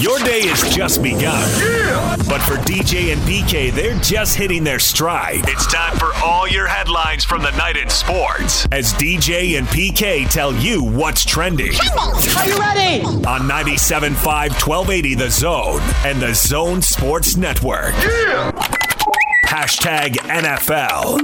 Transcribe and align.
Your 0.00 0.18
day 0.20 0.46
has 0.46 0.62
just 0.74 1.02
begun. 1.02 1.42
Yeah! 1.60 2.16
But 2.28 2.40
for 2.42 2.54
DJ 2.54 3.12
and 3.12 3.20
PK, 3.22 3.72
they're 3.72 3.98
just 3.98 4.36
hitting 4.36 4.62
their 4.62 4.78
stride. 4.78 5.40
It's 5.48 5.66
time 5.66 5.96
for 5.98 6.12
all 6.22 6.46
your 6.46 6.68
headlines 6.68 7.24
from 7.24 7.42
the 7.42 7.50
night 7.52 7.76
in 7.76 7.88
sports 7.88 8.68
as 8.70 8.92
DJ 8.94 9.58
and 9.58 9.66
PK 9.66 10.30
tell 10.30 10.54
you 10.54 10.84
what's 10.84 11.24
trending. 11.24 11.72
Are 12.36 12.46
you 12.46 12.58
ready? 12.58 13.02
On 13.26 13.40
97.5 13.48 14.14
1280 14.24 15.14
The 15.16 15.30
Zone 15.30 15.80
and 16.04 16.22
The 16.22 16.32
Zone 16.32 16.80
Sports 16.80 17.36
Network. 17.36 17.92
Yeah! 17.94 18.52
Hashtag 19.46 20.14
NFL. 20.28 21.18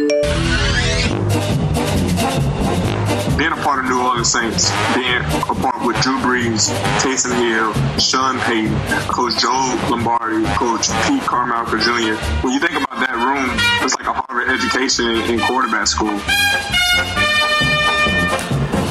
Being 3.36 3.52
a 3.52 3.56
part 3.56 3.84
of 3.84 3.90
New 3.90 4.00
Orleans 4.00 4.30
Saints, 4.30 4.70
being 4.94 5.20
a 5.22 5.54
part 5.54 5.84
with 5.84 6.00
Drew 6.02 6.18
Brees, 6.18 6.70
Taysom 7.00 7.34
Hill, 7.34 7.72
Sean 7.98 8.38
Payton, 8.40 8.72
Coach 9.08 9.40
Joe 9.40 9.78
Lombardi, 9.90 10.44
Coach 10.54 10.88
Pete 11.06 11.22
Carmichael 11.22 11.78
Jr. 11.78 12.14
When 12.44 12.52
you 12.52 12.60
think 12.60 12.72
about 12.72 13.00
that 13.00 13.16
room, 13.16 13.50
it's 13.84 13.96
like 13.96 14.06
a 14.06 14.12
Harvard 14.12 14.48
education 14.48 15.10
in 15.30 15.40
quarterback 15.40 15.86
school. 15.86 16.16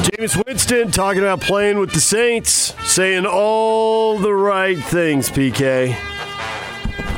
Jameis 0.04 0.44
Winston 0.46 0.90
talking 0.90 1.22
about 1.22 1.40
playing 1.40 1.78
with 1.78 1.92
the 1.92 2.00
Saints, 2.00 2.74
saying 2.84 3.24
all 3.26 4.18
the 4.18 4.34
right 4.34 4.78
things, 4.78 5.30
PK. 5.30 5.96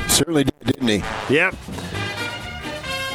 Certainly 0.07 0.45
did, 0.45 0.59
didn't 0.63 0.87
he? 0.87 1.03
Yep. 1.33 1.55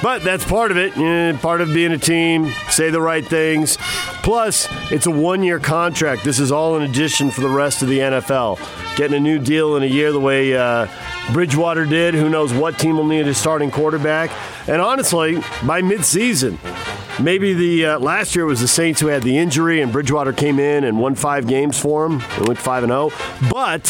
But 0.02 0.24
that's 0.24 0.44
part 0.44 0.70
of 0.72 0.76
it. 0.76 1.40
part 1.40 1.60
of 1.60 1.72
being 1.72 1.92
a 1.92 1.98
team, 1.98 2.52
say 2.68 2.90
the 2.90 3.00
right 3.00 3.24
things. 3.24 3.78
Plus, 4.22 4.68
it's 4.90 5.06
a 5.06 5.10
one 5.10 5.42
year 5.42 5.60
contract. 5.60 6.24
This 6.24 6.40
is 6.40 6.50
all 6.50 6.76
in 6.76 6.82
addition 6.82 7.30
for 7.30 7.40
the 7.40 7.48
rest 7.48 7.82
of 7.82 7.88
the 7.88 8.00
NFL. 8.00 8.58
Getting 8.96 9.16
a 9.16 9.20
new 9.20 9.38
deal 9.38 9.76
in 9.76 9.82
a 9.82 9.86
year 9.86 10.12
the 10.12 10.20
way 10.20 10.56
uh, 10.56 10.88
Bridgewater 11.32 11.84
did. 11.84 12.14
Who 12.14 12.28
knows 12.28 12.52
what 12.52 12.78
team 12.78 12.96
will 12.96 13.06
need 13.06 13.28
a 13.28 13.34
starting 13.34 13.70
quarterback. 13.70 14.30
And 14.68 14.80
honestly, 14.82 15.36
by 15.64 15.82
midseason, 15.82 16.58
maybe 17.22 17.54
the 17.54 17.86
uh, 17.86 17.98
last 18.00 18.34
year 18.34 18.44
was 18.44 18.60
the 18.60 18.68
Saints 18.68 19.00
who 19.00 19.06
had 19.06 19.22
the 19.22 19.38
injury 19.38 19.80
and 19.80 19.92
Bridgewater 19.92 20.32
came 20.32 20.58
in 20.58 20.84
and 20.84 20.98
won 21.00 21.14
five 21.14 21.46
games 21.46 21.78
for 21.78 22.08
them. 22.08 22.18
They 22.38 22.44
went 22.46 22.58
5 22.58 22.84
and 22.84 22.90
0. 22.90 23.10
But 23.50 23.86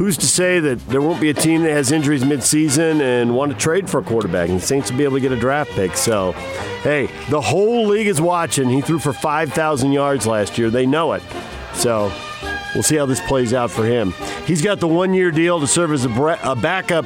who's 0.00 0.16
to 0.16 0.24
say 0.24 0.58
that 0.60 0.78
there 0.88 1.02
won't 1.02 1.20
be 1.20 1.28
a 1.28 1.34
team 1.34 1.62
that 1.62 1.72
has 1.72 1.92
injuries 1.92 2.24
midseason 2.24 3.02
and 3.02 3.36
want 3.36 3.52
to 3.52 3.58
trade 3.58 3.88
for 3.88 4.00
a 4.00 4.02
quarterback? 4.02 4.48
And 4.48 4.58
the 4.58 4.66
Saints 4.66 4.90
will 4.90 4.96
be 4.96 5.04
able 5.04 5.18
to 5.18 5.20
get 5.20 5.30
a 5.30 5.38
draft 5.38 5.72
pick. 5.72 5.94
So, 5.94 6.32
hey, 6.82 7.10
the 7.28 7.42
whole 7.42 7.86
league 7.86 8.06
is 8.06 8.18
watching. 8.18 8.70
He 8.70 8.80
threw 8.80 8.98
for 8.98 9.12
5,000 9.12 9.92
yards 9.92 10.26
last 10.26 10.56
year. 10.56 10.70
They 10.70 10.86
know 10.86 11.12
it. 11.12 11.22
So, 11.74 12.10
we'll 12.74 12.82
see 12.82 12.96
how 12.96 13.04
this 13.04 13.20
plays 13.28 13.52
out 13.52 13.70
for 13.70 13.84
him. 13.84 14.14
He's 14.46 14.62
got 14.62 14.80
the 14.80 14.88
one 14.88 15.12
year 15.12 15.30
deal 15.30 15.60
to 15.60 15.66
serve 15.66 15.92
as 15.92 16.06
a, 16.06 16.08
bre- 16.08 16.40
a 16.44 16.56
backup 16.56 17.04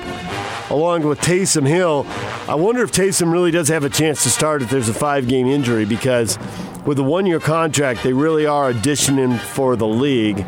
along 0.70 1.03
with 1.03 1.19
Taysom 1.19 1.67
Hill. 1.67 2.06
I 2.48 2.55
wonder 2.55 2.84
if 2.84 2.92
Taysom 2.92 3.33
really 3.33 3.51
does 3.51 3.67
have 3.70 3.83
a 3.83 3.91
chance 3.91 4.23
to 4.23 4.31
start 4.31 4.62
if 4.62 4.70
there's 4.70 4.89
a 4.89 4.95
five 4.95 5.27
game 5.27 5.48
injury 5.48 5.84
because 5.84 6.39
with 6.86 7.01
a 7.01 7.03
one 7.03 7.27
year 7.27 7.41
contract, 7.41 8.05
they 8.05 8.12
really 8.12 8.47
are 8.47 8.73
auditioning 8.73 9.36
for 9.41 9.75
the 9.75 9.89
league. 9.89 10.47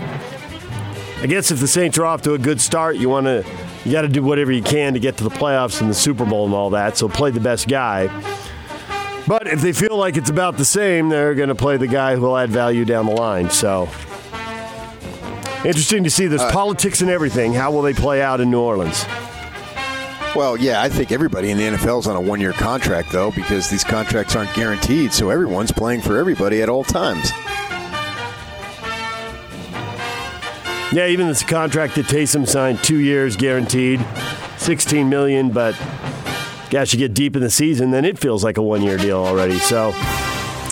I 1.18 1.26
guess 1.26 1.50
if 1.50 1.60
the 1.60 1.68
Saints 1.68 1.98
are 1.98 2.04
off 2.04 2.22
to 2.22 2.34
a 2.34 2.38
good 2.38 2.60
start, 2.60 2.96
you 2.96 3.08
want 3.08 3.26
to 3.26 3.44
you 3.84 3.92
got 3.92 4.02
to 4.02 4.08
do 4.08 4.22
whatever 4.22 4.52
you 4.52 4.62
can 4.62 4.94
to 4.94 5.00
get 5.00 5.16
to 5.18 5.24
the 5.24 5.30
playoffs 5.30 5.80
and 5.80 5.88
the 5.88 5.94
Super 5.94 6.24
Bowl 6.24 6.44
and 6.44 6.54
all 6.54 6.70
that. 6.70 6.96
So 6.96 7.08
play 7.08 7.30
the 7.30 7.40
best 7.40 7.68
guy. 7.68 8.08
But 9.26 9.46
if 9.48 9.60
they 9.60 9.72
feel 9.72 9.96
like 9.96 10.16
it's 10.16 10.30
about 10.30 10.56
the 10.56 10.64
same, 10.64 11.08
they're 11.08 11.34
going 11.34 11.48
to 11.48 11.54
play 11.54 11.76
the 11.78 11.86
guy 11.86 12.14
who 12.14 12.22
will 12.22 12.36
add 12.36 12.50
value 12.50 12.84
down 12.84 13.06
the 13.06 13.12
line. 13.12 13.50
So 13.50 13.88
interesting 15.64 16.04
to 16.04 16.10
see. 16.10 16.26
There's 16.26 16.42
uh, 16.42 16.52
politics 16.52 17.00
and 17.00 17.10
everything. 17.10 17.52
How 17.52 17.72
will 17.72 17.82
they 17.82 17.94
play 17.94 18.22
out 18.22 18.40
in 18.40 18.50
New 18.50 18.60
Orleans? 18.60 19.04
Well, 20.36 20.56
yeah, 20.58 20.82
I 20.82 20.88
think 20.90 21.12
everybody 21.12 21.50
in 21.50 21.56
the 21.56 21.64
NFL 21.64 22.00
is 22.00 22.06
on 22.06 22.14
a 22.14 22.20
one 22.20 22.40
year 22.40 22.52
contract, 22.52 23.10
though, 23.10 23.30
because 23.30 23.70
these 23.70 23.82
contracts 23.82 24.36
aren't 24.36 24.52
guaranteed. 24.54 25.12
So 25.12 25.30
everyone's 25.30 25.72
playing 25.72 26.02
for 26.02 26.18
everybody 26.18 26.60
at 26.60 26.68
all 26.68 26.84
times. 26.84 27.30
Yeah, 30.96 31.08
even 31.08 31.26
this 31.26 31.42
contract 31.42 31.96
that 31.96 32.06
Taysom 32.06 32.48
signed, 32.48 32.82
two 32.82 32.96
years 32.96 33.36
guaranteed, 33.36 34.02
sixteen 34.56 35.10
million. 35.10 35.50
But 35.50 35.78
gosh, 36.70 36.94
you 36.94 36.98
get 36.98 37.12
deep 37.12 37.36
in 37.36 37.42
the 37.42 37.50
season, 37.50 37.90
then 37.90 38.06
it 38.06 38.18
feels 38.18 38.42
like 38.42 38.56
a 38.56 38.62
one-year 38.62 38.96
deal 38.96 39.18
already. 39.18 39.58
So 39.58 39.88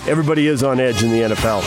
everybody 0.07 0.47
is 0.47 0.63
on 0.63 0.81
edge 0.81 1.03
in 1.03 1.11
the 1.11 1.35
NFL. 1.35 1.61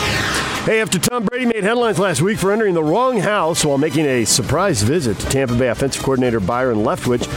Hey, 0.64 0.80
after 0.80 0.98
Tom 0.98 1.24
Brady 1.26 1.46
made 1.46 1.62
headlines 1.62 2.00
last 2.00 2.20
week 2.20 2.36
for 2.36 2.50
entering 2.50 2.74
the 2.74 2.82
wrong 2.82 3.18
house 3.18 3.64
while 3.64 3.78
making 3.78 4.06
a 4.06 4.24
surprise 4.24 4.82
visit 4.82 5.20
to 5.20 5.26
Tampa 5.26 5.54
Bay 5.54 5.68
offensive 5.68 6.02
coordinator 6.02 6.40
Byron 6.40 6.78
Leftwich, 6.78 7.28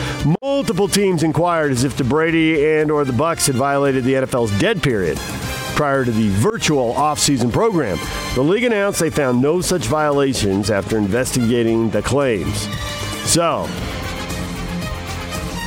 multiple 0.42 0.88
teams 0.88 1.22
inquired 1.22 1.72
as 1.72 1.84
if 1.84 1.96
the 1.98 2.04
Brady 2.04 2.68
and 2.68 2.90
or 2.90 3.06
the 3.06 3.14
Bucs 3.14 3.46
had 3.46 3.56
violated 3.56 4.06
the 4.06 4.16
NFL's 4.16 4.60
dead 4.60 4.82
period 4.82 5.20
prior 5.82 6.06
to 6.06 6.12
the 6.12 6.30
virtual 6.30 6.94
offseason 6.94 7.52
program. 7.52 7.98
The 8.36 8.44
league 8.44 8.66
announced 8.66 9.00
they 9.00 9.10
found 9.10 9.42
no 9.42 9.62
such 9.62 9.86
violations 9.86 10.70
after 10.70 10.96
investigating 10.96 11.90
the 11.90 12.04
claims. 12.04 12.68
So, 13.28 13.66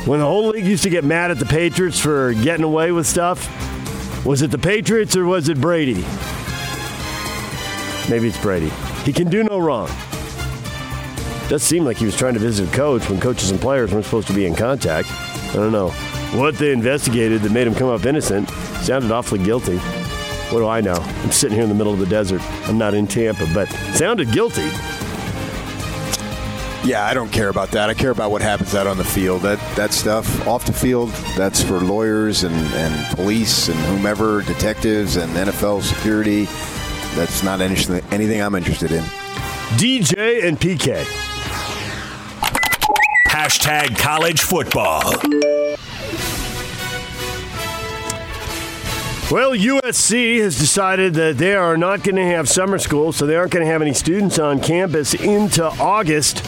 when 0.05 0.21
the 0.21 0.25
whole 0.25 0.47
league 0.47 0.65
used 0.65 0.83
to 0.83 0.89
get 0.89 1.03
mad 1.03 1.31
at 1.31 1.39
the 1.39 1.45
Patriots 1.45 1.99
for 1.99 2.33
getting 2.33 2.63
away 2.63 2.93
with 2.93 3.05
stuff, 3.05 3.45
was 4.25 4.41
it 4.41 4.51
the 4.51 4.57
Patriots 4.57 5.17
or 5.17 5.25
was 5.25 5.49
it 5.49 5.59
Brady? 5.59 6.05
Maybe 8.09 8.29
it's 8.29 8.41
Brady. 8.41 8.69
He 9.03 9.11
can 9.11 9.29
do 9.29 9.43
no 9.43 9.59
wrong. 9.59 9.89
Does 11.49 11.61
seem 11.61 11.83
like 11.83 11.97
he 11.97 12.05
was 12.05 12.15
trying 12.15 12.35
to 12.35 12.39
visit 12.39 12.69
a 12.69 12.71
coach 12.71 13.09
when 13.09 13.19
coaches 13.19 13.51
and 13.51 13.59
players 13.59 13.91
weren't 13.91 14.05
supposed 14.05 14.27
to 14.27 14.33
be 14.33 14.45
in 14.45 14.55
contact. 14.55 15.11
I 15.11 15.55
don't 15.55 15.73
know. 15.73 15.93
What 16.37 16.55
they 16.55 16.73
investigated 16.73 17.43
that 17.43 17.51
made 17.53 17.65
him 17.65 17.73
come 17.73 17.87
up 17.87 18.05
innocent 18.05 18.49
sounded 18.83 19.09
awfully 19.09 19.41
guilty. 19.41 19.77
What 19.77 20.59
do 20.59 20.67
I 20.67 20.81
know? 20.81 20.95
I'm 20.95 21.31
sitting 21.31 21.55
here 21.55 21.63
in 21.63 21.69
the 21.69 21.75
middle 21.75 21.93
of 21.93 21.99
the 21.99 22.05
desert. 22.05 22.41
I'm 22.67 22.77
not 22.77 22.93
in 22.93 23.07
Tampa, 23.07 23.47
but 23.53 23.69
sounded 23.93 24.31
guilty. 24.33 24.69
Yeah, 26.83 27.07
I 27.09 27.13
don't 27.13 27.31
care 27.31 27.47
about 27.47 27.71
that. 27.71 27.89
I 27.89 27.93
care 27.93 28.11
about 28.11 28.31
what 28.31 28.41
happens 28.41 28.75
out 28.75 28.85
on 28.85 28.97
the 28.97 29.03
field. 29.03 29.43
That 29.43 29.59
that 29.75 29.93
stuff 29.93 30.45
off 30.45 30.65
the 30.65 30.73
field, 30.73 31.09
that's 31.37 31.63
for 31.63 31.79
lawyers 31.79 32.43
and, 32.43 32.53
and 32.53 33.15
police 33.15 33.69
and 33.69 33.79
whomever, 33.85 34.43
detectives 34.43 35.15
and 35.15 35.31
NFL 35.31 35.81
security. 35.81 36.45
That's 37.15 37.43
not 37.43 37.61
anything, 37.61 38.03
anything 38.11 38.41
I'm 38.41 38.55
interested 38.55 38.91
in. 38.91 39.03
DJ 39.77 40.45
and 40.45 40.59
PK. 40.59 41.03
Hashtag 43.29 43.97
college 43.97 44.41
football. 44.41 45.01
Well, 49.31 49.53
USC 49.53 50.39
has 50.41 50.59
decided 50.59 51.15
that 51.15 51.39
they 51.39 51.55
are 51.55 51.77
not 51.77 52.03
going 52.03 52.15
to 52.15 52.25
have 52.25 52.47
summer 52.47 52.77
school, 52.77 53.11
so 53.11 53.25
they 53.25 53.35
aren't 53.35 53.51
going 53.51 53.65
to 53.65 53.71
have 53.71 53.81
any 53.81 53.93
students 53.93 54.37
on 54.37 54.59
campus 54.59 55.15
into 55.15 55.65
August. 55.65 56.45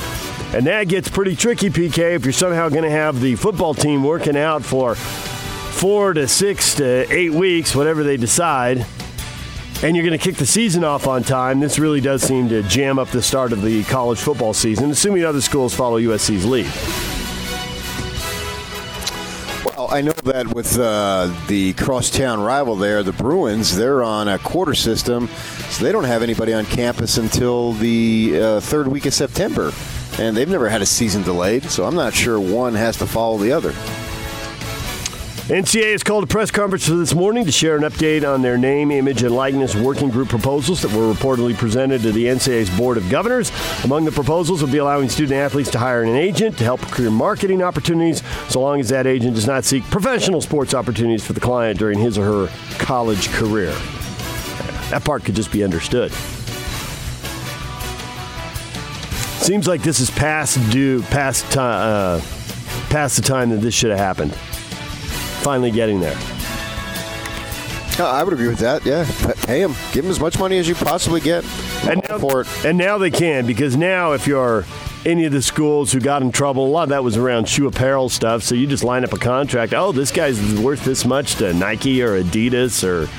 And 0.54 0.68
that 0.68 0.88
gets 0.88 1.10
pretty 1.10 1.36
tricky, 1.36 1.72
PK, 1.72 2.14
if 2.14 2.24
you're 2.24 2.32
somehow 2.32 2.70
going 2.70 2.84
to 2.84 2.92
have 2.92 3.20
the 3.20 3.36
football 3.36 3.74
team 3.74 4.04
working 4.04 4.38
out 4.38 4.64
for 4.64 4.94
four 4.94 6.14
to 6.14 6.28
six 6.28 6.76
to 6.76 7.12
eight 7.12 7.32
weeks, 7.32 7.76
whatever 7.76 8.04
they 8.04 8.16
decide, 8.16 8.86
and 9.82 9.96
you're 9.96 10.06
going 10.06 10.18
to 10.18 10.24
kick 10.24 10.36
the 10.36 10.46
season 10.46 10.84
off 10.84 11.08
on 11.08 11.24
time. 11.24 11.60
This 11.60 11.80
really 11.80 12.00
does 12.00 12.22
seem 12.22 12.48
to 12.50 12.62
jam 12.62 13.00
up 13.00 13.10
the 13.10 13.24
start 13.24 13.54
of 13.54 13.64
the 13.64 13.86
college 13.86 14.20
football 14.20 14.54
season, 14.54 14.92
assuming 14.92 15.26
other 15.26 15.42
schools 15.42 15.74
follow 15.74 16.00
USC's 16.00 16.46
lead. 16.46 17.17
I 19.90 20.02
know 20.02 20.12
that 20.24 20.53
with 20.53 20.78
uh, 20.78 21.34
the 21.48 21.74
crosstown 21.74 22.42
rival 22.42 22.75
there, 22.75 23.03
the 23.03 23.14
Bruins, 23.14 23.75
they're 23.75 24.03
on 24.03 24.28
a 24.28 24.38
quarter 24.38 24.74
system, 24.74 25.28
so 25.70 25.84
they 25.84 25.92
don't 25.92 26.03
have 26.03 26.24
anybody 26.24 26.53
on 26.53 26.66
campus 26.66 27.18
until 27.18 27.74
the 27.74 28.40
uh, 28.40 28.59
third 28.59 28.88
week 28.88 29.06
of 29.06 29.14
September. 29.14 29.72
And 30.20 30.36
they've 30.36 30.50
never 30.50 30.68
had 30.68 30.81
a 30.81 30.86
season 30.86 31.24
delayed, 31.24 31.63
so 31.66 31.86
I'm 31.86 31.95
not 31.95 32.13
sure 32.13 32.39
one 32.39 32.74
has 32.74 32.98
to 32.98 33.06
follow 33.06 33.38
the 33.38 33.51
other. 33.51 33.74
NCAA 35.48 35.94
has 35.94 36.04
called 36.04 36.26
a 36.26 36.28
press 36.28 36.52
conference 36.52 36.88
this 36.88 37.16
morning 37.16 37.46
to 37.46 37.54
share 37.54 37.78
an 37.78 37.84
update 37.84 38.28
on 38.28 38.42
their 38.42 38.58
name, 38.58 38.92
image, 38.92 39.24
and 39.24 39.34
likeness 39.34 39.74
working 39.76 40.10
group 40.10 40.28
proposals 40.28 40.82
that 40.82 40.92
were 40.92 41.14
reportedly 41.14 41.56
presented 41.56 42.02
to 42.02 42.12
the 42.12 42.26
NCAA's 42.26 42.70
Board 42.78 42.98
of 42.98 43.10
Governors. 43.10 43.50
Among 43.86 44.04
the 44.04 44.12
proposals 44.12 44.62
would 44.62 44.74
be 44.74 44.80
allowing 44.80 45.08
student 45.08 45.40
athletes 45.40 45.72
to 45.72 45.80
hire 45.80 46.04
an 46.04 46.18
agent 46.18 46.58
to 46.58 46.66
help 46.66 46.82
career 46.82 47.10
marketing 47.10 47.62
opportunities, 47.62 48.22
so 48.50 48.60
long 48.60 48.82
as 48.82 48.90
that 48.90 49.08
agent 49.08 49.36
does 49.36 49.48
not 49.48 49.64
seek 49.64 49.86
professional 49.86 50.42
sports 50.42 50.74
opportunities 50.74 51.26
for 51.26 51.32
the 51.32 51.40
client 51.40 51.80
during 51.80 51.98
his 51.98 52.18
or 52.18 52.26
her 52.26 52.78
college 52.78 53.30
career. 53.30 53.72
That 54.90 55.04
part 55.06 55.24
could 55.24 55.36
just 55.36 55.54
be 55.54 55.64
understood. 55.64 56.12
Seems 59.42 59.66
like 59.66 59.82
this 59.82 60.02
is 60.02 60.12
past 60.12 60.60
due, 60.72 61.04
past 61.04 61.50
time, 61.54 62.20
uh, 62.20 62.22
past 62.90 63.16
the 63.16 63.22
time 63.22 63.50
that 63.52 63.62
this 63.62 63.74
should 63.74 63.92
have 63.92 64.00
happened 64.00 64.38
finally 65.42 65.72
getting 65.72 66.00
there. 66.00 66.18
I 68.00 68.24
would 68.24 68.34
agree 68.34 68.48
with 68.48 68.60
that. 68.60 68.86
Yeah, 68.86 69.06
pay 69.45 69.62
him. 69.62 69.74
Give 69.92 70.06
him 70.06 70.12
as 70.12 70.19
much 70.19 70.38
money 70.38 70.60
as 70.60 70.68
you 70.68 70.75
possibly 70.75 71.19
get. 71.19 71.44
And 71.89 72.04
now, 72.07 72.19
for 72.19 72.42
it. 72.42 72.66
and 72.66 72.78
now 72.78 72.98
they 73.00 73.10
can 73.10 73.48
because 73.48 73.75
now 73.75 74.12
if 74.12 74.28
you're 74.28 74.66
any 75.06 75.25
of 75.25 75.31
the 75.31 75.42
schools 75.42 75.92
who 75.92 76.00
got 76.00 76.22
in 76.22 76.31
trouble, 76.31 76.66
a 76.66 76.69
lot 76.69 76.84
of 76.84 76.89
that 76.89 77.04
was 77.04 77.18
around 77.18 77.50
shoe 77.50 77.66
apparel 77.66 78.10
stuff. 78.10 78.44
So 78.44 78.54
you 78.54 78.68
just 78.68 78.84
line 78.84 79.04
up 79.04 79.13
a 79.13 79.18
contract. 79.18 79.74
Oh, 79.74 79.92
this 79.92 80.12
guy's 80.12 80.39
worth 80.60 80.86
this 80.86 81.06
much 81.06 81.36
to 81.36 81.54
Nike 81.54 82.04
or 82.04 82.22
Adidas 82.22 82.84
or 82.84 83.10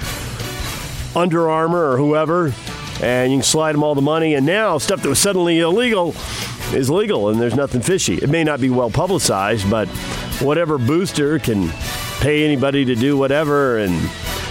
Under 1.18 1.48
Armour 1.50 1.92
or 1.92 1.96
whoever, 1.96 2.52
and 3.02 3.32
you 3.32 3.38
can 3.38 3.44
slide 3.44 3.72
them 3.72 3.82
all 3.82 3.96
the 3.96 4.02
money. 4.02 4.34
And 4.34 4.46
now 4.46 4.78
stuff 4.78 5.02
that 5.02 5.08
was 5.08 5.18
suddenly 5.18 5.58
illegal 5.58 6.14
is 6.72 6.88
legal, 6.88 7.30
and 7.30 7.40
there's 7.40 7.56
nothing 7.56 7.80
fishy. 7.80 8.16
It 8.18 8.28
may 8.28 8.44
not 8.44 8.60
be 8.60 8.70
well 8.70 8.90
publicized, 8.90 9.68
but 9.68 9.88
whatever 10.40 10.78
booster 10.78 11.38
can 11.40 11.72
pay 12.20 12.44
anybody 12.44 12.84
to 12.84 12.94
do 12.94 13.16
whatever 13.16 13.78
and 13.78 14.10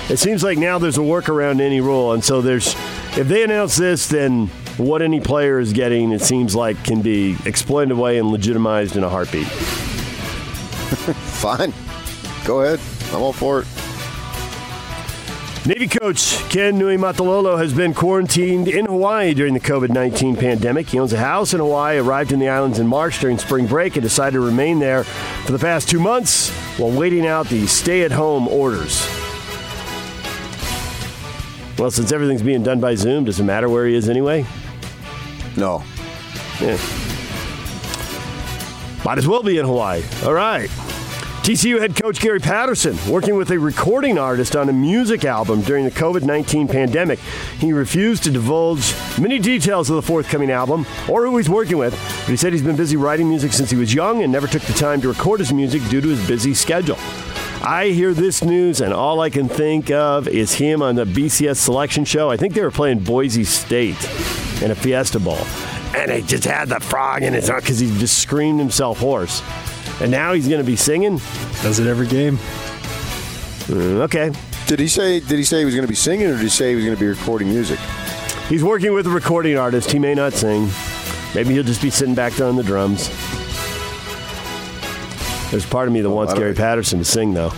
it 0.09 0.17
seems 0.19 0.41
like 0.41 0.57
now 0.57 0.79
there's 0.79 0.97
a 0.97 1.01
workaround 1.01 1.57
to 1.57 1.65
any 1.65 1.81
rule, 1.81 2.13
and 2.13 2.23
so 2.23 2.41
there's 2.41 2.75
if 3.17 3.27
they 3.27 3.43
announce 3.43 3.75
this, 3.75 4.07
then 4.07 4.47
what 4.77 5.01
any 5.01 5.19
player 5.19 5.59
is 5.59 5.73
getting, 5.73 6.13
it 6.13 6.21
seems 6.21 6.55
like, 6.55 6.81
can 6.85 7.01
be 7.01 7.35
explained 7.45 7.91
away 7.91 8.17
and 8.17 8.29
legitimized 8.29 8.95
in 8.95 9.03
a 9.03 9.09
heartbeat. 9.09 9.47
Fine, 11.37 11.73
go 12.45 12.61
ahead. 12.61 12.79
I'm 13.13 13.21
all 13.21 13.33
for 13.33 13.61
it. 13.61 13.67
Navy 15.67 15.89
coach 15.89 16.37
Ken 16.49 16.79
Niumatalolo 16.79 17.57
has 17.57 17.73
been 17.73 17.93
quarantined 17.93 18.69
in 18.69 18.85
Hawaii 18.85 19.33
during 19.33 19.53
the 19.53 19.59
COVID 19.59 19.89
19 19.89 20.37
pandemic. 20.37 20.87
He 20.87 20.97
owns 20.97 21.11
a 21.11 21.17
house 21.17 21.53
in 21.53 21.59
Hawaii, 21.59 21.97
arrived 21.97 22.31
in 22.31 22.39
the 22.39 22.47
islands 22.47 22.79
in 22.79 22.87
March 22.87 23.19
during 23.19 23.37
spring 23.37 23.67
break, 23.67 23.97
and 23.97 24.01
decided 24.01 24.37
to 24.37 24.39
remain 24.39 24.79
there 24.79 25.03
for 25.03 25.51
the 25.51 25.59
past 25.59 25.89
two 25.89 25.99
months 25.99 26.51
while 26.77 26.89
waiting 26.89 27.27
out 27.27 27.49
the 27.49 27.67
stay 27.67 28.03
at 28.03 28.13
home 28.13 28.47
orders. 28.47 29.05
Well, 31.77 31.91
since 31.91 32.13
everything's 32.13 32.43
being 32.43 32.63
done 32.63 32.79
by 32.79 32.95
Zoom, 32.95 33.25
does 33.25 33.41
it 33.41 33.43
matter 33.43 33.67
where 33.67 33.85
he 33.85 33.93
is 33.93 34.07
anyway? 34.07 34.45
No. 35.57 35.83
Yeah. 36.61 36.77
Might 39.03 39.17
as 39.17 39.27
well 39.27 39.43
be 39.43 39.57
in 39.57 39.65
Hawaii. 39.65 40.01
All 40.23 40.33
right. 40.33 40.69
TCU 41.47 41.79
head 41.79 41.95
coach 41.95 42.19
Gary 42.19 42.41
Patterson 42.41 42.97
working 43.09 43.37
with 43.37 43.51
a 43.51 43.57
recording 43.57 44.17
artist 44.17 44.53
on 44.57 44.67
a 44.67 44.73
music 44.73 45.23
album 45.23 45.61
during 45.61 45.85
the 45.85 45.91
COVID 45.91 46.23
19 46.23 46.67
pandemic. 46.67 47.19
He 47.59 47.71
refused 47.71 48.25
to 48.25 48.31
divulge 48.31 48.93
many 49.17 49.39
details 49.39 49.89
of 49.89 49.95
the 49.95 50.01
forthcoming 50.01 50.51
album 50.51 50.85
or 51.07 51.25
who 51.25 51.37
he's 51.37 51.47
working 51.47 51.77
with, 51.77 51.93
but 51.93 52.31
he 52.31 52.35
said 52.35 52.51
he's 52.51 52.63
been 52.63 52.75
busy 52.75 52.97
writing 52.97 53.29
music 53.29 53.53
since 53.53 53.69
he 53.69 53.77
was 53.77 53.93
young 53.93 54.23
and 54.23 54.29
never 54.29 54.45
took 54.45 54.61
the 54.63 54.73
time 54.73 54.99
to 54.99 55.07
record 55.07 55.39
his 55.39 55.53
music 55.53 55.81
due 55.87 56.01
to 56.01 56.09
his 56.09 56.27
busy 56.27 56.53
schedule. 56.53 56.97
I 57.61 57.91
hear 57.93 58.13
this 58.13 58.43
news, 58.43 58.81
and 58.81 58.93
all 58.93 59.21
I 59.21 59.29
can 59.29 59.47
think 59.47 59.89
of 59.89 60.27
is 60.27 60.53
him 60.53 60.81
on 60.81 60.95
the 60.95 61.05
BCS 61.05 61.55
selection 61.55 62.03
show. 62.03 62.29
I 62.29 62.35
think 62.35 62.55
they 62.55 62.61
were 62.61 62.71
playing 62.71 62.99
Boise 62.99 63.45
State 63.45 64.03
in 64.61 64.71
a 64.71 64.75
Fiesta 64.75 65.17
Bowl, 65.17 65.39
and 65.95 66.11
he 66.11 66.23
just 66.23 66.43
had 66.43 66.67
the 66.67 66.81
frog 66.81 67.23
in 67.23 67.31
his 67.31 67.49
because 67.49 67.79
he 67.79 67.87
just 67.99 68.17
screamed 68.17 68.59
himself 68.59 68.99
hoarse. 68.99 69.41
And 69.99 70.11
now 70.11 70.33
he's 70.33 70.47
going 70.47 70.61
to 70.61 70.65
be 70.65 70.75
singing. 70.75 71.17
Does 71.61 71.79
it 71.79 71.87
every 71.87 72.07
game? 72.07 72.37
Mm, 73.67 74.01
okay. 74.01 74.31
Did 74.67 74.79
he 74.79 74.87
say? 74.87 75.19
Did 75.19 75.37
he 75.37 75.43
say 75.43 75.59
he 75.59 75.65
was 75.65 75.73
going 75.73 75.85
to 75.85 75.91
be 75.91 75.95
singing, 75.95 76.27
or 76.27 76.33
did 76.33 76.41
he 76.41 76.49
say 76.49 76.69
he 76.69 76.75
was 76.75 76.85
going 76.85 76.95
to 76.95 76.99
be 76.99 77.07
recording 77.07 77.49
music? 77.49 77.79
He's 78.49 78.63
working 78.63 78.93
with 78.93 79.07
a 79.07 79.09
recording 79.09 79.57
artist. 79.57 79.91
He 79.91 79.99
may 79.99 80.13
not 80.13 80.33
sing. 80.33 80.69
Maybe 81.35 81.53
he'll 81.53 81.63
just 81.63 81.81
be 81.81 81.89
sitting 81.89 82.15
back 82.15 82.33
there 82.33 82.47
on 82.47 82.55
the 82.55 82.63
drums. 82.63 83.09
There's 85.51 85.65
part 85.65 85.87
of 85.87 85.93
me 85.93 86.01
that 86.01 86.09
wants 86.09 86.33
Gary 86.33 86.53
Patterson 86.53 86.99
to 86.99 87.05
sing, 87.05 87.33
though. 87.33 87.51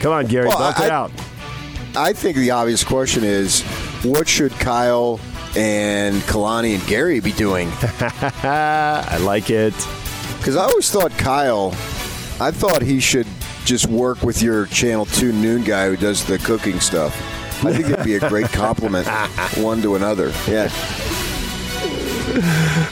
Come 0.00 0.12
on, 0.12 0.26
Gary, 0.26 0.48
well, 0.48 0.58
bump 0.58 0.80
I, 0.80 0.86
it 0.86 0.90
out. 0.90 1.10
I 1.96 2.12
think 2.12 2.36
the 2.36 2.50
obvious 2.50 2.84
question 2.84 3.24
is, 3.24 3.62
what 4.02 4.28
should 4.28 4.52
Kyle 4.52 5.20
and 5.56 6.16
Kalani 6.22 6.74
and 6.74 6.86
Gary 6.86 7.20
be 7.20 7.32
doing? 7.32 7.68
I 7.72 9.18
like 9.22 9.50
it. 9.50 9.74
Because 10.44 10.56
I 10.56 10.64
always 10.66 10.90
thought 10.90 11.10
Kyle, 11.12 11.68
I 12.38 12.50
thought 12.50 12.82
he 12.82 13.00
should 13.00 13.26
just 13.64 13.86
work 13.86 14.22
with 14.22 14.42
your 14.42 14.66
Channel 14.66 15.06
2 15.06 15.32
noon 15.32 15.64
guy 15.64 15.88
who 15.88 15.96
does 15.96 16.22
the 16.22 16.36
cooking 16.36 16.80
stuff. 16.80 17.16
I 17.64 17.72
think 17.72 17.88
it'd 17.88 18.04
be 18.04 18.16
a 18.16 18.28
great 18.28 18.48
compliment 18.48 19.08
one 19.56 19.80
to 19.80 19.94
another. 19.94 20.34
Yeah. 20.46 20.64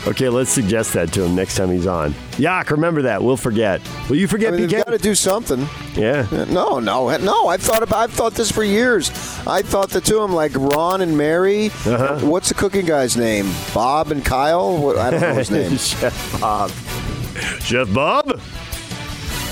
okay, 0.06 0.30
let's 0.30 0.50
suggest 0.50 0.94
that 0.94 1.12
to 1.12 1.24
him 1.24 1.34
next 1.34 1.56
time 1.56 1.70
he's 1.70 1.86
on. 1.86 2.14
Yak, 2.38 2.70
remember 2.70 3.02
that. 3.02 3.22
We'll 3.22 3.36
forget. 3.36 3.82
Will 4.08 4.16
you 4.16 4.28
forget? 4.28 4.54
I 4.54 4.56
mean, 4.56 4.70
got 4.70 4.86
to 4.86 4.96
do 4.96 5.14
something. 5.14 5.68
Yeah. 5.94 6.26
No, 6.48 6.78
no, 6.78 7.14
no. 7.18 7.48
I've 7.48 7.60
thought 7.60 7.82
about. 7.82 7.98
I've 7.98 8.12
thought 8.14 8.32
this 8.32 8.50
for 8.50 8.64
years. 8.64 9.10
I 9.46 9.60
thought 9.60 9.90
the 9.90 10.00
two 10.00 10.20
of 10.20 10.30
them, 10.30 10.34
like 10.34 10.52
Ron 10.54 11.02
and 11.02 11.18
Mary. 11.18 11.66
Uh-huh. 11.66 12.20
What's 12.20 12.48
the 12.48 12.54
cooking 12.54 12.86
guy's 12.86 13.14
name? 13.14 13.52
Bob 13.74 14.10
and 14.10 14.24
Kyle. 14.24 14.78
What, 14.78 14.96
I 14.96 15.10
don't 15.10 15.20
know 15.20 15.34
his 15.34 15.50
name. 15.50 15.76
Chef 15.76 16.40
Bob. 16.40 16.70
Chef 17.60 17.92
Bob. 17.92 18.40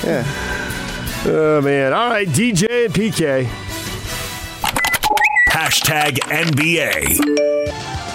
Yeah. 0.04 0.24
Oh 1.26 1.60
man. 1.62 1.92
All 1.92 2.10
right, 2.10 2.28
DJ 2.28 2.86
and 2.86 2.94
PK. 2.94 3.48
Hashtag 5.50 6.18
NBA 6.30 7.40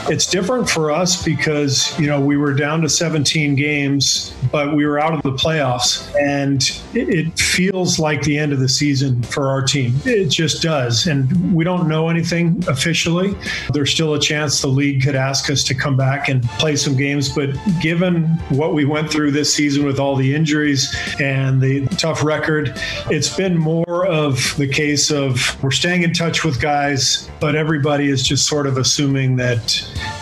it's 0.07 0.28
different 0.28 0.69
for 0.69 0.92
us 0.92 1.24
because 1.24 1.98
you 2.00 2.06
know 2.06 2.22
we 2.22 2.38
were 2.38 2.54
down 2.54 2.81
to 2.81 2.90
17 2.90 3.56
games 3.56 4.36
but 4.52 4.75
we 4.75 4.86
were 4.86 5.00
out 5.00 5.13
of 5.13 5.22
the 5.24 5.31
playoffs 5.31 6.13
and 6.22 6.81
it 6.94 7.38
feels 7.40 7.98
like 7.98 8.22
the 8.22 8.38
end 8.38 8.54
of 8.54 8.60
the 8.60 8.69
season 8.69 9.22
for 9.24 9.50
our 9.50 9.62
team. 9.62 9.96
It 10.06 10.30
just 10.30 10.62
does 10.62 11.07
and 11.07 11.54
we 11.54 11.63
don't 11.63 11.88
know 11.88 12.10
anything 12.10 12.63
officially. 12.68 13.36
There's 13.74 13.92
still 13.92 14.13
a 14.13 14.19
chance 14.19 14.62
the 14.62 14.68
league 14.68 15.02
could 15.04 15.16
ask 15.16 15.50
us 15.50 15.63
to 15.66 15.75
come 15.75 15.98
back 15.98 16.30
and 16.30 16.44
play 16.60 16.75
some 16.75 16.96
games 16.96 17.30
but 17.34 17.50
given 17.81 18.25
what 18.50 18.74
we 18.74 18.86
went 18.86 19.12
through 19.12 19.31
this 19.31 19.54
season 19.54 19.86
with 19.86 20.00
all 20.00 20.16
the 20.16 20.36
injuries 20.36 20.96
and 21.19 21.60
the 21.60 21.86
tough 21.98 22.24
record 22.24 22.74
it's 23.10 23.36
been 23.36 23.58
more 23.58 24.06
of 24.06 24.56
the 24.58 24.68
case 24.68 25.10
of 25.10 25.62
we're 25.63 25.72
staying 25.72 26.04
in 26.04 26.13
touch 26.13 26.44
with 26.44 26.62
guys 26.62 27.30
but 27.40 27.56
everybody 27.56 28.10
is 28.10 28.22
just 28.22 28.48
sort 28.48 28.68
of 28.68 28.78
assuming 28.78 29.36
that 29.36 29.81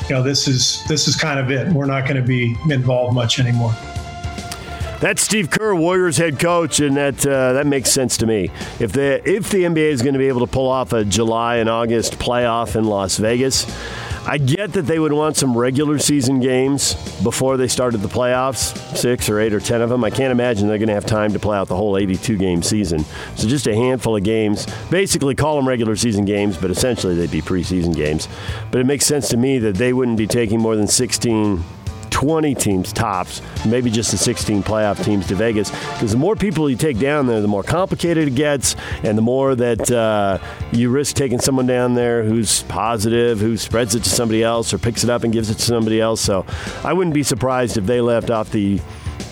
you 0.10 0.16
know, 0.16 0.24
this 0.24 0.48
is 0.48 0.84
this 0.88 1.08
is 1.08 1.16
kind 1.16 1.40
of 1.40 1.52
it. 1.52 1.68
We're 1.72 1.86
not 1.86 2.04
going 2.04 2.18
to 2.18 2.28
be 2.28 2.56
involved 2.70 3.16
much 3.16 3.40
anymore. 3.40 3.74
That's 5.00 5.22
Steve 5.22 5.50
Kerr, 5.50 5.76
Warriors 5.76 6.16
head 6.16 6.40
coach, 6.40 6.80
and 6.80 6.96
that 6.96 7.26
uh, 7.26 7.54
that 7.54 7.68
makes 7.68 7.92
sense 7.92 8.16
to 8.18 8.26
me. 8.26 8.52
If 8.80 8.94
the 8.94 9.22
if 9.30 9.50
the 9.50 9.64
NBA 9.64 9.92
is 9.92 10.02
going 10.02 10.14
to 10.14 10.20
be 10.20 10.30
able 10.30 10.46
to 10.46 10.52
pull 10.52 10.70
off 10.70 10.94
a 10.94 11.04
July 11.04 11.58
and 11.58 11.70
August 11.70 12.20
playoff 12.20 12.78
in 12.78 12.86
Las 12.86 13.18
Vegas, 13.18 13.66
I 14.26 14.38
get 14.38 14.72
that 14.74 14.84
they 14.84 15.00
would 15.00 15.12
want 15.12 15.36
some 15.36 15.58
regular 15.58 16.00
season 16.00 16.40
games 16.40 16.94
before 17.24 17.58
they 17.58 17.68
started 17.68 17.98
the 17.98 18.08
playoffs, 18.08 18.78
six 18.96 19.28
or 19.30 19.40
eight 19.40 19.54
or 19.54 19.60
ten 19.60 19.82
of 19.82 19.90
them. 19.90 20.04
I 20.04 20.10
can't 20.10 20.32
imagine 20.32 20.68
they're 20.70 20.78
going 20.78 20.88
to 20.88 20.94
have 20.94 21.06
time 21.06 21.34
to 21.34 21.40
play 21.40 21.58
out 21.58 21.68
the 21.68 21.76
whole 21.76 21.98
82 21.98 22.38
game 22.38 22.64
season. 22.64 23.04
So 23.36 23.50
just 23.50 23.68
a 23.68 23.76
handful 23.76 24.16
of 24.16 24.24
games. 24.24 24.66
Basically, 24.90 25.36
call 25.36 25.58
them 25.58 25.68
regular 25.68 25.98
season 25.98 26.24
games, 26.24 26.58
but 26.58 26.72
essentially 26.72 27.16
they'd 27.16 27.32
be 27.32 27.42
preseason 27.42 27.94
games. 27.94 28.30
But 28.72 28.80
it 28.80 28.86
makes 28.86 29.06
sense 29.06 29.28
to 29.30 29.38
me 29.38 29.60
that 29.60 29.76
they 29.76 29.92
wouldn't 29.92 30.18
be 30.18 30.28
taking 30.28 30.60
more 30.60 30.78
than 30.78 30.88
16 30.88 31.62
20 32.14 32.54
teams 32.54 32.94
tops, 32.94 33.42
maybe 33.66 33.90
just 33.90 34.12
the 34.12 34.18
16 34.18 34.62
playoff 34.62 35.04
teams 35.04 35.26
to 35.28 35.36
Vegas. 35.36 35.72
Because 35.72 36.12
the 36.12 36.18
more 36.18 36.36
people 36.36 36.70
you 36.70 36.78
take 36.78 37.00
down 37.00 37.26
there, 37.26 37.42
the 37.42 37.48
more 37.48 37.64
complicated 37.64 38.28
it 38.28 38.36
gets, 38.36 38.76
and 39.04 39.18
the 39.18 39.22
more 39.22 39.56
that 39.56 39.90
uh, 39.90 40.38
you 40.72 40.92
risk 40.92 41.16
taking 41.16 41.40
someone 41.40 41.66
down 41.66 41.96
there 41.96 42.24
who's 42.24 42.62
positive, 42.64 43.40
who 43.40 43.58
spreads 43.58 43.96
it 43.96 44.04
to 44.04 44.10
somebody 44.12 44.44
else 44.44 44.74
or 44.74 44.78
picks 44.78 45.04
it 45.04 45.10
up 45.10 45.24
and 45.24 45.34
gives 45.34 45.50
it 45.50 45.56
to 45.56 45.64
somebody 45.64 46.00
else. 46.00 46.22
So 46.22 46.46
I 46.84 46.94
wouldn't 46.94 47.16
be 47.16 47.24
surprised 47.24 47.78
if 47.78 47.88
they 47.88 48.00
left 48.00 48.30
off 48.30 48.52
the 48.52 48.80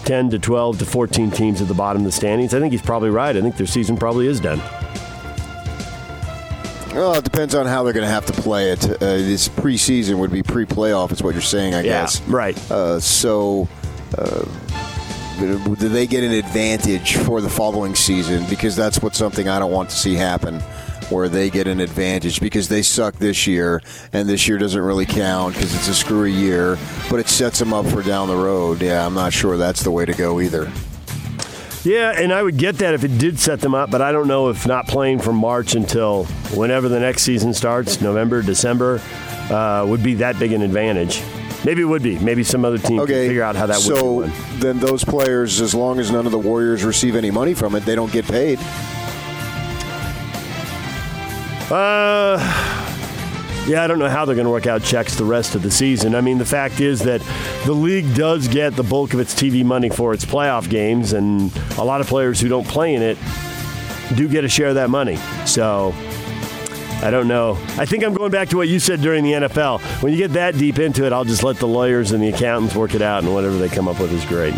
10 0.06 0.32
to 0.32 0.40
12 0.40 0.80
to 0.80 0.86
14 0.86 1.30
teams 1.30 1.62
at 1.62 1.68
the 1.68 1.76
bottom 1.76 2.02
of 2.02 2.06
the 2.06 2.12
standings. 2.12 2.56
I 2.56 2.60
think 2.60 2.72
he's 2.72 2.82
probably 2.82 3.12
right. 3.12 3.38
I 3.38 3.42
think 3.42 3.58
their 3.58 3.68
season 3.68 3.96
probably 3.96 4.26
is 4.26 4.40
done. 4.40 4.60
Well, 6.94 7.14
it 7.16 7.24
depends 7.24 7.56
on 7.56 7.66
how 7.66 7.84
they're 7.84 7.94
going 7.94 8.06
to 8.06 8.12
have 8.12 8.26
to 8.26 8.34
play 8.34 8.72
it. 8.72 8.84
Uh, 8.84 8.98
this 9.00 9.48
preseason 9.48 10.18
would 10.20 10.32
be 10.32 10.44
pre-playoff, 10.44 11.12
is 11.12 11.24
what 11.24 11.34
you're 11.34 11.42
saying, 11.42 11.74
I 11.74 11.82
yeah, 11.82 12.02
guess. 12.02 12.22
Right. 12.24 12.58
Uh, 12.70 13.00
so, 13.00 13.70
uh, 14.18 14.44
do 15.40 15.88
they 15.88 16.06
get 16.06 16.24
an 16.24 16.34
advantage 16.34 17.16
for 17.16 17.40
the 17.40 17.50
following 17.50 17.96
season? 17.96 18.46
Because 18.50 18.76
that's 18.76 19.02
what 19.02 19.16
something 19.16 19.48
I 19.48 19.58
don't 19.58 19.72
want 19.72 19.90
to 19.90 19.96
see 19.96 20.16
happen, 20.16 20.60
where 21.10 21.30
they 21.30 21.50
get 21.50 21.66
an 21.66 21.80
advantage 21.80 22.42
because 22.42 22.68
they 22.68 22.82
suck 22.82 23.16
this 23.16 23.48
year, 23.48 23.82
and 24.12 24.28
this 24.28 24.48
year 24.48 24.58
doesn't 24.58 24.82
really 24.82 25.06
count 25.06 25.56
because 25.56 25.74
it's 25.74 25.88
a 25.88 25.96
screwy 25.96 26.34
year, 26.34 26.78
but 27.10 27.20
it 27.22 27.30
sets 27.30 27.58
them 27.58 27.74
up 27.74 27.86
for 27.86 28.04
down 28.04 28.28
the 28.28 28.36
road. 28.36 28.82
Yeah, 28.82 29.06
I'm 29.06 29.14
not 29.14 29.32
sure 29.32 29.56
that's 29.56 29.82
the 29.82 29.92
way 29.92 30.06
to 30.06 30.14
go 30.14 30.42
either. 30.42 30.70
Yeah, 31.84 32.12
and 32.16 32.32
I 32.32 32.44
would 32.44 32.58
get 32.58 32.78
that 32.78 32.94
if 32.94 33.04
it 33.04 33.18
did 33.18 33.40
set 33.40 33.60
them 33.60 33.74
up, 33.74 33.90
but 33.90 34.02
I 34.02 34.12
don't 34.12 34.28
know 34.28 34.50
if 34.50 34.68
not 34.68 34.88
playing 34.88 35.20
from 35.20 35.36
March 35.36 35.74
until 35.74 36.26
whenever 36.54 36.88
the 36.90 37.00
next 37.00 37.24
season 37.24 37.54
starts, 37.54 38.02
November, 38.02 38.44
December, 38.44 39.02
uh, 39.50 39.86
would 39.88 40.04
be 40.04 40.16
that 40.16 40.38
big 40.38 40.54
an 40.54 40.62
advantage. 40.62 41.24
Maybe 41.66 41.82
it 41.82 41.86
would 41.86 42.04
be. 42.04 42.18
Maybe 42.20 42.44
some 42.44 42.66
other 42.66 42.78
team 42.78 43.00
okay, 43.00 43.14
can 43.14 43.28
figure 43.28 43.44
out 43.44 43.56
how 43.56 43.66
that 43.68 43.78
so 43.78 44.14
would. 44.14 44.32
So 44.32 44.58
then 44.58 44.80
those 44.80 45.04
players, 45.04 45.62
as 45.62 45.74
long 45.74 46.00
as 46.00 46.12
none 46.12 46.26
of 46.26 46.32
the 46.32 46.40
Warriors 46.40 46.84
receive 46.84 47.16
any 47.16 47.32
money 47.32 47.54
from 47.54 47.76
it, 47.76 47.82
they 47.82 47.96
don't 47.96 48.12
get 48.12 48.26
paid. 48.26 48.60
Uh, 51.72 52.38
yeah, 53.68 53.84
I 53.84 53.88
don't 53.88 54.00
know 54.00 54.10
how 54.10 54.26
they're 54.26 54.36
going 54.36 54.46
to 54.46 54.52
work 54.52 54.68
out 54.68 54.84
checks 54.84 55.16
the 55.16 55.26
rest 55.26 55.56
of 55.56 55.62
the 55.62 55.72
season. 55.72 56.16
I 56.16 56.22
mean, 56.22 56.38
the 56.38 56.46
fact 56.46 56.80
is 56.80 57.02
that 57.02 57.22
the 57.66 57.74
league 57.74 58.14
does 58.16 58.48
get 58.48 58.76
the 58.76 58.84
bulk 58.84 59.14
of 59.14 59.20
its 59.20 59.36
TV 59.36 59.64
money 59.64 59.90
for 59.90 60.14
its 60.14 60.26
playoff 60.26 60.70
games, 60.70 61.14
and 61.14 61.56
a 61.78 61.84
lot 61.84 62.02
of 62.02 62.08
players 62.08 62.40
who 62.40 62.48
don't 62.50 62.68
play 62.68 62.96
in 62.96 63.02
it 63.02 63.18
do 64.16 64.28
get 64.28 64.44
a 64.44 64.50
share 64.50 64.70
of 64.70 64.76
that 64.76 64.90
money. 64.90 65.18
So 65.46 65.94
I 67.04 67.10
don't 67.10 67.28
know. 67.28 67.54
I 67.78 67.86
think 67.86 68.04
I'm 68.04 68.14
going 68.14 68.32
back 68.32 68.50
to 68.50 68.58
what 68.58 68.68
you 68.68 68.80
said 68.80 69.02
during 69.02 69.24
the 69.24 69.32
NFL. 69.32 69.82
When 70.04 70.12
you 70.12 70.18
get 70.18 70.34
that 70.34 70.58
deep 70.58 70.80
into 70.80 71.06
it, 71.06 71.14
I'll 71.14 71.26
just 71.26 71.44
let 71.44 71.58
the 71.58 71.68
lawyers 71.68 72.12
and 72.12 72.22
the 72.22 72.30
accountants 72.30 72.76
work 72.76 72.96
it 72.96 73.02
out, 73.02 73.24
and 73.24 73.34
whatever 73.34 73.58
they 73.58 73.70
come 73.70 73.88
up 73.88 74.00
with 74.00 74.12
is 74.12 74.26
great. 74.26 74.54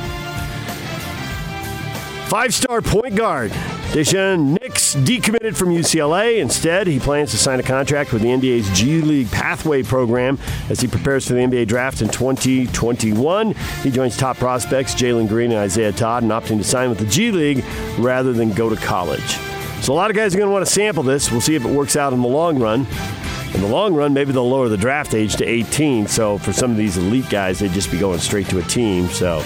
Five 2.29 2.53
star 2.53 2.81
point 2.81 3.15
guard. 3.15 3.51
Daishen 3.93 4.59
Nix 4.59 4.95
decommitted 4.95 5.55
from 5.55 5.69
UCLA. 5.69 6.39
Instead, 6.39 6.87
he 6.87 6.99
plans 6.99 7.29
to 7.29 7.37
sign 7.37 7.59
a 7.59 7.63
contract 7.63 8.11
with 8.11 8.23
the 8.23 8.29
NBA's 8.29 8.67
G 8.75 9.01
League 9.01 9.29
Pathway 9.29 9.83
program 9.83 10.39
as 10.71 10.81
he 10.81 10.87
prepares 10.87 11.27
for 11.27 11.33
the 11.33 11.41
NBA 11.41 11.67
draft 11.67 12.01
in 12.01 12.09
2021. 12.09 13.51
He 13.83 13.91
joins 13.91 14.17
top 14.17 14.37
prospects 14.37 14.95
Jalen 14.95 15.27
Green 15.27 15.51
and 15.51 15.59
Isaiah 15.59 15.91
Todd 15.91 16.23
in 16.23 16.29
opting 16.29 16.57
to 16.57 16.63
sign 16.63 16.89
with 16.89 16.97
the 16.97 17.05
G 17.05 17.29
League 17.29 17.63
rather 17.99 18.33
than 18.33 18.51
go 18.53 18.67
to 18.67 18.75
college. 18.77 19.37
So 19.83 19.93
a 19.93 19.95
lot 19.95 20.09
of 20.09 20.15
guys 20.15 20.33
are 20.33 20.39
going 20.39 20.49
to 20.49 20.53
want 20.53 20.65
to 20.65 20.71
sample 20.71 21.03
this. 21.03 21.31
We'll 21.31 21.39
see 21.39 21.53
if 21.53 21.63
it 21.63 21.71
works 21.71 21.95
out 21.95 22.13
in 22.13 22.21
the 22.23 22.27
long 22.27 22.57
run. 22.57 22.87
In 23.53 23.61
the 23.61 23.67
long 23.67 23.93
run, 23.93 24.11
maybe 24.11 24.31
they'll 24.31 24.49
lower 24.49 24.69
the 24.69 24.75
draft 24.75 25.13
age 25.13 25.35
to 25.35 25.45
18. 25.45 26.07
So 26.07 26.39
for 26.39 26.51
some 26.51 26.71
of 26.71 26.77
these 26.77 26.97
elite 26.97 27.29
guys, 27.29 27.59
they'd 27.59 27.71
just 27.71 27.91
be 27.91 27.99
going 27.99 28.17
straight 28.17 28.47
to 28.47 28.57
a 28.57 28.63
team. 28.63 29.07
So 29.09 29.43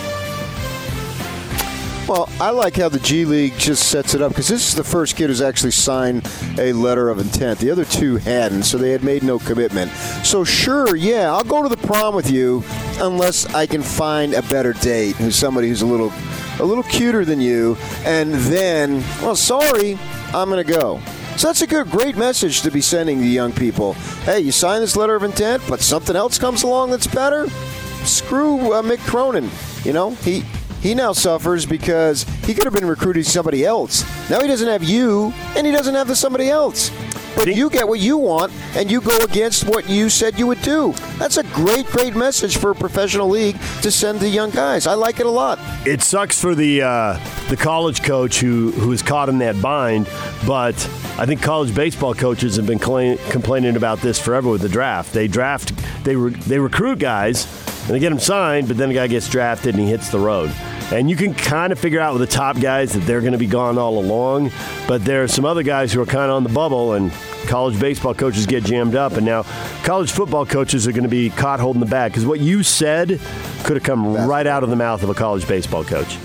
well, 2.07 2.29
I 2.39 2.51
like 2.51 2.77
how 2.77 2.89
the 2.89 2.99
G 2.99 3.25
League 3.25 3.57
just 3.57 3.89
sets 3.89 4.13
it 4.13 4.21
up 4.21 4.31
because 4.31 4.47
this 4.47 4.69
is 4.69 4.75
the 4.75 4.83
first 4.83 5.15
kid 5.15 5.27
who's 5.27 5.41
actually 5.41 5.71
signed 5.71 6.25
a 6.57 6.71
letter 6.71 7.09
of 7.09 7.19
intent. 7.19 7.59
The 7.59 7.69
other 7.69 7.85
two 7.85 8.17
hadn't, 8.17 8.63
so 8.63 8.77
they 8.77 8.91
had 8.91 9.03
made 9.03 9.23
no 9.23 9.39
commitment. 9.39 9.91
So, 10.23 10.43
sure, 10.43 10.95
yeah, 10.95 11.33
I'll 11.33 11.43
go 11.43 11.63
to 11.63 11.69
the 11.69 11.77
prom 11.77 12.15
with 12.15 12.31
you 12.31 12.63
unless 12.99 13.53
I 13.53 13.67
can 13.67 13.81
find 13.81 14.33
a 14.33 14.41
better 14.43 14.73
date 14.73 15.15
who's 15.17 15.35
somebody 15.35 15.67
who's 15.67 15.81
a 15.81 15.85
little 15.85 16.13
a 16.59 16.63
little 16.63 16.83
cuter 16.83 17.23
than 17.23 17.39
you, 17.39 17.77
and 18.03 18.33
then, 18.33 19.03
well, 19.21 19.35
sorry, 19.35 19.97
I'm 20.33 20.49
to 20.49 20.63
go. 20.63 20.99
So 21.35 21.47
that's 21.47 21.61
a 21.61 21.67
good, 21.67 21.91
great 21.91 22.17
message 22.17 22.61
to 22.61 22.71
be 22.71 22.81
sending 22.81 23.19
to 23.19 23.25
young 23.25 23.51
people. 23.51 23.93
Hey, 24.23 24.39
you 24.39 24.51
sign 24.51 24.81
this 24.81 24.95
letter 24.95 25.15
of 25.15 25.21
intent, 25.21 25.61
but 25.69 25.81
something 25.81 26.15
else 26.15 26.39
comes 26.39 26.63
along 26.63 26.89
that's 26.89 27.05
better. 27.05 27.47
Screw 28.05 28.73
uh, 28.73 28.81
Mick 28.81 28.97
Cronin. 29.05 29.51
You 29.83 29.93
know, 29.93 30.11
he 30.15 30.43
he 30.81 30.93
now 30.93 31.12
suffers 31.13 31.65
because 31.65 32.24
he 32.46 32.53
could 32.53 32.63
have 32.63 32.74
been 32.74 32.86
recruiting 32.86 33.24
somebody 33.24 33.65
else. 33.65 34.03
Now 34.29 34.41
he 34.41 34.48
doesn't 34.48 34.67
have 34.67 34.84
you, 34.84 35.34
and 35.55 35.65
he 35.65 35.72
doesn't 35.72 35.96
have 35.96 36.07
the 36.07 36.15
somebody 36.15 36.50
else. 36.50 36.91
But 37.36 37.55
you 37.55 37.69
get 37.69 37.88
what 37.88 38.00
you 38.00 38.17
want, 38.17 38.51
and 38.75 38.89
you 38.89 39.00
go 39.00 39.15
against 39.19 39.65
what 39.67 39.88
you 39.88 40.10
said 40.10 40.39
you 40.39 40.48
would 40.48 40.62
do. 40.63 40.93
That's 41.19 41.38
a 41.38 41.43
great, 41.43 41.86
great 41.86 42.15
message 42.15 42.57
for 42.57 42.72
a 42.72 42.75
professional 42.75 43.29
league 43.29 43.57
to 43.84 43.91
send 43.91 44.19
to 44.22 44.27
young 44.27 44.50
guys. 44.50 44.88
I 44.88 44.96
like 44.96 45.19
it 45.19 45.27
a 45.27 45.29
lot. 45.29 45.60
It 45.86 46.01
sucks 46.01 46.41
for 46.41 46.55
the 46.55 46.81
uh, 46.81 47.19
the 47.50 47.57
college 47.57 48.01
coach 48.01 48.39
who 48.39 48.72
who 48.72 48.91
is 48.91 49.03
caught 49.03 49.29
in 49.29 49.38
that 49.39 49.62
bind, 49.62 50.07
but 50.48 50.74
I 51.19 51.27
think 51.27 51.43
college 51.43 51.75
baseball 51.75 52.15
coaches 52.15 52.55
have 52.55 52.65
been 52.65 52.79
complaining 52.79 53.75
about 53.75 54.00
this 54.00 54.19
forever 54.19 54.50
with 54.50 54.62
the 54.62 54.69
draft. 54.69 55.13
They 55.13 55.27
draft, 55.27 55.74
they 56.03 56.15
re- 56.15 56.31
they 56.31 56.57
recruit 56.57 56.98
guys, 56.98 57.46
and 57.88 57.96
they 57.96 58.00
get 58.00 58.12
him 58.12 58.20
signed, 58.20 58.67
but 58.67 58.75
then 58.75 58.89
the 58.89 58.96
guy 58.96 59.08
gets 59.08 59.29
drafted 59.29 59.74
and 59.74 59.82
he 59.82 59.89
hits 59.89 60.10
the 60.10 60.20
road. 60.20 60.53
And 60.91 61.10
you 61.10 61.15
can 61.15 61.34
kind 61.34 61.72
of 61.72 61.79
figure 61.79 62.01
out 62.01 62.13
with 62.13 62.20
the 62.20 62.27
top 62.27 62.60
guys 62.60 62.91
that 62.91 63.00
they're 63.00 63.22
going 63.22 63.32
to 63.32 63.38
be 63.38 63.48
gone 63.48 63.77
all 63.77 63.98
along. 63.98 64.51
But 64.89 65.06
there 65.06 65.24
are 65.24 65.27
some 65.29 65.46
other 65.46 65.63
guys 65.63 65.94
who 65.94 66.01
are 66.01 66.06
kind 66.06 66.29
of 66.29 66.36
on 66.36 66.44
the 66.44 66.50
bubble, 66.50 66.94
and 66.94 67.13
college 67.48 67.79
baseball 67.79 68.13
coaches 68.13 68.46
get 68.46 68.65
jammed 68.65 68.96
up. 68.96 69.13
And 69.13 69.25
now 69.25 69.44
college 69.84 70.12
football 70.12 70.46
coaches 70.46 70.86
are 70.86 70.91
going 70.91 71.03
to 71.03 71.10
be 71.10 71.29
caught 71.29 71.62
holding 71.62 71.79
the 71.79 71.86
bag 71.86 72.12
because 72.12 72.25
what 72.25 72.41
you 72.41 72.62
said 72.62 73.22
could 73.63 73.77
have 73.77 73.84
come 73.84 74.13
That's 74.13 74.27
right 74.27 74.46
out 74.46 74.63
of 74.63 74.70
the 74.70 74.75
mouth 74.75 75.01
of 75.01 75.10
a 75.10 75.13
college 75.13 75.48
baseball 75.48 75.86
coach. 75.86 76.17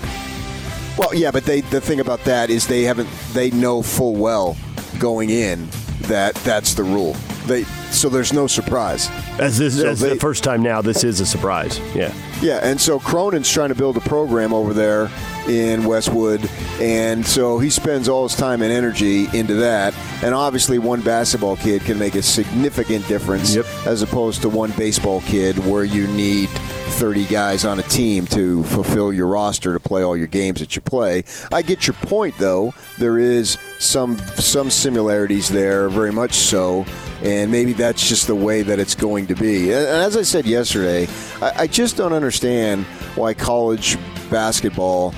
Well, 0.97 1.15
yeah, 1.15 1.31
but 1.31 1.45
they, 1.45 1.61
the 1.61 1.79
thing 1.79 2.01
about 2.01 2.23
that 2.25 2.49
is 2.49 2.67
they 2.67 2.83
haven't 2.83 3.09
they 3.31 3.51
know 3.51 3.81
full 3.81 4.15
well 4.15 4.57
going 4.99 5.29
in 5.29 5.67
that 6.03 6.35
that's 6.35 6.73
the 6.73 6.83
rule. 6.83 7.15
They 7.45 7.63
so 7.91 8.09
there's 8.09 8.33
no 8.33 8.47
surprise. 8.47 9.09
As 9.39 9.57
this 9.57 9.79
so 9.79 9.87
as 9.87 9.99
they, 9.99 10.09
the 10.09 10.15
first 10.15 10.43
time 10.43 10.63
now, 10.63 10.81
this 10.81 11.03
is 11.03 11.19
a 11.19 11.25
surprise. 11.25 11.79
Yeah. 11.95 12.13
Yeah, 12.41 12.59
and 12.61 12.79
so 12.79 12.99
Cronin's 12.99 13.49
trying 13.49 13.69
to 13.69 13.75
build 13.75 13.95
a 13.95 14.01
program 14.01 14.53
over 14.53 14.73
there 14.73 15.09
in 15.47 15.85
Westwood, 15.85 16.49
and 16.79 17.25
so 17.25 17.59
he 17.59 17.69
spends 17.69 18.09
all 18.09 18.27
his 18.27 18.35
time 18.35 18.61
and 18.61 18.71
energy 18.71 19.27
into 19.37 19.55
that. 19.55 19.93
And 20.21 20.33
obviously, 20.35 20.77
one 20.77 21.01
basketball 21.01 21.55
kid 21.55 21.83
can 21.83 21.97
make 21.97 22.15
a 22.15 22.21
significant 22.21 23.07
difference 23.07 23.55
yep. 23.55 23.65
as 23.85 24.01
opposed 24.01 24.41
to 24.41 24.49
one 24.49 24.71
baseball 24.71 25.21
kid 25.21 25.57
where 25.65 25.83
you 25.83 26.07
need 26.07 26.49
30 26.49 27.25
guys 27.25 27.65
on 27.65 27.79
a 27.79 27.83
team 27.83 28.25
to 28.27 28.63
fulfill 28.65 29.11
your 29.11 29.27
roster 29.27 29.73
to 29.73 29.79
play 29.79 30.03
all 30.03 30.15
your 30.15 30.27
games 30.27 30.59
that 30.59 30.75
you 30.75 30.81
play. 30.81 31.23
I 31.51 31.61
get 31.61 31.87
your 31.87 31.95
point, 31.95 32.37
though. 32.37 32.73
There 32.97 33.17
is 33.17 33.57
some 33.79 34.17
some 34.35 34.69
similarities 34.69 35.49
there, 35.49 35.89
very 35.89 36.11
much 36.11 36.33
so 36.33 36.85
and 37.23 37.49
maybe 37.49 37.71
that's 37.71 38.07
just 38.07 38.27
the 38.27 38.35
way 38.35 38.61
that 38.63 38.79
it's 38.79 38.95
going 38.95 39.27
to 39.27 39.35
be. 39.35 39.71
And 39.71 39.87
as 39.87 40.17
I 40.17 40.23
said 40.23 40.45
yesterday, 40.45 41.07
I, 41.41 41.61
I 41.61 41.67
just 41.67 41.95
don't 41.95 42.13
understand 42.13 42.85
why 43.15 43.33
college 43.33 43.97
basketball 44.29 45.13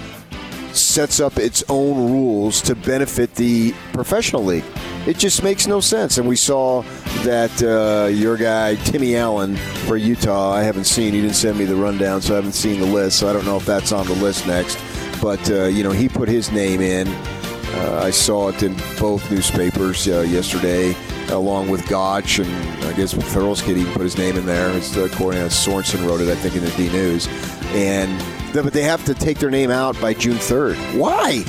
sets 0.72 1.20
up 1.20 1.38
its 1.38 1.64
own 1.68 2.12
rules 2.12 2.62
to 2.62 2.76
benefit 2.76 3.34
the 3.36 3.74
professional 3.94 4.44
league. 4.44 4.66
It 5.08 5.18
just 5.18 5.42
makes 5.42 5.68
no 5.68 5.80
sense. 5.80 6.18
And 6.18 6.28
we 6.28 6.36
saw 6.36 6.84
that 7.24 7.64
uh, 7.64 8.08
your 8.08 8.38
guy, 8.38 8.76
Timmy 8.76 9.16
Allen, 9.16 9.56
for 9.88 9.98
Utah, 9.98 10.52
I 10.52 10.64
haven't 10.64 10.84
seen. 10.84 11.14
He 11.14 11.22
didn't 11.22 11.36
send 11.36 11.58
me 11.58 11.66
the 11.66 11.76
rundown, 11.76 12.22
so 12.22 12.34
I 12.34 12.36
haven't 12.36 12.54
seen 12.54 12.80
the 12.80 12.86
list. 12.86 13.20
So 13.20 13.30
I 13.30 13.34
don't 13.34 13.46
know 13.46 13.58
if 13.58 13.66
that's 13.66 13.92
on 13.92 14.06
the 14.06 14.16
list 14.16 14.46
next. 14.46 14.78
But, 15.22 15.50
uh, 15.50 15.66
you 15.66 15.84
know, 15.84 15.92
he 15.92 16.10
put 16.10 16.28
his 16.28 16.52
name 16.52 16.82
in. 16.82 17.08
Uh, 17.08 18.02
I 18.04 18.10
saw 18.12 18.50
it 18.50 18.62
in 18.62 18.76
both 19.00 19.30
newspapers 19.32 20.08
uh, 20.08 20.22
yesterday 20.22 20.96
along 21.29 21.70
with 21.70 21.88
Gach 21.88 22.39
and 22.39 22.86
I 22.86 22.94
guess 22.94 23.13
Thurlskid 23.13 23.77
even 23.77 23.91
put 23.94 24.01
his 24.03 24.17
name 24.17 24.38
in 24.38 24.46
there. 24.46 24.70
It's 24.75 24.96
uh, 24.96 25.01
according 25.05 25.41
to 25.41 25.48
Sorensen 25.48 26.08
wrote 26.08 26.22
it, 26.22 26.29
I 26.29 26.36
think, 26.36 26.55
in 26.55 26.63
the 26.63 26.72
D 26.72 26.89
News. 26.89 27.27
And 27.74 28.24
but 28.53 28.74
they 28.74 28.84
have 28.84 29.03
to 29.05 29.13
take 29.13 29.39
their 29.39 29.50
name 29.50 29.70
out 29.72 30.00
by 30.00 30.13
June 30.13 30.38
third. 30.38 30.77
Why? 30.96 31.44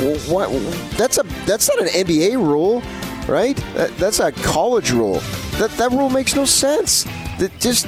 Well, 0.00 0.48
That's 0.96 1.18
a 1.18 1.22
that's 1.46 1.68
not 1.68 1.80
an 1.80 1.88
NBA 1.88 2.34
rule, 2.34 2.82
right? 3.26 3.56
That, 3.74 3.96
that's 3.96 4.20
a 4.20 4.30
college 4.32 4.90
rule. 4.90 5.20
That 5.58 5.70
that 5.78 5.90
rule 5.90 6.10
makes 6.10 6.34
no 6.36 6.44
sense. 6.44 7.04
That 7.38 7.52
just 7.60 7.86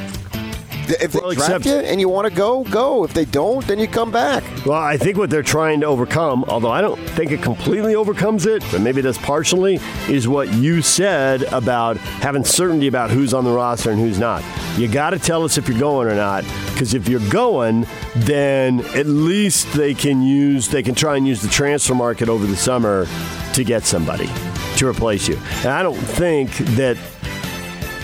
if 0.91 1.13
they 1.13 1.21
well, 1.21 1.33
draft 1.33 1.67
you 1.67 1.75
and 1.75 2.01
you 2.01 2.09
want 2.09 2.29
to 2.29 2.35
go, 2.35 2.65
go. 2.65 3.05
If 3.05 3.15
they 3.15 3.25
don't, 3.25 3.67
then 3.67 3.79
you 3.79 3.87
come 3.89 4.11
back. 4.11 4.45
Well, 4.65 4.81
I 4.81 4.97
think 4.97 5.17
what 5.17 5.31
they're 5.31 5.43
trying 5.43 5.81
to 5.81 5.87
overcome, 5.87 6.45
although 6.49 6.71
I 6.71 6.81
don't 6.81 6.99
think 7.11 7.31
it 7.31 7.43
completely 7.43 7.95
overcomes 7.95 8.47
it, 8.47 8.65
but 8.71 8.81
maybe 8.81 9.01
it 9.01 9.03
does 9.03 9.19
partially, 9.19 9.81
is 10.09 10.29
what 10.29 10.53
you 10.55 10.83
said 10.83 11.43
about 11.53 11.97
having 11.97 12.45
certainty 12.45 12.87
about 12.87 13.11
who's 13.11 13.35
on 13.35 13.45
the 13.45 13.53
roster 13.53 13.91
and 13.91 14.01
who's 14.01 14.19
not. 14.19 14.43
You 14.77 14.89
got 14.89 15.11
to 15.11 15.19
tell 15.19 15.45
us 15.45 15.59
if 15.59 15.69
you're 15.69 15.79
going 15.79 16.09
or 16.09 16.15
not, 16.15 16.45
because 16.73 16.95
if 16.95 17.09
you're 17.09 17.29
going, 17.31 17.87
then 18.17 18.81
at 18.95 19.07
least 19.07 19.73
they 19.73 19.95
can 19.95 20.23
use, 20.23 20.69
they 20.69 20.83
can 20.83 20.95
try 20.95 21.17
and 21.17 21.27
use 21.27 21.43
the 21.43 21.49
transfer 21.49 21.95
market 21.95 22.29
over 22.29 22.47
the 22.47 22.57
summer 22.57 23.07
to 23.55 23.65
get 23.65 23.85
somebody 23.85 24.29
to 24.77 24.87
replace 24.87 25.27
you. 25.27 25.37
And 25.59 25.69
I 25.69 25.83
don't 25.83 25.97
think 25.97 26.51
that 26.77 26.97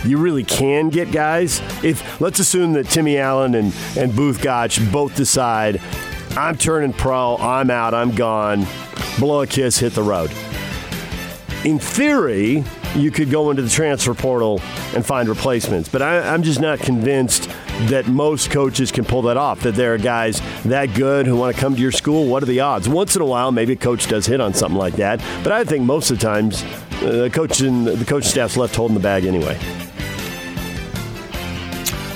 you 0.04 0.18
really 0.18 0.44
can 0.44 0.90
get 0.90 1.10
guys. 1.10 1.60
If 1.82 2.20
let's 2.20 2.38
assume 2.38 2.72
that 2.74 2.88
Timmy 2.88 3.18
Allen 3.18 3.54
and, 3.54 3.74
and 3.96 4.14
Both 4.14 4.42
Gach 4.42 4.78
both 4.92 5.16
decide, 5.16 5.80
I'm 6.36 6.56
turning 6.56 6.92
pro, 6.92 7.36
I'm 7.36 7.70
out, 7.70 7.94
I'm 7.94 8.14
gone, 8.14 8.66
blow 9.18 9.42
a 9.42 9.46
kiss, 9.46 9.78
hit 9.78 9.94
the 9.94 10.02
road. 10.02 10.30
In 11.64 11.78
theory, 11.78 12.64
you 12.94 13.10
could 13.10 13.30
go 13.30 13.50
into 13.50 13.62
the 13.62 13.70
transfer 13.70 14.14
portal 14.14 14.60
and 14.94 15.04
find 15.04 15.28
replacements, 15.28 15.88
but 15.88 16.02
I, 16.02 16.20
I'm 16.32 16.42
just 16.42 16.60
not 16.60 16.78
convinced 16.78 17.48
that 17.88 18.06
most 18.06 18.50
coaches 18.50 18.92
can 18.92 19.04
pull 19.04 19.22
that 19.22 19.36
off. 19.36 19.60
That 19.60 19.74
there 19.74 19.94
are 19.94 19.98
guys 19.98 20.40
that 20.64 20.94
good 20.94 21.26
who 21.26 21.36
want 21.36 21.54
to 21.54 21.60
come 21.60 21.74
to 21.74 21.80
your 21.80 21.90
school. 21.92 22.26
What 22.26 22.42
are 22.42 22.46
the 22.46 22.60
odds? 22.60 22.88
Once 22.88 23.16
in 23.16 23.22
a 23.22 23.26
while, 23.26 23.50
maybe 23.50 23.72
a 23.72 23.76
coach 23.76 24.06
does 24.06 24.26
hit 24.26 24.40
on 24.40 24.54
something 24.54 24.78
like 24.78 24.94
that, 24.94 25.20
but 25.42 25.52
I 25.52 25.64
think 25.64 25.84
most 25.84 26.10
of 26.10 26.18
the 26.18 26.24
times, 26.24 26.62
uh, 27.02 27.22
the 27.22 27.30
coach 27.30 27.60
and 27.60 27.86
the 27.86 28.04
coach 28.04 28.24
staff's 28.24 28.56
left 28.56 28.76
holding 28.76 28.94
the 28.94 29.02
bag 29.02 29.24
anyway. 29.24 29.58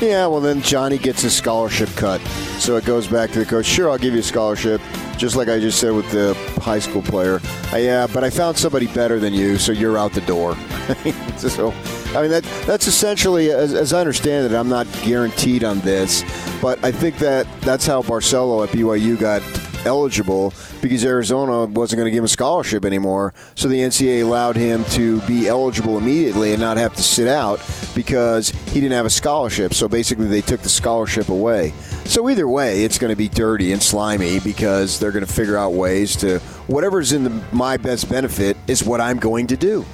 Yeah, 0.00 0.28
well, 0.28 0.40
then 0.40 0.62
Johnny 0.62 0.96
gets 0.96 1.22
his 1.22 1.36
scholarship 1.36 1.88
cut. 1.96 2.20
So 2.60 2.76
it 2.76 2.84
goes 2.84 3.08
back 3.08 3.32
to 3.32 3.40
the 3.40 3.44
coach. 3.44 3.66
Sure, 3.66 3.90
I'll 3.90 3.98
give 3.98 4.14
you 4.14 4.20
a 4.20 4.22
scholarship, 4.22 4.80
just 5.16 5.34
like 5.34 5.48
I 5.48 5.58
just 5.58 5.80
said 5.80 5.92
with 5.92 6.08
the 6.12 6.34
high 6.62 6.78
school 6.78 7.02
player. 7.02 7.40
Uh, 7.72 7.78
yeah, 7.78 8.06
but 8.06 8.22
I 8.22 8.30
found 8.30 8.56
somebody 8.56 8.86
better 8.86 9.18
than 9.18 9.34
you, 9.34 9.58
so 9.58 9.72
you're 9.72 9.98
out 9.98 10.12
the 10.12 10.20
door. 10.20 10.54
so, 11.36 11.72
I 12.16 12.22
mean, 12.22 12.30
that 12.30 12.44
that's 12.64 12.86
essentially, 12.86 13.50
as, 13.50 13.74
as, 13.74 13.92
I 13.92 13.98
understand 13.98 14.46
it, 14.46 14.56
I'm 14.56 14.68
not 14.68 14.86
guaranteed 15.02 15.64
on 15.64 15.80
this, 15.80 16.22
but 16.62 16.82
I 16.84 16.92
think 16.92 17.18
that 17.18 17.48
that's 17.62 17.84
how 17.84 18.02
Barcelo 18.02 18.64
at 18.64 18.72
BYU 18.72 19.18
got 19.18 19.42
eligible 19.85 20.52
because 20.80 21.04
Arizona 21.04 21.66
wasn't 21.66 21.99
going 21.99 22.06
to 22.06 22.11
give 22.11 22.18
him 22.18 22.25
a 22.25 22.28
scholarship 22.28 22.85
anymore. 22.85 23.35
So 23.54 23.68
the 23.68 23.80
NCAA 23.80 24.23
allowed 24.23 24.56
him 24.56 24.85
to 24.90 25.20
be 25.23 25.49
eligible 25.49 25.99
immediately 25.99 26.52
and 26.52 26.61
not 26.61 26.76
have 26.76 26.94
to 26.94 27.02
sit 27.02 27.28
out 27.28 27.61
because 27.94 28.50
he 28.50 28.80
didn't 28.80 28.92
have 28.92 29.06
a 29.06 29.11
scholarship. 29.11 29.75
So 29.75 29.88
basically, 29.88 30.26
they 30.26 30.40
took 30.40 30.61
the 30.61 30.68
scholarship 30.68 31.28
away. 31.28 31.73
So 32.04 32.28
either 32.28 32.49
way, 32.49 32.85
it's 32.85 32.99
going 32.99 33.12
to 33.12 33.16
be 33.16 33.28
dirty 33.28 33.73
and 33.73 33.82
slimy 33.82 34.40
because 34.40 34.99
they're 34.99 35.12
going 35.12 35.26
to 35.26 35.32
figure 35.32 35.56
out 35.56 35.73
ways 35.73 36.16
to 36.16 36.38
whatever's 36.66 37.12
in 37.12 37.25
the, 37.25 37.42
my 37.52 37.76
best 37.76 38.08
benefit 38.08 38.56
is 38.66 38.85
what 38.85 39.00
I'm 39.00 39.18
going 39.18 39.47
to 39.49 39.56
do. 39.56 39.85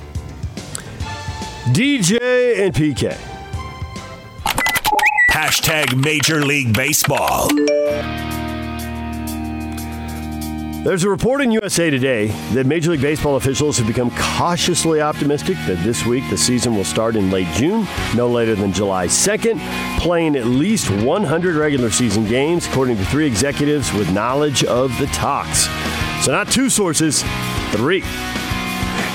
DJ 1.72 2.58
and 2.60 2.74
PK. 2.74 3.16
Hashtag 5.30 6.02
Major 6.02 6.44
League 6.44 6.74
Baseball. 6.74 7.48
There's 10.84 11.02
a 11.02 11.08
report 11.08 11.40
in 11.40 11.50
USA 11.50 11.88
Today 11.88 12.26
that 12.52 12.66
Major 12.66 12.90
League 12.90 13.00
Baseball 13.00 13.36
officials 13.36 13.78
have 13.78 13.86
become 13.86 14.10
cautiously 14.18 15.00
optimistic 15.00 15.56
that 15.66 15.82
this 15.82 16.04
week 16.04 16.28
the 16.28 16.36
season 16.36 16.76
will 16.76 16.84
start 16.84 17.16
in 17.16 17.30
late 17.30 17.48
June, 17.54 17.86
no 18.14 18.28
later 18.28 18.54
than 18.54 18.70
July 18.70 19.06
2nd, 19.06 19.58
playing 19.98 20.36
at 20.36 20.44
least 20.44 20.90
100 20.90 21.56
regular 21.56 21.88
season 21.90 22.26
games, 22.26 22.66
according 22.66 22.98
to 22.98 23.04
three 23.06 23.26
executives 23.26 23.94
with 23.94 24.12
knowledge 24.12 24.62
of 24.64 24.90
the 24.98 25.06
talks. 25.06 25.68
So, 26.22 26.32
not 26.32 26.50
two 26.50 26.68
sources, 26.68 27.24
three. 27.70 28.04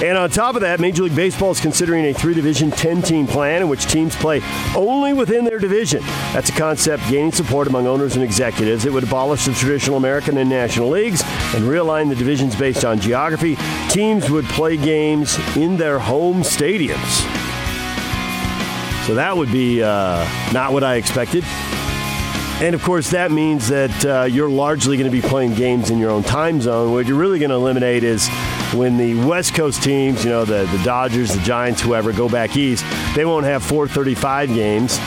And 0.02 0.18
on 0.18 0.30
top 0.30 0.56
of 0.56 0.62
that, 0.62 0.80
Major 0.80 1.04
League 1.04 1.16
Baseball 1.16 1.52
is 1.52 1.60
considering 1.60 2.06
a 2.06 2.14
three 2.14 2.34
division 2.34 2.72
10 2.72 3.02
team 3.02 3.28
plan 3.28 3.62
in 3.62 3.68
which 3.68 3.86
teams 3.86 4.16
play 4.16 4.42
only 4.74 5.12
within 5.12 5.44
their 5.44 5.60
division. 5.60 6.02
That's 6.32 6.50
a 6.50 6.54
concept 6.54 7.04
gaining 7.10 7.34
support 7.34 7.68
among 7.68 7.86
owners 7.86 8.16
and 8.16 8.24
executives. 8.24 8.86
It 8.86 8.94
would 8.94 9.04
abolish 9.04 9.44
the 9.44 9.54
traditional 9.54 9.98
American 9.98 10.38
and 10.38 10.50
National 10.50 10.88
Leagues 10.88 11.22
and 11.54 11.66
realign 11.66 12.08
the 12.08 12.16
divisions 12.16 12.56
based 12.56 12.86
on 12.86 13.02
geography. 13.02 13.58
Teams 13.90 14.30
would 14.30 14.46
play 14.46 14.78
games 14.78 15.38
in 15.58 15.76
their 15.76 16.00
home 16.00 16.44
stadiums. 16.44 17.20
So 19.06 19.16
that 19.16 19.36
would 19.36 19.52
be 19.52 19.84
uh, 19.84 20.26
not 20.54 20.72
what 20.72 20.86
I 20.86 20.96
expected. 20.96 21.44
And 22.62 22.74
of 22.74 22.84
course, 22.84 23.10
that 23.12 23.32
means 23.32 23.68
that 23.68 24.06
uh, 24.06 24.24
you're 24.24 24.50
largely 24.50 24.96
going 24.96 25.12
to 25.12 25.22
be 25.22 25.26
playing 25.26 25.56
games 25.56 25.90
in 25.90 25.98
your 25.98 26.12
own 26.12 26.24
time 26.24 26.62
zone. 26.62 26.94
What 26.94 27.06
you're 27.06 27.18
really 27.18 27.40
going 27.40 27.50
to 27.50 27.56
eliminate 27.56 28.04
is 28.04 28.30
when 28.74 28.98
the 28.98 29.16
West 29.26 29.56
Coast 29.56 29.82
teams, 29.82 30.24
you 30.24 30.30
know, 30.30 30.46
the, 30.46 30.66
the 30.66 30.82
Dodgers, 30.84 31.34
the 31.34 31.42
Giants, 31.42 31.82
whoever, 31.82 32.14
go 32.14 32.30
back 32.30 32.56
east, 32.56 32.86
they 33.16 33.26
won't 33.26 33.46
have 33.46 33.64
435 33.64 34.50
games. 34.50 34.98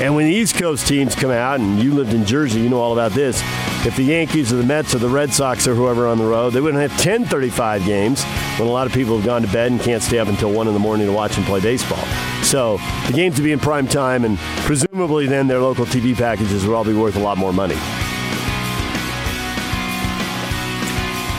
And 0.00 0.14
when 0.14 0.26
the 0.26 0.32
East 0.32 0.56
Coast 0.56 0.86
teams 0.86 1.14
come 1.14 1.30
out, 1.30 1.60
and 1.60 1.78
you 1.78 1.92
lived 1.92 2.14
in 2.14 2.24
Jersey, 2.24 2.60
you 2.60 2.70
know 2.70 2.80
all 2.80 2.92
about 2.92 3.12
this. 3.12 3.42
If 3.84 3.96
the 3.96 4.04
Yankees 4.04 4.52
or 4.52 4.56
the 4.56 4.64
Mets 4.64 4.94
or 4.94 4.98
the 4.98 5.08
Red 5.08 5.32
Sox 5.32 5.66
or 5.66 5.74
whoever 5.74 6.06
on 6.06 6.16
the 6.16 6.24
road, 6.24 6.50
they 6.50 6.60
wouldn't 6.60 6.80
have 6.80 6.92
1035 6.92 7.84
games 7.84 8.24
when 8.58 8.68
a 8.68 8.70
lot 8.70 8.86
of 8.86 8.92
people 8.92 9.16
have 9.16 9.26
gone 9.26 9.42
to 9.42 9.48
bed 9.48 9.72
and 9.72 9.80
can't 9.80 10.02
stay 10.02 10.18
up 10.18 10.28
until 10.28 10.52
1 10.52 10.68
in 10.68 10.72
the 10.74 10.80
morning 10.80 11.06
to 11.06 11.12
watch 11.12 11.36
and 11.36 11.44
play 11.44 11.60
baseball. 11.60 12.02
So 12.42 12.78
the 13.06 13.12
games 13.14 13.36
would 13.36 13.44
be 13.44 13.52
in 13.52 13.58
prime 13.58 13.86
time, 13.86 14.24
and 14.24 14.38
presumably 14.64 15.26
then 15.26 15.46
their 15.46 15.60
local 15.60 15.84
TV 15.84 16.16
packages 16.16 16.66
would 16.66 16.74
all 16.74 16.84
be 16.84 16.94
worth 16.94 17.16
a 17.16 17.20
lot 17.20 17.36
more 17.36 17.52
money. 17.52 17.76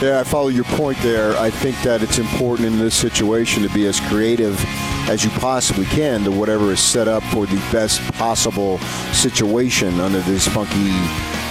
Yeah, 0.02 0.18
I 0.18 0.24
follow 0.24 0.48
your 0.48 0.64
point 0.64 0.98
there. 0.98 1.36
I 1.36 1.48
think 1.48 1.80
that 1.82 2.02
it's 2.02 2.18
important 2.18 2.66
in 2.66 2.76
this 2.76 2.92
situation 2.92 3.62
to 3.62 3.68
be 3.68 3.86
as 3.86 4.00
creative 4.00 4.60
as 5.08 5.22
you 5.22 5.30
possibly 5.30 5.84
can 5.84 6.24
to 6.24 6.32
whatever 6.32 6.72
is 6.72 6.80
set 6.80 7.06
up 7.06 7.22
for 7.24 7.46
the 7.46 7.54
best 7.70 8.00
possible 8.14 8.78
situation 9.12 10.00
under 10.00 10.18
this 10.22 10.48
funky, 10.48 10.90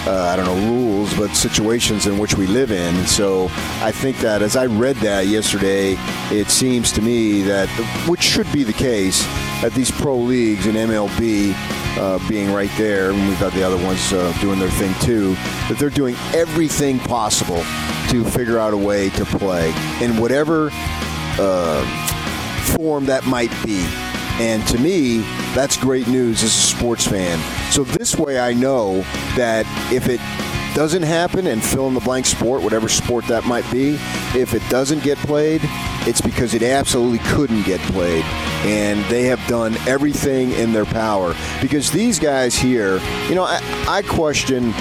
uh, 0.05 0.33
I 0.33 0.35
don't 0.35 0.47
know, 0.47 0.69
rules, 0.69 1.13
but 1.13 1.33
situations 1.33 2.07
in 2.07 2.17
which 2.17 2.35
we 2.35 2.45
live 2.45 2.71
in. 2.71 3.07
So 3.07 3.45
I 3.79 3.93
think 3.93 4.17
that 4.17 4.41
as 4.41 4.57
I 4.57 4.65
read 4.65 4.97
that 4.97 5.27
yesterday, 5.27 5.95
it 6.29 6.49
seems 6.49 6.91
to 6.91 7.01
me 7.01 7.43
that, 7.43 7.69
which 8.05 8.21
should 8.21 8.51
be 8.51 8.65
the 8.65 8.73
case, 8.73 9.23
that 9.61 9.71
these 9.73 9.91
pro 9.91 10.17
leagues 10.17 10.65
and 10.65 10.75
MLB 10.75 11.53
uh, 11.97 12.19
being 12.27 12.51
right 12.51 12.71
there, 12.77 13.11
and 13.11 13.29
we've 13.29 13.39
got 13.39 13.53
the 13.53 13.63
other 13.63 13.81
ones 13.81 14.11
uh, 14.11 14.37
doing 14.41 14.59
their 14.59 14.71
thing 14.71 14.93
too, 15.05 15.35
that 15.69 15.77
they're 15.79 15.89
doing 15.89 16.17
everything 16.33 16.99
possible 16.99 17.63
to 18.11 18.25
figure 18.25 18.59
out 18.59 18.73
a 18.73 18.77
way 18.77 19.09
to 19.11 19.25
play 19.25 19.69
in 20.01 20.17
whatever 20.17 20.69
uh, 21.39 22.75
form 22.75 23.05
that 23.05 23.25
might 23.25 23.51
be. 23.65 23.85
And 24.39 24.65
to 24.67 24.77
me, 24.77 25.19
that's 25.53 25.77
great 25.77 26.07
news 26.07 26.43
as 26.43 26.49
a 26.49 26.61
sports 26.61 27.07
fan. 27.07 27.39
So 27.71 27.83
this 27.83 28.17
way 28.17 28.39
I 28.39 28.53
know 28.53 29.01
that 29.35 29.65
if 29.93 30.07
it 30.07 30.19
doesn't 30.75 31.03
happen 31.03 31.47
and 31.47 31.63
fill 31.63 31.87
in 31.87 31.93
the 31.93 31.99
blank 31.99 32.25
sport, 32.25 32.61
whatever 32.61 32.89
sport 32.89 33.25
that 33.27 33.45
might 33.45 33.69
be, 33.71 33.97
if 34.35 34.53
it 34.53 34.61
doesn't 34.69 35.03
get 35.03 35.17
played, 35.19 35.61
it's 36.07 36.21
because 36.21 36.53
it 36.53 36.63
absolutely 36.63 37.19
couldn't 37.19 37.63
get 37.63 37.79
played. 37.91 38.23
And 38.65 39.03
they 39.05 39.23
have 39.23 39.45
done 39.47 39.75
everything 39.87 40.51
in 40.51 40.73
their 40.73 40.85
power. 40.85 41.35
Because 41.61 41.91
these 41.91 42.19
guys 42.19 42.55
here, 42.55 42.99
you 43.27 43.35
know, 43.35 43.43
I, 43.43 43.61
I 43.87 44.01
question 44.01 44.73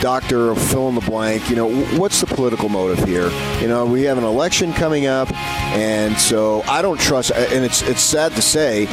doctor 0.00 0.54
fill 0.54 0.88
in 0.88 0.94
the 0.94 1.00
blank. 1.00 1.48
You 1.50 1.56
know, 1.56 1.70
what's 1.98 2.20
the 2.20 2.26
political 2.26 2.68
motive 2.68 3.04
here? 3.04 3.30
You 3.60 3.68
know, 3.68 3.86
we 3.86 4.02
have 4.02 4.18
an 4.18 4.24
election 4.24 4.72
coming 4.72 5.06
up, 5.06 5.32
and 5.32 6.16
so 6.18 6.62
I 6.62 6.82
don't 6.82 7.00
trust. 7.00 7.30
And 7.32 7.64
it's 7.64 7.82
it's 7.82 8.02
sad 8.02 8.32
to 8.32 8.42
say, 8.42 8.86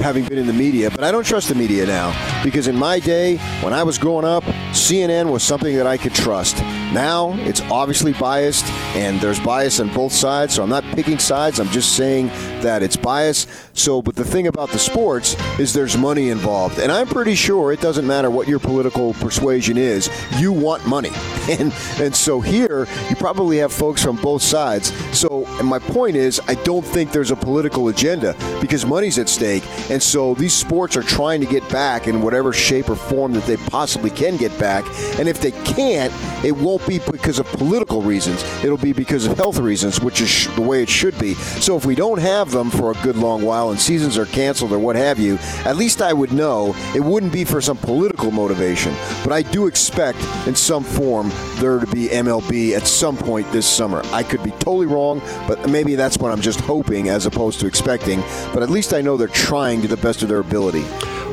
having 0.00 0.24
been 0.24 0.38
in 0.38 0.46
the 0.46 0.52
media, 0.52 0.90
but 0.90 1.04
I 1.04 1.12
don't 1.12 1.24
trust 1.24 1.48
the 1.48 1.54
media 1.54 1.86
now 1.86 2.42
because 2.42 2.66
in 2.66 2.76
my 2.76 2.98
day, 2.98 3.36
when 3.62 3.72
I 3.72 3.82
was 3.82 3.98
growing 3.98 4.24
up, 4.24 4.44
CNN 4.72 5.30
was 5.30 5.42
something 5.42 5.76
that 5.76 5.86
I 5.86 5.96
could 5.96 6.14
trust. 6.14 6.58
Now 6.92 7.32
it's 7.40 7.60
obviously 7.62 8.12
biased, 8.12 8.64
and 8.94 9.20
there's 9.20 9.40
bias 9.40 9.80
on 9.80 9.92
both 9.94 10.12
sides. 10.12 10.54
So 10.54 10.62
I'm 10.62 10.68
not 10.68 10.84
picking 10.94 11.18
sides. 11.18 11.60
I'm 11.60 11.68
just 11.68 11.96
saying 11.96 12.28
that 12.62 12.82
it's 12.82 12.96
bias. 12.96 13.46
So, 13.72 14.02
but 14.02 14.16
the 14.16 14.24
thing 14.24 14.46
about 14.46 14.70
the 14.70 14.78
sports 14.78 15.36
is 15.58 15.72
there's 15.72 15.96
money 15.96 16.28
involved, 16.28 16.78
and 16.78 16.92
I'm 16.92 17.06
pretty 17.06 17.34
sure 17.34 17.72
it 17.72 17.80
doesn't 17.80 18.06
matter 18.06 18.30
what 18.30 18.48
your 18.48 18.58
political 18.58 19.14
persuasion 19.14 19.76
is. 19.76 20.10
You 20.38 20.52
want 20.52 20.86
money, 20.86 21.10
and 21.50 21.72
and 21.98 22.14
so 22.14 22.40
here 22.40 22.86
you 23.08 23.16
probably 23.16 23.58
have 23.58 23.72
folks 23.72 24.02
from 24.02 24.16
both 24.16 24.42
sides. 24.42 24.92
So, 25.16 25.46
and 25.58 25.66
my 25.66 25.78
point 25.78 26.16
is, 26.16 26.40
I 26.48 26.54
don't 26.56 26.84
think 26.84 27.12
there's 27.12 27.30
a 27.30 27.36
political 27.36 27.88
agenda 27.88 28.34
because 28.60 28.84
money's 28.84 29.18
at 29.18 29.28
stake, 29.28 29.64
and 29.90 30.02
so 30.02 30.34
these 30.34 30.54
sports 30.54 30.96
are 30.96 31.02
trying 31.02 31.40
to 31.40 31.46
get 31.46 31.66
back 31.70 32.06
in 32.06 32.22
whatever 32.22 32.52
shape 32.52 32.90
or 32.90 32.96
form 32.96 33.32
that 33.32 33.44
they 33.44 33.56
possibly 33.56 34.10
can 34.10 34.36
get 34.36 34.56
back. 34.58 34.84
And 35.18 35.28
if 35.28 35.40
they 35.40 35.52
can't, 35.52 36.12
it 36.44 36.52
won't 36.52 36.86
be 36.86 36.98
because 37.10 37.38
of 37.38 37.46
political 37.46 38.02
reasons. 38.02 38.42
It'll 38.64 38.79
be 38.80 38.92
because 38.92 39.26
of 39.26 39.36
health 39.36 39.58
reasons, 39.58 40.00
which 40.00 40.20
is 40.20 40.54
the 40.54 40.62
way 40.62 40.82
it 40.82 40.88
should 40.88 41.18
be. 41.18 41.34
So 41.34 41.76
if 41.76 41.84
we 41.84 41.94
don't 41.94 42.18
have 42.18 42.50
them 42.50 42.70
for 42.70 42.90
a 42.90 42.94
good 43.02 43.16
long 43.16 43.42
while 43.42 43.70
and 43.70 43.80
seasons 43.80 44.18
are 44.18 44.26
canceled 44.26 44.72
or 44.72 44.78
what 44.78 44.96
have 44.96 45.18
you, 45.18 45.38
at 45.64 45.76
least 45.76 46.02
I 46.02 46.12
would 46.12 46.32
know 46.32 46.74
it 46.94 47.00
wouldn't 47.00 47.32
be 47.32 47.44
for 47.44 47.60
some 47.60 47.76
political 47.76 48.30
motivation. 48.30 48.94
But 49.22 49.32
I 49.32 49.42
do 49.42 49.66
expect 49.66 50.18
in 50.46 50.54
some 50.54 50.84
form 50.84 51.30
there 51.56 51.78
to 51.78 51.86
be 51.86 52.08
MLB 52.08 52.72
at 52.76 52.86
some 52.86 53.16
point 53.16 53.50
this 53.52 53.68
summer. 53.68 54.02
I 54.12 54.22
could 54.22 54.42
be 54.42 54.50
totally 54.52 54.86
wrong, 54.86 55.20
but 55.46 55.68
maybe 55.68 55.94
that's 55.94 56.18
what 56.18 56.32
I'm 56.32 56.40
just 56.40 56.60
hoping 56.60 57.08
as 57.08 57.26
opposed 57.26 57.60
to 57.60 57.66
expecting. 57.66 58.20
But 58.52 58.62
at 58.62 58.70
least 58.70 58.92
I 58.92 59.00
know 59.00 59.16
they're 59.16 59.28
trying 59.28 59.82
to 59.82 59.88
the 59.88 59.96
best 59.96 60.22
of 60.22 60.28
their 60.28 60.40
ability. 60.40 60.84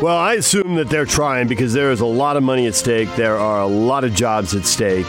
Well, 0.02 0.18
I 0.18 0.34
assume 0.36 0.76
that 0.76 0.90
they're 0.90 1.06
trying 1.06 1.48
because 1.48 1.74
there 1.74 1.92
is 1.92 2.02
a 2.02 2.06
lot 2.06 2.38
of 2.38 2.44
money 2.44 2.68
at 2.68 2.76
stake. 2.76 3.10
There 3.16 3.36
are 3.38 3.62
a 3.62 3.68
lot 3.68 4.04
of 4.04 4.14
jobs 4.14 4.54
at 4.54 4.66
stake. 4.66 5.08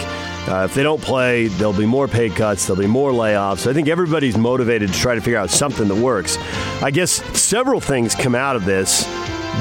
Uh, 0.49 0.65
if 0.65 0.73
they 0.73 0.83
don't 0.83 1.03
play, 1.03 1.49
there'll 1.49 1.75
be 1.75 1.85
more 1.85 2.09
pay 2.09 2.31
cuts, 2.31 2.67
there'll 2.67 2.81
be 2.81 2.87
more 2.89 3.13
layoffs. 3.13 3.67
I 3.67 3.75
think 3.75 3.87
everybody's 3.87 4.39
motivated 4.39 4.91
to 4.91 4.99
try 4.99 5.15
to 5.15 5.21
figure 5.21 5.39
out 5.39 5.51
something 5.51 5.89
that 5.89 5.97
works. 5.97 6.39
I 6.83 6.91
guess 6.91 7.13
several 7.39 7.81
things 7.81 8.15
come 8.15 8.35
out 8.35 8.57
of 8.57 8.65
this 8.65 9.05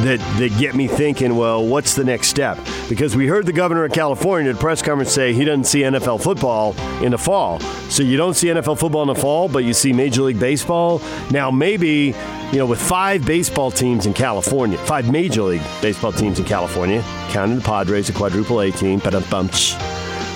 that, 0.04 0.20
that 0.40 0.58
get 0.60 0.76
me 0.76 0.88
thinking, 0.88 1.36
well, 1.36 1.66
what's 1.66 1.96
the 1.96 2.04
next 2.04 2.28
step? 2.28 2.58
Because 2.88 3.16
we 3.16 3.28
heard 3.28 3.46
the 3.46 3.54
governor 3.54 3.84
of 3.84 3.92
California 3.92 4.52
at 4.52 4.56
a 4.56 4.60
press 4.60 4.82
conference 4.82 5.12
say 5.12 5.34
he 5.34 5.44
doesn't 5.44 5.66
see 5.66 5.82
NFL 5.82 6.22
football 6.22 6.76
in 7.04 7.12
the 7.12 7.18
fall. 7.18 7.60
So 7.90 8.04
you 8.04 8.16
don't 8.16 8.36
see 8.36 8.48
NFL 8.48 8.80
football 8.80 9.02
in 9.02 9.08
the 9.08 9.16
fall, 9.16 9.50
but 9.50 9.64
you 9.64 9.74
see 9.74 9.92
Major 9.94 10.22
League 10.22 10.40
Baseball. 10.40 11.02
Now, 11.32 11.50
maybe, 11.52 12.16
you 12.52 12.58
know, 12.58 12.66
with 12.66 12.82
five 12.82 13.26
baseball 13.26 13.72
teams 13.72 14.06
in 14.06 14.14
California, 14.14 14.78
five 14.78 15.12
Major 15.12 15.44
League 15.44 15.64
Baseball 15.82 16.12
teams 16.12 16.40
in 16.40 16.46
California, 16.46 17.02
counting 17.30 17.58
the 17.58 17.64
Padres, 17.64 18.10
a 18.10 18.14
quadruple 18.14 18.62
A 18.62 18.72
team, 18.72 19.00
but 19.00 19.14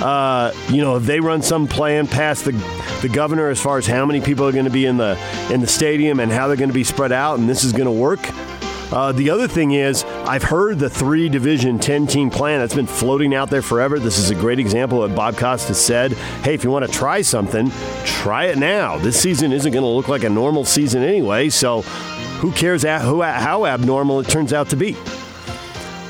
uh, 0.02 0.52
you 0.70 0.82
know, 0.82 0.96
if 0.96 1.04
they 1.04 1.20
run 1.20 1.42
some 1.42 1.68
plan 1.68 2.08
past 2.08 2.46
the 2.46 2.52
the 3.02 3.10
governor 3.10 3.50
as 3.50 3.60
far 3.60 3.78
as 3.78 3.88
how 3.88 4.06
many 4.06 4.22
people 4.22 4.48
are 4.48 4.52
going 4.52 4.66
to 4.66 4.72
be 4.72 4.86
in 4.86 4.98
the 4.98 5.18
in 5.52 5.62
the 5.62 5.68
stadium 5.68 6.20
and 6.20 6.32
how 6.32 6.48
they're 6.48 6.58
going 6.58 6.70
to 6.70 6.74
be 6.74 6.84
spread 6.84 7.12
out, 7.12 7.40
and 7.40 7.48
this 7.48 7.64
is 7.64 7.72
going 7.72 7.86
to 7.86 7.92
work. 7.92 8.20
Uh, 8.92 9.14
the 9.14 9.30
other 9.30 9.48
thing 9.48 9.72
is, 9.72 10.04
I've 10.04 10.44
heard 10.44 10.78
the 10.78 10.90
three 10.90 11.30
division 11.30 11.80
10 11.80 12.08
team 12.08 12.30
plan 12.30 12.60
that's 12.60 12.76
been 12.76 12.88
floating 12.88 13.34
out 13.34 13.50
there 13.50 13.62
forever. 13.62 14.00
This 14.00 14.18
is 14.18 14.32
a 14.32 14.36
great 14.36 14.60
example 14.60 15.02
of 15.02 15.12
what 15.12 15.16
Bob 15.16 15.38
Costas 15.38 15.80
said. 15.80 16.12
Hey, 16.44 16.56
if 16.56 16.66
you 16.66 16.72
want 16.72 16.86
to 16.86 16.92
try 16.92 17.22
something, 17.22 17.72
try 18.04 18.46
it 18.48 18.58
now. 18.58 18.98
This 18.98 19.18
season 19.18 19.54
isn't 19.54 19.72
going 19.72 19.84
to 19.84 19.88
look 19.88 20.10
like 20.10 20.26
a 20.26 20.30
normal 20.30 20.66
season 20.66 21.04
anyway, 21.04 21.48
so 21.48 21.84
who 22.42 22.52
cares 22.52 22.84
how 22.84 23.66
abnormal 23.66 24.20
it 24.20 24.28
turns 24.28 24.52
out 24.52 24.70
to 24.72 24.76
be? 24.76 24.98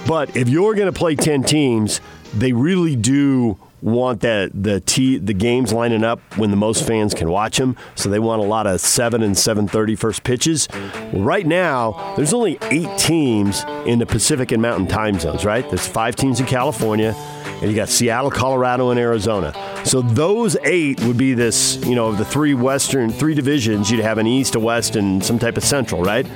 But 0.08 0.36
if 0.36 0.50
you're 0.50 0.74
going 0.74 0.92
to 0.92 0.98
play 0.98 1.16
10 1.16 1.44
teams, 1.44 2.02
they 2.34 2.52
really 2.52 2.96
do 2.96 3.60
want 3.82 4.22
the 4.22 4.52
the 4.54 4.80
t- 4.80 5.18
the 5.18 5.34
games 5.34 5.74
lining 5.74 6.04
up 6.04 6.20
when 6.38 6.52
the 6.52 6.58
most 6.58 6.86
fans 6.86 7.14
can 7.14 7.30
watch 7.30 7.58
them. 7.58 7.76
So 7.96 8.10
they 8.10 8.20
want 8.20 8.42
a 8.42 8.46
lot 8.46 8.68
of 8.68 8.80
seven 8.82 9.24
and 9.24 9.38
seven 9.38 9.68
thirty 9.68 9.96
first 9.96 10.24
pitches. 10.24 10.68
Right 11.14 11.46
now, 11.46 12.14
there's 12.16 12.34
only 12.34 12.58
eight 12.70 12.98
teams 12.98 13.64
in 13.86 14.00
the 14.00 14.06
Pacific 14.06 14.52
and 14.52 14.62
Mountain 14.62 14.88
time 14.88 15.20
zones. 15.20 15.46
Right, 15.46 15.68
there's 15.68 15.88
five 15.88 16.16
teams 16.16 16.40
in 16.40 16.46
California, 16.46 17.14
and 17.62 17.70
you 17.70 17.76
got 17.76 17.90
Seattle, 17.90 18.32
Colorado, 18.32 18.90
and 18.92 19.00
Arizona. 19.00 19.54
So 19.86 20.02
those 20.02 20.56
eight 20.64 21.02
would 21.02 21.18
be 21.18 21.34
this, 21.34 21.78
you 21.86 21.96
know, 21.96 22.12
the 22.12 22.26
three 22.26 22.54
Western, 22.54 23.12
three 23.12 23.34
divisions. 23.34 23.90
You'd 23.90 24.02
have 24.02 24.18
an 24.20 24.28
East, 24.28 24.56
a 24.56 24.60
West, 24.60 24.96
and 24.96 25.24
some 25.24 25.40
type 25.40 25.58
of 25.58 25.64
Central, 25.64 26.04
right? 26.04 26.28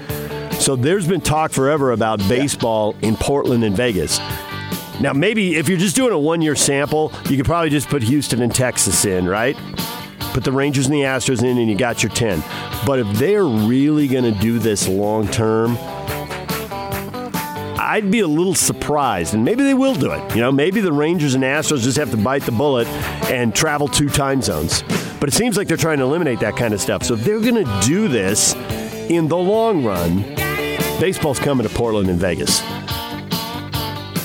So 0.54 0.76
there's 0.76 1.08
been 1.08 1.22
talk 1.22 1.52
forever 1.52 1.92
about 1.92 2.20
baseball 2.30 2.96
in 3.02 3.18
Portland 3.18 3.64
and 3.64 3.76
Vegas. 3.76 4.20
Now, 5.02 5.14
maybe 5.14 5.56
if 5.56 5.68
you're 5.68 5.78
just 5.78 5.96
doing 5.96 6.14
a 6.14 6.20
one 6.20 6.42
year 6.42 6.56
sample, 6.56 7.12
you 7.30 7.38
could 7.38 7.46
probably 7.46 7.70
just 7.70 7.90
put 7.90 8.02
Houston 8.04 8.42
and 8.42 8.54
Texas 8.54 9.06
in, 9.06 9.28
right? 9.28 9.58
Put 10.34 10.44
the 10.44 10.52
Rangers 10.52 10.86
and 10.86 10.96
the 10.96 11.02
Astros 11.02 11.44
in, 11.44 11.58
and 11.58 11.70
you 11.70 11.78
got 11.78 12.02
your 12.02 12.12
10. 12.12 12.44
But 12.86 13.00
if 13.00 13.08
they're 13.18 13.46
really 13.46 14.08
going 14.08 14.24
to 14.24 14.40
do 14.40 14.60
this 14.60 14.88
long 14.88 15.28
term, 15.28 15.78
I'd 17.78 18.10
be 18.10 18.22
a 18.22 18.28
little 18.28 18.56
surprised, 18.56 19.34
and 19.34 19.46
maybe 19.46 19.64
they 19.64 19.74
will 19.74 19.96
do 19.96 20.12
it. 20.12 20.36
You 20.36 20.42
know, 20.42 20.52
maybe 20.52 20.82
the 20.82 20.92
Rangers 20.92 21.36
and 21.36 21.44
Astros 21.44 21.84
just 21.84 21.98
have 21.98 22.12
to 22.12 22.18
bite 22.18 22.44
the 22.44 22.52
bullet 22.52 22.88
and 23.30 23.56
travel 23.56 23.88
two 23.88 24.10
time 24.10 24.42
zones. 24.42 24.82
But 25.20 25.30
it 25.30 25.34
seems 25.34 25.56
like 25.56 25.68
they're 25.68 25.78
trying 25.78 26.00
to 26.00 26.04
eliminate 26.04 26.40
that 26.40 26.56
kind 26.56 26.74
of 26.74 26.82
stuff. 26.82 27.04
So 27.04 27.14
if 27.14 27.24
they're 27.24 27.40
going 27.40 27.64
to 27.64 27.82
do 27.86 28.08
this 28.08 28.54
in 29.10 29.28
the 29.28 29.38
long 29.38 29.84
run, 29.86 30.22
baseball's 31.00 31.40
coming 31.40 31.68
to 31.68 31.74
Portland 31.74 32.10
and 32.10 32.20
Vegas. 32.20 32.62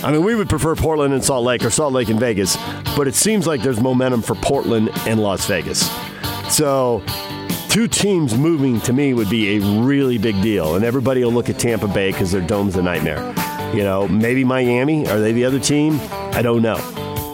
I 0.02 0.10
mean, 0.10 0.24
we 0.24 0.34
would 0.34 0.48
prefer 0.48 0.74
Portland 0.74 1.12
and 1.12 1.22
Salt 1.22 1.44
Lake 1.44 1.62
or 1.62 1.70
Salt 1.70 1.92
Lake 1.92 2.08
and 2.08 2.18
Vegas, 2.18 2.56
but 2.96 3.06
it 3.06 3.14
seems 3.14 3.46
like 3.46 3.62
there's 3.62 3.80
momentum 3.80 4.22
for 4.22 4.34
Portland 4.34 4.90
and 5.06 5.20
Las 5.20 5.46
Vegas. 5.46 5.90
So, 6.48 7.02
two 7.68 7.86
teams 7.86 8.34
moving 8.36 8.80
to 8.82 8.92
me 8.94 9.12
would 9.12 9.28
be 9.28 9.56
a 9.56 9.82
really 9.82 10.16
big 10.16 10.40
deal, 10.40 10.74
and 10.74 10.84
everybody 10.84 11.22
will 11.22 11.32
look 11.32 11.50
at 11.50 11.58
Tampa 11.58 11.86
Bay 11.86 12.12
because 12.12 12.32
their 12.32 12.40
dome's 12.40 12.76
a 12.76 12.82
nightmare. 12.82 13.34
You 13.74 13.84
know, 13.84 14.08
maybe 14.08 14.42
Miami. 14.42 15.06
Are 15.06 15.20
they 15.20 15.32
the 15.32 15.44
other 15.44 15.60
team? 15.60 16.00
I 16.10 16.40
don't 16.42 16.62
know. 16.62 16.78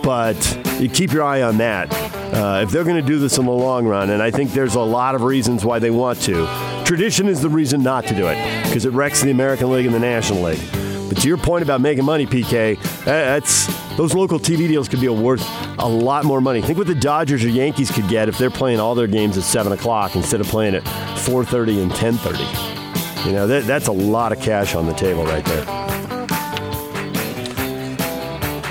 But 0.02 0.36
you 0.80 0.88
keep 0.88 1.12
your 1.12 1.22
eye 1.22 1.42
on 1.42 1.58
that. 1.58 1.88
Uh, 2.34 2.62
if 2.62 2.70
they're 2.70 2.84
going 2.84 3.00
to 3.00 3.06
do 3.06 3.18
this 3.18 3.38
in 3.38 3.46
the 3.46 3.52
long 3.52 3.86
run, 3.86 4.10
and 4.10 4.20
I 4.20 4.30
think 4.30 4.52
there's 4.52 4.74
a 4.74 4.80
lot 4.80 5.14
of 5.14 5.22
reasons 5.22 5.64
why 5.64 5.78
they 5.78 5.90
want 5.90 6.20
to. 6.22 6.46
Tradition 6.84 7.28
is 7.28 7.40
the 7.40 7.48
reason 7.48 7.82
not 7.82 8.06
to 8.08 8.14
do 8.14 8.26
it 8.26 8.64
because 8.64 8.84
it 8.84 8.90
wrecks 8.90 9.22
the 9.22 9.30
American 9.30 9.70
League 9.70 9.86
and 9.86 9.94
the 9.94 10.00
National 10.00 10.42
League. 10.42 10.85
But 11.08 11.18
to 11.18 11.28
your 11.28 11.36
point 11.36 11.62
about 11.62 11.80
making 11.80 12.04
money, 12.04 12.26
PK, 12.26 12.76
eh, 12.76 13.04
that's 13.04 13.66
those 13.96 14.14
local 14.14 14.38
TV 14.38 14.68
deals 14.68 14.88
could 14.88 15.00
be 15.00 15.08
worth 15.08 15.46
a 15.78 15.88
lot 15.88 16.24
more 16.24 16.40
money. 16.40 16.60
Think 16.60 16.78
what 16.78 16.86
the 16.86 16.94
Dodgers 16.94 17.44
or 17.44 17.48
Yankees 17.48 17.90
could 17.90 18.08
get 18.08 18.28
if 18.28 18.38
they're 18.38 18.50
playing 18.50 18.80
all 18.80 18.94
their 18.94 19.06
games 19.06 19.38
at 19.38 19.44
seven 19.44 19.72
o'clock 19.72 20.16
instead 20.16 20.40
of 20.40 20.48
playing 20.48 20.74
at 20.74 20.82
4:30 20.84 21.82
and 21.82 21.92
10:30. 21.92 23.26
You 23.26 23.32
know 23.32 23.46
that, 23.46 23.64
that's 23.64 23.88
a 23.88 23.92
lot 23.92 24.32
of 24.32 24.40
cash 24.40 24.74
on 24.74 24.86
the 24.86 24.94
table 24.94 25.24
right 25.24 25.44
there. 25.44 25.64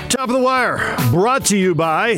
Top 0.08 0.28
of 0.28 0.34
the 0.34 0.40
wire, 0.40 0.96
brought 1.10 1.44
to 1.46 1.56
you 1.56 1.74
by 1.74 2.14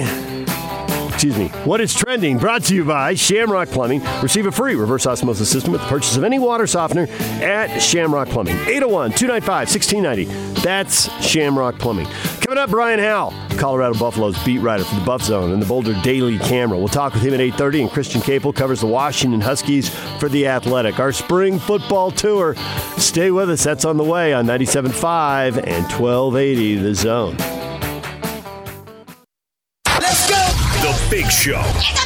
excuse 1.18 1.36
me, 1.36 1.48
what 1.64 1.80
is 1.80 1.92
trending 1.92 2.38
brought 2.38 2.62
to 2.62 2.76
you 2.76 2.84
by 2.84 3.12
Shamrock 3.12 3.70
Plumbing. 3.70 4.00
Receive 4.22 4.46
a 4.46 4.52
free 4.52 4.76
reverse 4.76 5.04
osmosis 5.04 5.50
system 5.50 5.72
with 5.72 5.80
the 5.80 5.88
purchase 5.88 6.16
of 6.16 6.22
any 6.22 6.38
water 6.38 6.64
softener 6.64 7.08
at 7.42 7.80
Shamrock 7.80 8.28
Plumbing. 8.28 8.54
801 8.54 9.10
295 9.10 9.68
1690. 9.68 10.60
That's 10.60 11.10
Shamrock 11.20 11.76
Plumbing. 11.80 12.06
Coming 12.06 12.58
up, 12.58 12.70
Brian 12.70 13.00
Howell, 13.00 13.34
Colorado 13.58 13.98
Buffaloes 13.98 14.40
beat 14.44 14.60
writer 14.60 14.84
for 14.84 14.94
the 14.94 15.04
Buff 15.04 15.22
Zone 15.24 15.50
and 15.50 15.60
the 15.60 15.66
Boulder 15.66 16.00
Daily 16.04 16.38
Camera. 16.38 16.78
We'll 16.78 16.86
talk 16.86 17.14
with 17.14 17.24
him 17.24 17.34
at 17.34 17.40
8.30, 17.40 17.80
and 17.80 17.90
Christian 17.90 18.20
Caple 18.20 18.54
covers 18.54 18.80
the 18.80 18.86
Washington 18.86 19.40
Huskies 19.40 19.88
for 20.20 20.28
The 20.28 20.46
Athletic. 20.46 21.00
Our 21.00 21.10
spring 21.10 21.58
football 21.58 22.12
tour. 22.12 22.54
Stay 22.96 23.32
with 23.32 23.50
us. 23.50 23.64
That's 23.64 23.84
on 23.84 23.96
the 23.96 24.04
way 24.04 24.34
on 24.34 24.46
97.5 24.46 25.56
and 25.66 25.82
1280 25.92 26.76
The 26.76 26.94
Zone. 26.94 27.57
Show. 31.38 31.97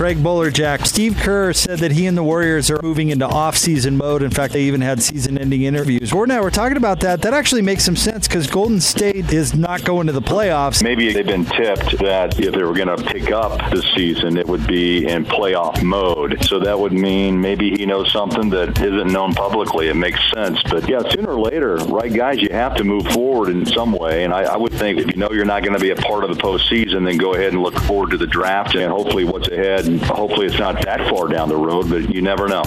Craig 0.00 0.16
Bolerjack. 0.16 0.86
Steve 0.86 1.18
Kerr 1.18 1.52
said 1.52 1.80
that 1.80 1.92
he 1.92 2.06
and 2.06 2.16
the 2.16 2.22
Warriors 2.22 2.70
are 2.70 2.80
moving 2.82 3.10
into 3.10 3.26
off-season 3.26 3.98
mode. 3.98 4.22
In 4.22 4.30
fact, 4.30 4.54
they 4.54 4.62
even 4.62 4.80
had 4.80 5.02
season-ending 5.02 5.60
interviews. 5.60 6.10
Gordon 6.10 6.30
and 6.30 6.40
I 6.40 6.42
were 6.42 6.50
talking 6.50 6.78
about 6.78 7.00
that. 7.00 7.20
That 7.20 7.34
actually 7.34 7.60
makes 7.60 7.84
some 7.84 7.96
sense 7.96 8.26
because 8.26 8.46
Golden 8.46 8.80
State 8.80 9.30
is 9.30 9.54
not 9.54 9.84
going 9.84 10.06
to 10.06 10.14
the 10.14 10.22
playoffs. 10.22 10.82
Maybe 10.82 11.12
they've 11.12 11.26
been 11.26 11.44
tipped 11.44 11.98
that 11.98 12.40
if 12.40 12.54
they 12.54 12.62
were 12.62 12.72
going 12.72 12.96
to 12.96 12.96
pick 13.12 13.30
up 13.30 13.70
this 13.70 13.84
season, 13.94 14.38
it 14.38 14.48
would 14.48 14.66
be 14.66 15.06
in 15.06 15.26
playoff 15.26 15.82
mode. 15.82 16.42
So 16.46 16.60
that 16.60 16.80
would 16.80 16.94
mean 16.94 17.38
maybe 17.38 17.76
he 17.76 17.84
knows 17.84 18.10
something 18.10 18.48
that 18.48 18.80
isn't 18.80 19.12
known 19.12 19.34
publicly. 19.34 19.88
It 19.88 19.96
makes 19.96 20.20
sense. 20.32 20.62
But 20.62 20.88
yeah, 20.88 21.06
sooner 21.10 21.32
or 21.32 21.40
later, 21.40 21.76
right, 21.76 22.10
guys, 22.10 22.40
you 22.40 22.48
have 22.52 22.74
to 22.76 22.84
move 22.84 23.06
forward 23.08 23.50
in 23.50 23.66
some 23.66 23.92
way. 23.92 24.24
And 24.24 24.32
I, 24.32 24.44
I 24.44 24.56
would 24.56 24.72
think 24.72 24.98
if 24.98 25.08
you 25.08 25.16
know 25.16 25.28
you're 25.30 25.44
not 25.44 25.62
going 25.62 25.74
to 25.74 25.78
be 25.78 25.90
a 25.90 25.96
part 25.96 26.24
of 26.24 26.34
the 26.34 26.42
postseason, 26.42 27.04
then 27.04 27.18
go 27.18 27.34
ahead 27.34 27.52
and 27.52 27.62
look 27.62 27.78
forward 27.80 28.12
to 28.12 28.16
the 28.16 28.26
draft 28.26 28.74
and 28.74 28.90
hopefully 28.90 29.24
what's 29.24 29.48
ahead. 29.48 29.89
And 29.90 30.00
hopefully 30.02 30.46
it's 30.46 30.58
not 30.58 30.80
that 30.84 31.10
far 31.10 31.26
down 31.26 31.48
the 31.48 31.56
road, 31.56 31.90
but 31.90 32.14
you 32.14 32.22
never 32.22 32.46
know. 32.46 32.62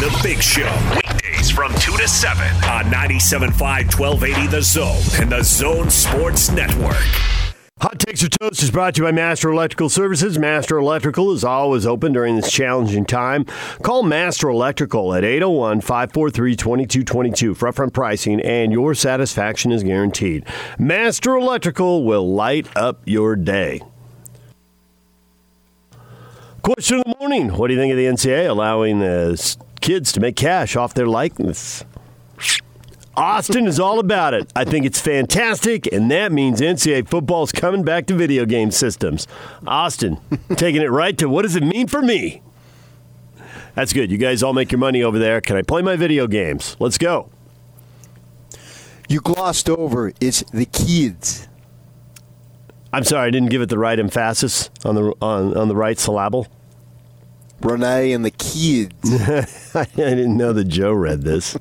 The 0.00 0.18
Big 0.20 0.42
Show, 0.42 0.68
weekdays 0.96 1.48
from 1.48 1.72
2 1.74 1.96
to 1.96 2.08
7 2.08 2.44
on 2.44 2.86
97.5 2.86 3.96
1280 3.96 4.46
The 4.48 4.62
Zone 4.62 5.22
and 5.22 5.30
The 5.30 5.44
Zone 5.44 5.90
Sports 5.90 6.50
Network. 6.50 6.96
Hot 7.80 8.00
Takes 8.00 8.24
or 8.24 8.28
Toast 8.30 8.64
is 8.64 8.72
brought 8.72 8.96
to 8.96 9.02
you 9.02 9.06
by 9.06 9.12
Master 9.12 9.48
Electrical 9.52 9.88
Services. 9.88 10.40
Master 10.40 10.78
Electrical 10.78 11.30
is 11.30 11.44
always 11.44 11.86
open 11.86 12.12
during 12.12 12.34
this 12.34 12.50
challenging 12.50 13.04
time. 13.04 13.44
Call 13.82 14.02
Master 14.02 14.48
Electrical 14.48 15.14
at 15.14 15.22
801 15.22 15.82
543 15.82 16.56
2222 16.56 17.54
for 17.54 17.70
upfront 17.70 17.92
pricing, 17.92 18.40
and 18.40 18.72
your 18.72 18.92
satisfaction 18.92 19.70
is 19.70 19.84
guaranteed. 19.84 20.44
Master 20.80 21.36
Electrical 21.36 22.02
will 22.02 22.34
light 22.34 22.66
up 22.76 23.02
your 23.04 23.36
day. 23.36 23.82
Question 26.66 26.98
of 26.98 27.04
the 27.04 27.14
morning 27.20 27.56
What 27.56 27.68
do 27.68 27.74
you 27.74 27.80
think 27.80 27.92
of 27.92 27.96
the 27.96 28.06
NCAA 28.06 28.50
allowing 28.50 29.00
uh, 29.00 29.06
the 29.28 29.56
kids 29.80 30.10
to 30.10 30.18
make 30.18 30.34
cash 30.34 30.74
off 30.74 30.94
their 30.94 31.06
likeness? 31.06 31.84
Austin 33.16 33.68
is 33.68 33.78
all 33.78 34.00
about 34.00 34.34
it. 34.34 34.52
I 34.56 34.64
think 34.64 34.84
it's 34.84 35.00
fantastic, 35.00 35.86
and 35.92 36.10
that 36.10 36.32
means 36.32 36.60
NCAA 36.60 37.06
football 37.06 37.44
is 37.44 37.52
coming 37.52 37.84
back 37.84 38.06
to 38.06 38.14
video 38.14 38.44
game 38.46 38.72
systems. 38.72 39.28
Austin, 39.64 40.18
taking 40.56 40.82
it 40.82 40.90
right 40.90 41.16
to 41.18 41.28
what 41.28 41.42
does 41.42 41.54
it 41.54 41.62
mean 41.62 41.86
for 41.86 42.02
me? 42.02 42.42
That's 43.76 43.92
good. 43.92 44.10
You 44.10 44.18
guys 44.18 44.42
all 44.42 44.52
make 44.52 44.72
your 44.72 44.80
money 44.80 45.04
over 45.04 45.20
there. 45.20 45.40
Can 45.40 45.56
I 45.56 45.62
play 45.62 45.82
my 45.82 45.94
video 45.94 46.26
games? 46.26 46.76
Let's 46.80 46.98
go. 46.98 47.30
You 49.08 49.20
glossed 49.20 49.70
over 49.70 50.12
it's 50.20 50.42
the 50.50 50.66
kids. 50.66 51.46
I'm 52.92 53.04
sorry, 53.04 53.28
I 53.28 53.30
didn't 53.30 53.50
give 53.50 53.62
it 53.62 53.68
the 53.68 53.78
right 53.78 54.00
emphasis 54.00 54.68
on 54.84 54.96
the 54.96 55.12
on, 55.22 55.56
on 55.56 55.68
the 55.68 55.76
right 55.76 55.96
syllable. 55.96 56.48
Renee 57.60 58.12
and 58.12 58.24
the 58.24 58.30
kids. 58.30 58.94
I 59.74 59.84
didn't 59.96 60.36
know 60.36 60.52
that 60.52 60.64
Joe 60.64 60.92
read 60.92 61.22
this. 61.22 61.56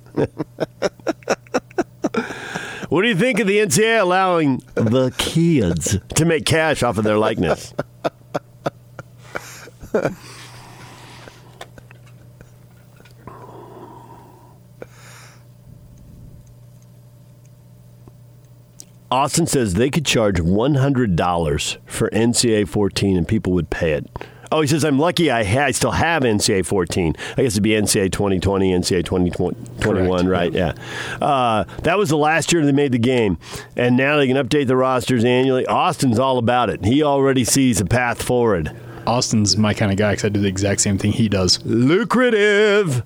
what 2.90 3.02
do 3.02 3.08
you 3.08 3.16
think 3.16 3.40
of 3.40 3.48
the 3.48 3.58
NCAA 3.58 4.02
allowing 4.02 4.62
the 4.76 5.14
kids 5.18 5.98
to 6.16 6.26
make 6.26 6.46
cash 6.46 6.84
off 6.84 6.98
of 6.98 7.04
their 7.04 7.18
likeness? 7.18 7.74
Austin 19.12 19.48
says 19.48 19.76
they 19.76 19.90
could 19.90 20.06
charge 20.06 20.38
$100 20.42 21.78
for 21.86 22.10
NCAA 22.10 22.68
14 22.68 23.16
and 23.18 23.28
people 23.28 23.54
would 23.54 23.70
pay 23.70 23.94
it. 23.94 24.10
Oh, 24.52 24.62
he 24.62 24.68
says, 24.68 24.84
I'm 24.86 25.00
lucky 25.00 25.32
I, 25.32 25.44
ha- 25.44 25.66
I 25.66 25.72
still 25.72 25.92
have 25.92 26.24
NCAA 26.24 26.66
14. 26.66 27.16
I 27.38 27.44
guess 27.44 27.54
it'd 27.54 27.64
be 27.64 27.72
NCAA 27.72 28.12
2020, 28.12 28.72
NCAA 28.72 29.06
2021, 29.06 30.28
right? 30.28 30.52
Yeah. 30.52 30.74
Uh, 31.22 31.64
that 31.84 31.98
was 31.98 32.10
the 32.10 32.18
last 32.18 32.54
year 32.54 32.66
they 32.66 32.72
made 32.72 32.92
the 32.92 33.00
game. 33.00 33.38
And 33.76 33.98
now 33.98 34.18
they 34.18 34.28
can 34.28 34.38
update 34.38 34.68
the 34.68 34.76
rosters 34.76 35.24
annually. 35.26 35.66
Austin's 35.66 36.20
all 36.20 36.38
about 36.38 36.70
it. 36.70 36.86
He 36.86 37.04
already 37.04 37.44
sees 37.44 37.82
a 37.82 37.86
path 37.86 38.22
forward. 38.22 38.76
Austin's 39.08 39.58
my 39.58 39.74
kind 39.74 39.92
of 39.92 39.98
guy 39.98 40.12
because 40.14 40.26
I 40.26 40.30
do 40.30 40.42
the 40.42 40.48
exact 40.48 40.82
same 40.82 40.98
thing 40.98 41.12
he 41.12 41.30
does. 41.30 41.64
Lucrative. 41.66 43.04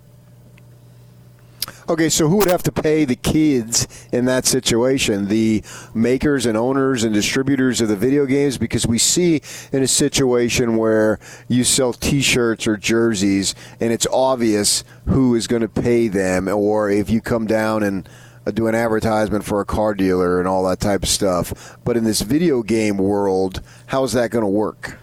Okay, 1.89 2.09
so 2.09 2.27
who 2.27 2.35
would 2.37 2.47
have 2.47 2.61
to 2.61 2.71
pay 2.71 3.03
the 3.03 3.15
kids 3.15 3.87
in 4.11 4.25
that 4.25 4.45
situation? 4.45 5.27
The 5.27 5.63
makers 5.95 6.45
and 6.45 6.55
owners 6.55 7.03
and 7.03 7.11
distributors 7.11 7.81
of 7.81 7.87
the 7.87 7.95
video 7.95 8.27
games? 8.27 8.59
Because 8.59 8.85
we 8.85 8.99
see 8.99 9.41
in 9.71 9.81
a 9.81 9.87
situation 9.87 10.77
where 10.77 11.17
you 11.47 11.63
sell 11.63 11.93
t 11.93 12.21
shirts 12.21 12.67
or 12.67 12.77
jerseys 12.77 13.55
and 13.79 13.91
it's 13.91 14.05
obvious 14.13 14.83
who 15.05 15.33
is 15.33 15.47
going 15.47 15.63
to 15.63 15.67
pay 15.67 16.07
them, 16.07 16.47
or 16.47 16.91
if 16.91 17.09
you 17.09 17.21
come 17.21 17.47
down 17.47 17.81
and 17.81 18.07
uh, 18.45 18.51
do 18.51 18.67
an 18.67 18.75
advertisement 18.75 19.43
for 19.43 19.59
a 19.59 19.65
car 19.65 19.95
dealer 19.95 20.37
and 20.37 20.47
all 20.47 20.63
that 20.65 20.79
type 20.79 21.01
of 21.01 21.09
stuff. 21.09 21.75
But 21.83 21.97
in 21.97 22.03
this 22.03 22.21
video 22.21 22.61
game 22.61 22.99
world, 22.99 23.63
how 23.87 24.03
is 24.03 24.13
that 24.13 24.29
going 24.29 24.45
to 24.45 24.47
work? 24.47 24.99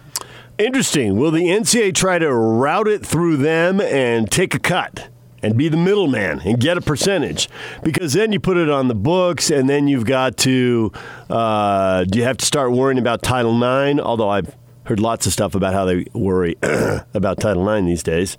Interesting. 0.57 1.17
Will 1.17 1.31
the 1.31 1.47
NCAA 1.47 1.93
try 1.93 2.17
to 2.17 2.33
route 2.33 2.87
it 2.87 3.05
through 3.05 3.35
them 3.35 3.81
and 3.81 4.31
take 4.31 4.55
a 4.55 4.59
cut? 4.59 5.09
And 5.41 5.57
be 5.57 5.69
the 5.69 5.77
middleman 5.77 6.41
and 6.41 6.59
get 6.59 6.77
a 6.77 6.81
percentage 6.81 7.49
because 7.83 8.13
then 8.13 8.31
you 8.31 8.39
put 8.39 8.57
it 8.57 8.69
on 8.69 8.87
the 8.87 8.95
books 8.95 9.49
and 9.49 9.69
then 9.69 9.87
you've 9.87 10.05
got 10.05 10.37
to 10.37 10.91
uh, 11.29 12.03
do 12.05 12.19
you 12.19 12.25
have 12.25 12.37
to 12.37 12.45
start 12.45 12.71
worrying 12.71 12.97
about 12.97 13.21
title 13.21 13.55
ix 13.63 13.99
although 13.99 14.29
i've 14.29 14.55
heard 14.85 14.99
lots 14.99 15.25
of 15.25 15.33
stuff 15.33 15.55
about 15.55 15.73
how 15.73 15.85
they 15.85 16.05
worry 16.13 16.55
about 17.13 17.39
title 17.39 17.67
ix 17.69 17.85
these 17.85 18.03
days 18.03 18.37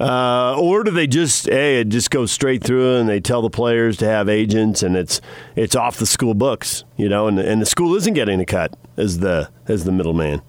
uh, 0.00 0.56
or 0.58 0.82
do 0.82 0.90
they 0.90 1.06
just 1.06 1.46
hey 1.46 1.80
it 1.80 1.88
just 1.88 2.10
goes 2.10 2.30
straight 2.30 2.62
through 2.62 2.96
and 2.96 3.08
they 3.08 3.20
tell 3.20 3.42
the 3.42 3.50
players 3.50 3.96
to 3.96 4.04
have 4.04 4.28
agents 4.28 4.82
and 4.82 4.96
it's 4.96 5.20
it's 5.56 5.76
off 5.76 5.96
the 5.96 6.06
school 6.06 6.34
books 6.34 6.84
you 6.96 7.08
know 7.08 7.26
and, 7.28 7.38
and 7.38 7.60
the 7.60 7.66
school 7.66 7.94
isn't 7.94 8.14
getting 8.14 8.40
a 8.40 8.46
cut 8.46 8.76
as 8.96 9.18
the 9.18 9.48
as 9.68 9.84
the 9.84 9.92
middleman 9.92 10.40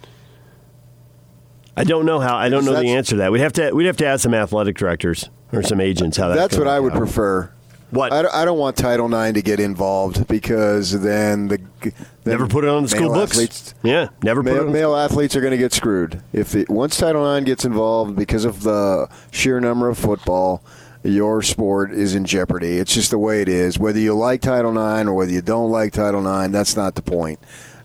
I 1.76 1.84
don't 1.84 2.06
know 2.06 2.20
how. 2.20 2.36
I 2.36 2.50
don't 2.50 2.66
know 2.66 2.80
the 2.80 2.90
answer 2.90 3.12
to 3.12 3.16
that. 3.18 3.32
We'd 3.32 3.40
have 3.40 3.54
to. 3.54 3.72
We'd 3.72 3.88
have 3.88 3.98
to 3.98 4.06
ask 4.06 4.22
some 4.22 4.36
athletic 4.36 4.78
directors 4.78 5.32
or 5.54 5.64
some 5.64 5.80
agents 5.80 6.18
how 6.18 6.30
that. 6.30 6.36
That's 6.36 6.58
what 6.58 6.68
I 6.68 6.80
would 6.80 6.94
out. 6.94 6.98
prefer. 6.98 7.52
What 7.92 8.12
I, 8.12 8.44
don't 8.44 8.58
want 8.58 8.76
Title 8.76 9.14
IX 9.14 9.36
to 9.36 9.44
get 9.44 9.60
involved 9.60 10.28
because 10.28 11.00
then 11.00 11.48
the 11.48 11.58
then 11.82 11.94
never 12.26 12.48
put 12.48 12.64
it 12.64 12.70
on 12.72 12.84
the 12.84 12.90
school 12.90 13.14
books. 13.14 13.34
Athletes, 13.34 13.76
yeah, 13.84 14.10
never 14.24 14.42
male, 14.42 14.58
put 14.58 14.68
it. 14.70 14.72
male 14.72 14.96
athletes 14.96 15.36
are 15.36 15.42
going 15.42 15.52
to 15.52 15.58
get 15.58 15.74
screwed 15.74 16.24
if 16.34 16.54
the, 16.54 16.66
once 16.70 16.98
Title 16.98 17.32
IX 17.36 17.46
gets 17.46 17.66
involved 17.66 18.16
because 18.16 18.46
of 18.46 18.64
the 18.64 19.08
sheer 19.32 19.60
number 19.60 19.90
of 19.90 19.98
football. 19.98 20.64
Your 21.06 21.42
sport 21.42 21.92
is 21.92 22.16
in 22.16 22.24
jeopardy. 22.24 22.78
It's 22.78 22.94
just 22.94 23.12
the 23.12 23.20
way 23.20 23.42
it 23.42 23.50
is. 23.50 23.78
Whether 23.78 24.00
you 24.00 24.14
like 24.14 24.40
Title 24.40 24.72
IX 24.72 25.10
or 25.10 25.14
whether 25.14 25.34
you 25.34 25.42
don't 25.42 25.70
like 25.70 25.92
Title 25.92 26.26
IX, 26.26 26.54
that's 26.54 26.78
not 26.78 26.96
the 26.96 27.02
point. 27.02 27.40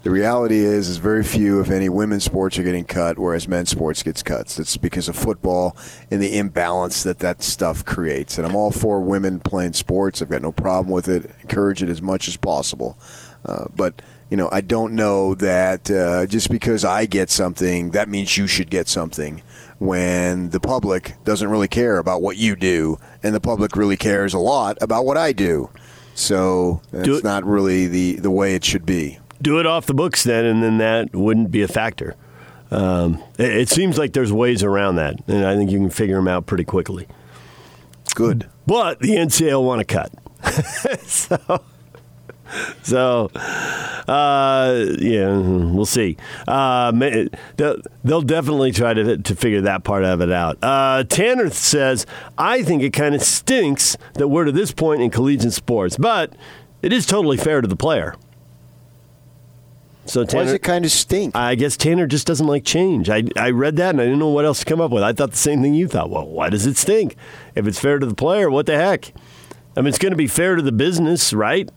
The 0.09 0.15
reality 0.15 0.61
is, 0.61 0.89
is 0.89 0.97
very 0.97 1.23
few, 1.23 1.61
if 1.61 1.69
any, 1.69 1.91
women's 1.91 2.25
sports 2.25 2.59
are 2.59 2.63
getting 2.63 2.87
cut, 2.87 3.19
whereas 3.19 3.47
men's 3.47 3.69
sports 3.69 4.03
gets 4.03 4.23
cuts. 4.23 4.59
It's 4.59 4.79
because 4.79 5.07
of 5.07 5.17
football 5.17 5.77
and 6.11 6.23
the 6.23 6.39
imbalance 6.39 7.03
that 7.03 7.19
that 7.19 7.43
stuff 7.43 7.85
creates. 7.85 8.39
And 8.39 8.47
I'm 8.47 8.57
all 8.57 8.71
for 8.71 9.03
women 9.03 9.39
playing 9.39 9.75
sports. 9.75 10.23
I've 10.23 10.31
got 10.31 10.41
no 10.41 10.51
problem 10.51 10.91
with 10.91 11.09
it. 11.09 11.31
Encourage 11.43 11.83
it 11.83 11.91
as 11.91 12.01
much 12.01 12.27
as 12.27 12.39
possible. 12.39 12.97
Uh, 13.45 13.67
but 13.77 14.01
you 14.31 14.39
know, 14.39 14.49
I 14.51 14.63
don't 14.63 14.95
know 14.95 15.35
that 15.35 15.91
uh, 15.91 16.25
just 16.25 16.51
because 16.51 16.87
I 16.87 17.05
get 17.05 17.29
something, 17.29 17.91
that 17.91 18.09
means 18.09 18.39
you 18.39 18.47
should 18.47 18.71
get 18.71 18.89
something. 18.89 19.43
When 19.79 20.49
the 20.49 20.61
public 20.61 21.23
doesn't 21.25 21.51
really 21.51 21.69
care 21.69 21.99
about 21.99 22.23
what 22.23 22.39
you 22.39 22.57
do, 22.57 22.99
and 23.23 23.35
the 23.35 23.41
public 23.41 23.77
really 23.77 23.99
cares 23.99 24.33
a 24.33 24.39
lot 24.39 24.79
about 24.81 25.05
what 25.05 25.19
I 25.19 25.35
do. 25.35 25.69
So 26.15 26.81
it's 26.95 27.23
not 27.23 27.45
really 27.45 27.89
the, 27.89 28.15
the 28.15 28.31
way 28.31 28.55
it 28.55 28.65
should 28.65 28.87
be 28.87 29.19
do 29.41 29.59
it 29.59 29.67
off 29.67 29.87
the 29.87 29.95
books 29.95 30.25
then, 30.25 30.45
and 30.45 30.63
then 30.63 30.79
that 30.79 31.15
wouldn't 31.15 31.51
be 31.51 31.63
a 31.63 31.69
factor. 31.69 32.15
Um, 32.71 33.23
it, 33.39 33.57
it, 33.57 33.69
seems 33.69 33.97
like 33.97 34.13
there's 34.13 34.33
ways 34.33 34.63
around 34.63 34.97
that, 34.97 35.17
and 35.27 35.47
I 35.47 35.57
think 35.57 35.71
you 35.71 35.79
can 35.79 35.91
figure 35.91 36.17
them 36.17 36.29
out 36.29 36.47
pretty 36.47 36.65
quickly. 36.65 37.09
Good, 38.15 38.49
but 38.67 39.01
the 39.01 39.11
NCAA 39.11 39.53
will 39.53 39.65
want 39.65 39.81
to 39.81 39.85
cut. 39.85 40.13
so, 41.03 41.63
so 42.83 43.31
uh, 44.09 44.87
yeah, 44.99 45.37
we'll 45.37 45.87
see. 45.87 46.17
Uh, 46.47 46.93
they'll, 47.57 47.77
they'll, 48.05 48.23
definitely 48.23 48.73
try 48.73 48.93
to 48.93 49.17
to 49.19 49.35
figure 49.35 49.63
that 49.63 49.85
part 49.85 50.05
of 50.05 50.21
it 50.21 50.31
out. 50.31 50.59
Uh, 50.63 51.05
Tanner 51.05 51.51
says, 51.51 52.07
"I 52.37 52.63
think 52.63 52.83
it 52.83 52.93
kind 52.93 53.15
of 53.15 53.23
stinks 53.23 53.97
that 54.15 54.29
we're 54.29 54.45
to 54.45 54.53
this 54.53 54.73
point 54.73 55.01
in 55.01 55.11
collegiate 55.11 55.53
sports, 55.55 55.97
but 55.97 56.35
it 56.83 56.93
is 56.93 57.07
totally 57.07 57.37
fair 57.37 57.61
to 57.61 57.69
the 57.69 57.77
player." 57.77 58.15
So 60.09 60.25
Tanner, 60.25 60.41
why 60.41 60.45
does 60.45 60.55
it 60.55 60.63
kind 60.63 60.85
of 60.85 60.91
stink? 60.91 61.37
I 61.37 61.55
guess 61.55 61.77
Tanner 61.77 62.07
just 62.07 62.27
doesn't 62.27 62.47
like 62.47 62.65
change. 62.65 63.11
I, 63.11 63.25
I 63.37 63.51
read 63.51 63.77
that 63.77 63.91
and 63.91 64.01
I 64.01 64.05
didn't 64.05 64.19
know 64.19 64.31
what 64.31 64.45
else 64.45 64.61
to 64.61 64.65
come 64.65 64.81
up 64.81 64.91
with. 64.91 65.03
I 65.03 65.13
thought 65.13 65.33
the 65.33 65.37
same 65.37 65.63
thing 65.63 65.75
you 65.75 65.87
thought. 65.87 66.11
Well, 66.11 66.27
why 66.27 66.49
does 66.49 66.67
it 66.67 66.77
stink? 66.77 67.17
If 67.55 67.67
it's 67.67 67.79
fair 67.79 67.99
to 67.99 68.07
the 68.07 68.15
player, 68.15 68.51
what 68.51 68.67
the 68.67 68.77
heck? 68.77 69.13
I 69.77 69.81
mean, 69.81 69.89
it's 69.89 69.99
going 69.99 70.13
to 70.13 70.17
be 70.17 70.27
fair 70.27 70.57
to 70.57 70.63
the 70.63 70.73
business, 70.73 71.33
right? 71.33 71.71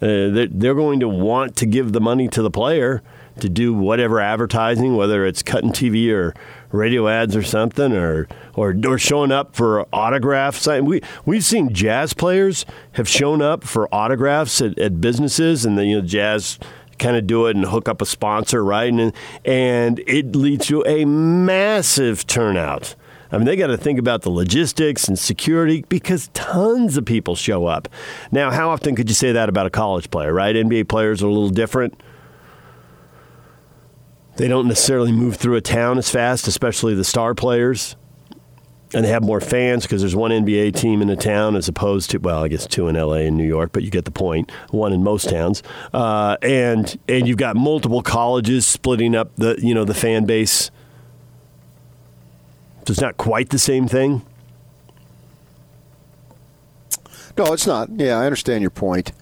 Uh, 0.00 0.30
they're, 0.30 0.48
they're 0.48 0.74
going 0.74 1.00
to 1.00 1.08
want 1.08 1.56
to 1.56 1.66
give 1.66 1.92
the 1.92 2.00
money 2.00 2.28
to 2.28 2.42
the 2.42 2.50
player 2.50 3.02
to 3.40 3.48
do 3.48 3.74
whatever 3.74 4.20
advertising, 4.20 4.96
whether 4.96 5.26
it's 5.26 5.42
cutting 5.42 5.70
TV 5.70 6.10
or 6.10 6.34
radio 6.70 7.08
ads 7.08 7.36
or 7.36 7.42
something, 7.42 7.92
or 7.92 8.28
or, 8.54 8.74
or 8.86 8.98
showing 8.98 9.32
up 9.32 9.54
for 9.54 9.86
autographs. 9.92 10.66
We 10.66 11.02
we've 11.24 11.44
seen 11.44 11.72
jazz 11.72 12.12
players 12.14 12.64
have 12.92 13.08
shown 13.08 13.42
up 13.42 13.64
for 13.64 13.92
autographs 13.94 14.60
at, 14.60 14.78
at 14.78 15.00
businesses, 15.00 15.64
and 15.64 15.76
the 15.76 15.84
you 15.84 16.00
know 16.00 16.06
jazz 16.06 16.58
kind 16.98 17.16
of 17.16 17.26
do 17.26 17.46
it 17.46 17.56
and 17.56 17.64
hook 17.64 17.88
up 17.88 18.02
a 18.02 18.06
sponsor, 18.06 18.64
right? 18.64 18.92
And 18.92 19.12
and 19.44 19.98
it 20.06 20.34
leads 20.34 20.66
to 20.66 20.82
a 20.86 21.04
massive 21.04 22.26
turnout. 22.26 22.94
I 23.32 23.38
mean, 23.38 23.46
they 23.46 23.56
got 23.56 23.68
to 23.68 23.76
think 23.76 23.98
about 23.98 24.22
the 24.22 24.30
logistics 24.30 25.08
and 25.08 25.18
security 25.18 25.84
because 25.88 26.28
tons 26.28 26.96
of 26.96 27.04
people 27.04 27.34
show 27.34 27.66
up. 27.66 27.88
Now, 28.30 28.50
how 28.52 28.70
often 28.70 28.94
could 28.94 29.08
you 29.08 29.14
say 29.14 29.32
that 29.32 29.48
about 29.48 29.66
a 29.66 29.70
college 29.70 30.10
player, 30.10 30.32
right? 30.32 30.54
NBA 30.54 30.88
players 30.88 31.22
are 31.22 31.26
a 31.26 31.32
little 31.32 31.50
different. 31.50 32.00
They 34.36 34.46
don't 34.48 34.68
necessarily 34.68 35.12
move 35.12 35.36
through 35.36 35.56
a 35.56 35.60
town 35.60 35.98
as 35.98 36.08
fast, 36.08 36.46
especially 36.46 36.94
the 36.94 37.04
star 37.04 37.34
players 37.34 37.96
and 38.96 39.04
they 39.04 39.10
have 39.10 39.22
more 39.22 39.42
fans 39.42 39.82
because 39.82 40.00
there's 40.00 40.16
one 40.16 40.30
NBA 40.30 40.74
team 40.74 41.02
in 41.02 41.10
a 41.10 41.16
town 41.16 41.54
as 41.54 41.68
opposed 41.68 42.10
to 42.12 42.18
well, 42.18 42.42
I 42.42 42.48
guess 42.48 42.66
two 42.66 42.88
in 42.88 42.96
LA 42.96 43.26
and 43.26 43.36
New 43.36 43.46
York, 43.46 43.70
but 43.72 43.82
you 43.82 43.90
get 43.90 44.06
the 44.06 44.10
point. 44.10 44.50
One 44.70 44.90
in 44.94 45.02
most 45.02 45.28
towns, 45.28 45.62
uh, 45.92 46.38
and 46.40 46.98
and 47.06 47.28
you've 47.28 47.36
got 47.36 47.56
multiple 47.56 48.00
colleges 48.00 48.66
splitting 48.66 49.14
up 49.14 49.36
the 49.36 49.56
you 49.58 49.74
know 49.74 49.84
the 49.84 49.92
fan 49.92 50.24
base. 50.24 50.70
So 52.86 52.92
it's 52.92 53.00
not 53.02 53.18
quite 53.18 53.50
the 53.50 53.58
same 53.58 53.86
thing. 53.86 54.24
No, 57.36 57.52
it's 57.52 57.66
not. 57.66 57.90
Yeah, 57.90 58.18
I 58.18 58.24
understand 58.24 58.62
your 58.62 58.70
point. 58.70 59.12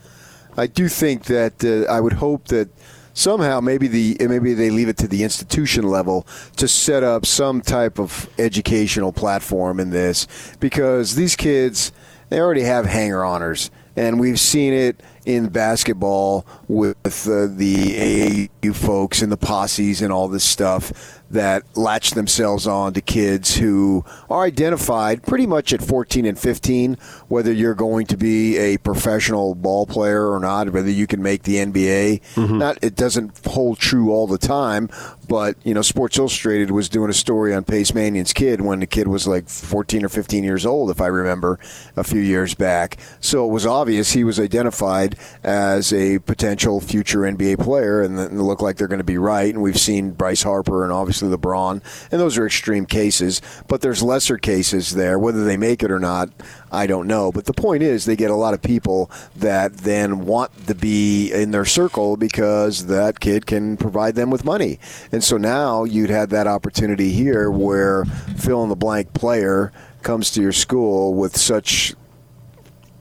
I 0.57 0.69
do 0.69 0.87
think 0.89 1.25
that 1.25 1.65
uh, 1.65 1.93
I 1.93 1.99
would 1.99 2.13
hope 2.13 2.45
that 2.45 2.69
somehow 3.14 3.61
maybe 3.61 3.87
the 3.87 4.16
maybe 4.20 4.53
they 4.53 4.70
leave 4.70 4.88
it 4.88 4.96
to 4.98 5.09
the 5.09 5.22
institution 5.22 5.88
level 5.88 6.27
to 6.57 6.68
set 6.68 7.03
up 7.03 7.24
some 7.24 7.62
type 7.62 7.98
of 7.98 8.29
educational 8.38 9.12
platform 9.12 9.81
in 9.81 9.90
this 9.90 10.27
because 10.61 11.14
these 11.14 11.37
kids 11.37 11.92
they 12.29 12.40
already 12.40 12.62
have 12.62 12.85
hanger 12.85 13.24
honors 13.24 13.70
and 13.96 14.18
we've 14.18 14.40
seen 14.40 14.72
it 14.72 15.00
in 15.27 15.49
basketball 15.49 16.47
with 16.69 17.29
uh, 17.29 17.47
the 17.47 18.49
AAU 18.59 18.75
folks 18.75 19.23
and 19.23 19.33
the 19.33 19.37
posses 19.37 20.03
and 20.03 20.13
all 20.13 20.29
this 20.29 20.45
stuff 20.45 21.23
that 21.31 21.65
latch 21.77 22.13
themselves 22.13 22.67
on 22.67 22.93
to 22.95 23.01
kids 23.01 23.57
who 23.57 24.05
are 24.31 24.45
identified 24.45 25.23
pretty 25.23 25.47
much 25.47 25.73
at 25.73 25.83
14 25.83 26.27
and 26.27 26.39
15, 26.39 26.95
whether 27.29 27.53
you're 27.53 27.75
going 27.75 28.07
to 28.07 28.17
be 28.17 28.57
a 28.57 28.79
professional 28.79 29.55
ball 29.55 29.87
player 29.87 30.31
or 30.31 30.39
not, 30.39 30.71
whether 30.71 30.91
you 30.91 31.07
can 31.07 31.23
make 31.23 31.43
the 31.43 31.57
NBA. 31.57 32.21
Mm-hmm. 32.35 32.59
Not 32.59 32.79
it 32.83 32.95
doesn't 32.95 33.45
hold 33.47 33.79
true 33.79 34.13
all 34.13 34.27
the 34.27 34.39
time, 34.39 34.89
but 35.29 35.57
you 35.65 35.75
know, 35.75 35.83
Sports 35.83 36.19
Illustrated 36.19 36.71
was 36.71 36.89
doing 36.89 37.11
a 37.11 37.15
story 37.15 37.55
on 37.55 37.65
Pace 37.65 37.95
Mannion's 37.95 38.33
kid 38.33 38.61
when 38.61 38.81
the 38.81 38.87
kid 38.87 39.09
was 39.09 39.27
like 39.27 39.49
14 39.49 40.05
or 40.05 40.09
15 40.09 40.45
years 40.45 40.65
old, 40.65 40.91
if 40.91 41.01
I 41.01 41.07
remember, 41.07 41.59
a 41.97 42.05
few 42.05 42.21
years 42.21 42.55
back. 42.55 42.99
So 43.21 43.47
it 43.47 43.51
was 43.51 43.67
obvious 43.67 44.13
he 44.13 44.25
was 44.25 44.39
identified 44.39 45.13
as 45.42 45.92
a 45.92 46.18
potential 46.20 46.81
future 46.81 47.20
NBA 47.20 47.62
player, 47.62 48.03
and 48.03 48.18
it 48.18 48.33
looked 48.33 48.62
like 48.62 48.77
they're 48.77 48.88
going 48.88 48.98
to 48.98 49.05
be 49.05 49.18
right. 49.18 49.53
And 49.53 49.62
we've 49.62 49.79
seen 49.79 50.12
Bryce 50.12 50.42
Harper 50.42 50.85
and 50.85 50.92
obviously 50.92 51.29
LeBron, 51.29 51.83
and 52.11 52.20
those 52.20 52.38
are 52.38 52.46
extreme 52.46 52.87
cases. 52.87 53.40
But 53.68 53.81
there's 53.81 54.03
lesser 54.03 54.38
cases 54.38 54.94
there. 54.94 55.18
Whether 55.18 55.44
they 55.44 55.57
make 55.57 55.83
it 55.83 55.90
or 55.90 55.98
not, 56.00 56.31
I 56.70 56.87
don't 56.87 57.07
know. 57.07 57.33
But 57.33 57.46
the 57.46 57.53
point 57.53 57.83
is, 57.83 58.05
they 58.05 58.16
get 58.16 58.31
a 58.31 58.37
lot 58.37 58.55
of 58.55 58.62
people 58.62 59.11
that 59.37 59.79
then 59.79 60.27
want 60.27 60.66
to 60.66 60.74
be 60.74 61.33
in 61.33 61.50
their 61.50 61.64
circle 61.64 62.16
because 62.16 62.87
that 62.87 63.20
kid 63.20 63.46
can 63.46 63.77
provide 63.77 64.14
them 64.14 64.31
with 64.31 64.44
money. 64.44 64.79
And 65.12 65.22
so 65.22 65.37
now 65.37 65.85
you'd 65.85 66.11
have 66.11 66.31
that 66.31 66.46
opportunity 66.46 67.12
here 67.12 67.50
where 67.50 68.05
fill 68.05 68.62
in 68.62 68.68
the 68.68 68.77
blank 68.77 69.12
player 69.14 69.72
comes 70.03 70.31
to 70.33 70.42
your 70.42 70.53
school 70.53 71.14
with 71.14 71.37
such 71.37 71.94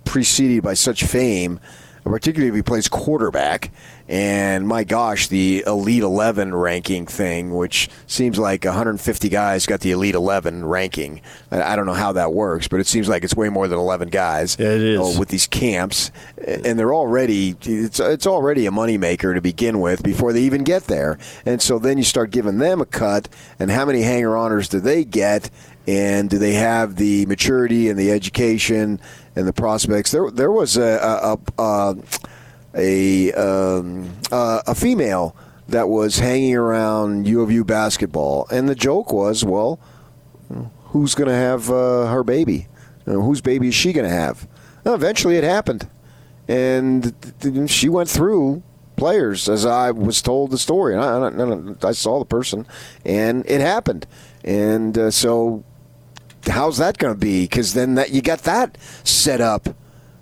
preceded 0.06 0.64
by 0.64 0.74
such 0.74 1.04
fame, 1.04 1.60
particularly 2.04 2.50
if 2.50 2.56
he 2.56 2.62
plays 2.62 2.88
quarterback 2.88 3.72
and 4.10 4.68
my 4.68 4.84
gosh, 4.84 5.28
the 5.30 5.64
Elite 5.66 6.04
11 6.04 6.54
ranking 6.54 7.06
thing, 7.06 7.56
which 7.56 7.90
seems 8.06 8.38
like 8.38 8.66
150 8.66 9.30
guys 9.30 9.66
got 9.66 9.80
the 9.80 9.92
Elite 9.92 10.16
11 10.16 10.66
ranking. 10.66 11.22
I 11.50 11.78
don't 11.78 11.86
know 11.86 11.94
how 11.94 12.12
that 12.12 12.34
works, 12.34 12.68
but 12.68 12.82
it 12.82 12.88
seems 12.88 13.08
like 13.08 13.24
it's 13.24 13.36
way 13.36 13.48
more 13.48 13.70
than 13.70 13.80
11 13.80 14.10
guys. 14.10 14.58
Yeah, 14.60 14.68
it 14.68 14.82
is. 14.82 15.00
Uh, 15.00 15.20
with 15.20 15.30
these 15.30 15.48
camps, 15.48 16.12
and 16.46 16.78
they're 16.78 16.94
already 16.94 17.56
it's 17.62 18.00
it's 18.00 18.28
already 18.28 18.66
a 18.66 18.72
moneymaker 18.72 19.34
to 19.34 19.42
begin 19.42 19.80
with 19.80 20.04
before 20.04 20.34
they 20.34 20.42
even 20.42 20.64
get 20.66 20.84
there. 20.84 21.18
And 21.46 21.62
so 21.62 21.80
then 21.80 21.98
you 21.98 22.04
start 22.04 22.32
giving 22.32 22.58
them 22.58 22.82
a 22.82 22.86
cut, 22.86 23.30
and 23.58 23.72
how 23.72 23.86
many 23.86 24.02
hanger 24.02 24.36
honors 24.36 24.68
do 24.68 24.82
they 24.82 25.06
get? 25.06 25.50
And 25.88 26.30
do 26.30 26.38
they 26.38 26.54
have 26.54 26.96
the 26.96 27.26
maturity 27.26 27.90
and 27.90 28.00
the 28.00 28.12
education 28.12 29.02
and 29.36 29.48
the 29.48 29.54
prospects. 29.54 30.12
There, 30.12 30.30
there 30.32 30.52
was 30.52 30.78
a 30.78 31.38
a 31.58 31.62
a, 31.62 31.96
a, 32.76 33.34
um, 33.34 34.10
a 34.32 34.76
female 34.76 35.36
that 35.68 35.90
was 35.90 36.20
hanging 36.20 36.56
around 36.56 37.28
U 37.28 37.42
of 37.42 37.52
U 37.52 37.64
basketball, 37.64 38.48
and 38.52 38.68
the 38.68 38.76
joke 38.76 39.14
was, 39.14 39.46
well, 39.46 39.80
who's 40.86 41.16
going 41.16 41.30
to 41.30 41.36
have 41.36 41.70
uh, 41.70 42.08
her 42.08 42.24
baby? 42.24 42.68
You 43.06 43.14
know, 43.14 43.22
whose 43.22 43.42
baby 43.42 43.70
is 43.70 43.76
she 43.76 43.94
going 43.94 44.08
to 44.08 44.14
have? 44.14 44.48
Well, 44.84 44.94
eventually, 44.94 45.36
it 45.38 45.44
happened, 45.44 45.90
and 46.48 47.14
she 47.68 47.90
went 47.90 48.10
through 48.10 48.64
players 48.96 49.50
as 49.50 49.66
I 49.66 49.92
was 49.92 50.22
told 50.22 50.52
the 50.52 50.58
story. 50.58 50.96
And 50.96 51.02
I, 51.04 51.88
I, 51.88 51.90
I 51.90 51.92
saw 51.94 52.20
the 52.20 52.26
person, 52.26 52.68
and 53.06 53.46
it 53.48 53.62
happened. 53.62 54.06
And 54.44 54.98
uh, 54.98 55.12
so, 55.12 55.64
how's 56.46 56.78
that 56.78 56.98
going 56.98 57.14
to 57.14 57.20
be? 57.20 57.44
Because 57.44 57.74
then 57.74 57.96
that 57.96 58.12
you 58.12 58.22
got 58.22 58.40
that 58.40 58.78
set 59.04 59.42
up. 59.42 59.70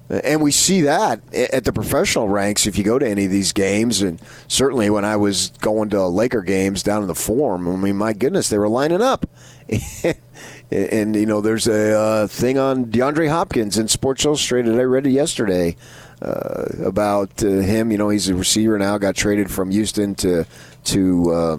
And 0.09 0.41
we 0.41 0.51
see 0.51 0.81
that 0.81 1.21
at 1.33 1.63
the 1.63 1.71
professional 1.71 2.27
ranks 2.27 2.67
if 2.67 2.77
you 2.77 2.83
go 2.83 2.99
to 2.99 3.07
any 3.07 3.25
of 3.25 3.31
these 3.31 3.53
games. 3.53 4.01
And 4.01 4.19
certainly 4.49 4.89
when 4.89 5.05
I 5.05 5.15
was 5.15 5.51
going 5.61 5.89
to 5.91 6.05
Laker 6.05 6.41
games 6.41 6.83
down 6.83 7.01
in 7.01 7.07
the 7.07 7.15
Forum, 7.15 7.65
I 7.65 7.77
mean, 7.77 7.95
my 7.95 8.11
goodness, 8.11 8.49
they 8.49 8.57
were 8.57 8.67
lining 8.67 9.01
up. 9.01 9.25
and, 10.71 11.15
you 11.15 11.25
know, 11.25 11.39
there's 11.39 11.65
a 11.65 11.97
uh, 11.97 12.27
thing 12.27 12.57
on 12.57 12.87
DeAndre 12.87 13.29
Hopkins 13.29 13.77
in 13.77 13.87
Sports 13.87 14.25
Illustrated. 14.25 14.77
I 14.77 14.83
read 14.83 15.07
it 15.07 15.11
yesterday 15.11 15.77
uh, 16.21 16.65
about 16.83 17.41
uh, 17.41 17.47
him. 17.47 17.89
You 17.89 17.97
know, 17.97 18.09
he's 18.09 18.27
a 18.27 18.35
receiver 18.35 18.77
now. 18.77 18.97
Got 18.97 19.15
traded 19.15 19.49
from 19.49 19.71
Houston 19.71 20.15
to 20.15 20.45
to 20.85 21.31
uh, 21.31 21.57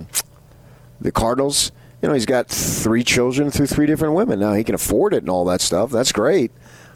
the 1.01 1.11
Cardinals. 1.13 1.73
You 2.03 2.09
know, 2.09 2.15
he's 2.15 2.27
got 2.27 2.49
three 2.49 3.05
children 3.05 3.51
through 3.51 3.69
three 3.69 3.87
different 3.87 4.15
women. 4.15 4.41
Now 4.41 4.53
he 4.53 4.65
can 4.65 4.75
afford 4.75 5.15
it 5.15 5.23
and 5.23 5.31
all 5.31 5.45
that 5.47 5.61
stuff. 5.61 5.91
That's 5.91 6.13
great. 6.13 6.51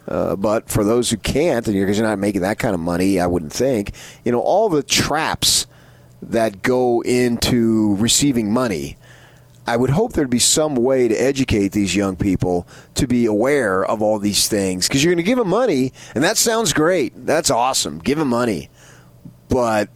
Uh, 0.07 0.35
but 0.35 0.69
for 0.69 0.83
those 0.83 1.09
who 1.09 1.17
can't, 1.17 1.65
and 1.67 1.75
because 1.75 1.97
you're 1.97 2.07
not 2.07 2.19
making 2.19 2.41
that 2.41 2.59
kind 2.59 2.73
of 2.73 2.79
money, 2.79 3.19
I 3.19 3.27
wouldn't 3.27 3.53
think. 3.53 3.93
You 4.23 4.31
know, 4.31 4.39
all 4.39 4.69
the 4.69 4.83
traps 4.83 5.65
that 6.21 6.61
go 6.61 7.01
into 7.01 7.95
receiving 7.95 8.51
money 8.51 8.97
I 9.67 9.75
would 9.75 9.89
hope 9.89 10.13
there'd 10.13 10.29
be 10.29 10.39
some 10.39 10.75
way 10.75 11.09
to 11.09 11.15
educate 11.15 11.73
these 11.73 11.93
young 11.93 12.15
people 12.15 12.65
to 12.95 13.05
be 13.05 13.25
aware 13.25 13.83
of 13.83 14.01
all 14.01 14.17
these 14.17 14.47
things 14.47 14.87
because 14.87 15.03
you're 15.03 15.13
going 15.13 15.23
to 15.23 15.29
give 15.29 15.37
them 15.37 15.49
money, 15.49 15.91
and 16.15 16.23
that 16.23 16.37
sounds 16.37 16.71
great. 16.71 17.25
That's 17.25 17.51
awesome. 17.51 17.99
Give 17.99 18.17
them 18.17 18.29
money, 18.29 18.69
but 19.49 19.89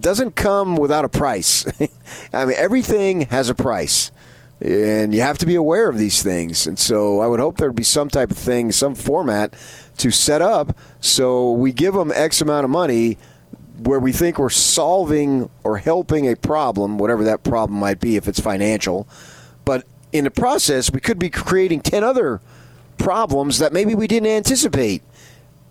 doesn't 0.00 0.34
come 0.34 0.74
without 0.74 1.04
a 1.04 1.08
price. 1.08 1.64
I 2.32 2.44
mean, 2.44 2.56
everything 2.58 3.22
has 3.26 3.48
a 3.48 3.54
price. 3.54 4.10
And 4.64 5.14
you 5.14 5.20
have 5.20 5.36
to 5.38 5.46
be 5.46 5.56
aware 5.56 5.90
of 5.90 5.98
these 5.98 6.22
things. 6.22 6.66
And 6.66 6.78
so 6.78 7.20
I 7.20 7.26
would 7.26 7.38
hope 7.38 7.58
there'd 7.58 7.76
be 7.76 7.82
some 7.82 8.08
type 8.08 8.30
of 8.30 8.38
thing, 8.38 8.72
some 8.72 8.94
format 8.94 9.54
to 9.98 10.10
set 10.10 10.40
up 10.40 10.76
so 11.00 11.52
we 11.52 11.70
give 11.70 11.92
them 11.92 12.10
X 12.14 12.40
amount 12.40 12.64
of 12.64 12.70
money 12.70 13.18
where 13.82 14.00
we 14.00 14.10
think 14.10 14.38
we're 14.38 14.48
solving 14.48 15.50
or 15.64 15.76
helping 15.76 16.26
a 16.26 16.34
problem, 16.34 16.96
whatever 16.96 17.24
that 17.24 17.42
problem 17.42 17.78
might 17.78 18.00
be, 18.00 18.16
if 18.16 18.26
it's 18.26 18.40
financial. 18.40 19.06
But 19.66 19.84
in 20.12 20.24
the 20.24 20.30
process, 20.30 20.90
we 20.90 21.00
could 21.00 21.18
be 21.18 21.28
creating 21.28 21.80
10 21.80 22.02
other 22.02 22.40
problems 22.96 23.58
that 23.58 23.72
maybe 23.72 23.94
we 23.94 24.06
didn't 24.06 24.30
anticipate 24.30 25.02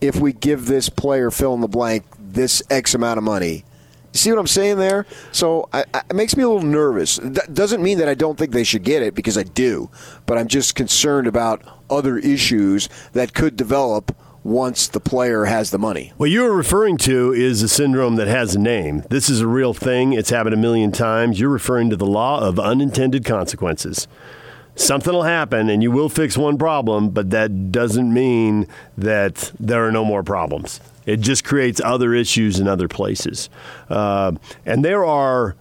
if 0.01 0.17
we 0.17 0.33
give 0.33 0.67
this 0.67 0.89
player 0.89 1.31
fill 1.31 1.55
in 1.55 1.61
the 1.61 1.67
blank 1.67 2.05
this 2.19 2.61
X 2.69 2.93
amount 2.93 3.17
of 3.17 3.23
money. 3.23 3.65
You 4.13 4.19
see 4.19 4.29
what 4.29 4.39
I'm 4.39 4.47
saying 4.47 4.77
there? 4.77 5.07
So 5.31 5.67
I, 5.73 5.85
I, 5.93 6.03
it 6.09 6.15
makes 6.15 6.37
me 6.37 6.43
a 6.43 6.47
little 6.47 6.63
nervous. 6.63 7.19
That 7.23 7.53
doesn't 7.53 7.81
mean 7.81 7.97
that 7.97 8.07
I 8.07 8.13
don't 8.13 8.37
think 8.37 8.51
they 8.51 8.63
should 8.63 8.83
get 8.83 9.01
it 9.01 9.15
because 9.15 9.37
I 9.39 9.43
do, 9.43 9.89
but 10.27 10.37
I'm 10.37 10.47
just 10.47 10.75
concerned 10.75 11.25
about 11.25 11.63
other 11.89 12.19
issues 12.19 12.89
that 13.13 13.33
could 13.33 13.55
develop 13.55 14.15
once 14.43 14.87
the 14.87 14.99
player 14.99 15.45
has 15.45 15.71
the 15.71 15.79
money. 15.79 16.13
What 16.17 16.29
you're 16.29 16.53
referring 16.53 16.97
to 16.99 17.33
is 17.33 17.63
a 17.63 17.67
syndrome 17.67 18.17
that 18.17 18.27
has 18.27 18.55
a 18.55 18.59
name. 18.59 19.03
This 19.09 19.29
is 19.29 19.41
a 19.41 19.47
real 19.47 19.73
thing. 19.73 20.13
It's 20.13 20.29
happened 20.29 20.53
a 20.53 20.57
million 20.57 20.91
times. 20.91 21.39
You're 21.39 21.49
referring 21.49 21.89
to 21.89 21.95
the 21.95 22.05
law 22.05 22.39
of 22.39 22.59
unintended 22.59 23.25
consequences. 23.25 24.07
Something 24.75 25.13
will 25.13 25.23
happen 25.23 25.69
and 25.69 25.81
you 25.81 25.91
will 25.91 26.09
fix 26.09 26.37
one 26.37 26.57
problem, 26.57 27.09
but 27.09 27.29
that 27.29 27.71
doesn't 27.71 28.13
mean 28.13 28.67
that 28.97 29.51
there 29.59 29.87
are 29.87 29.91
no 29.91 30.03
more 30.03 30.23
problems. 30.23 30.79
It 31.05 31.17
just 31.21 31.43
creates 31.43 31.81
other 31.81 32.13
issues 32.13 32.59
in 32.59 32.67
other 32.67 32.87
places. 32.87 33.49
Uh, 33.89 34.33
and 34.65 34.83
there 34.83 35.05
are 35.05 35.55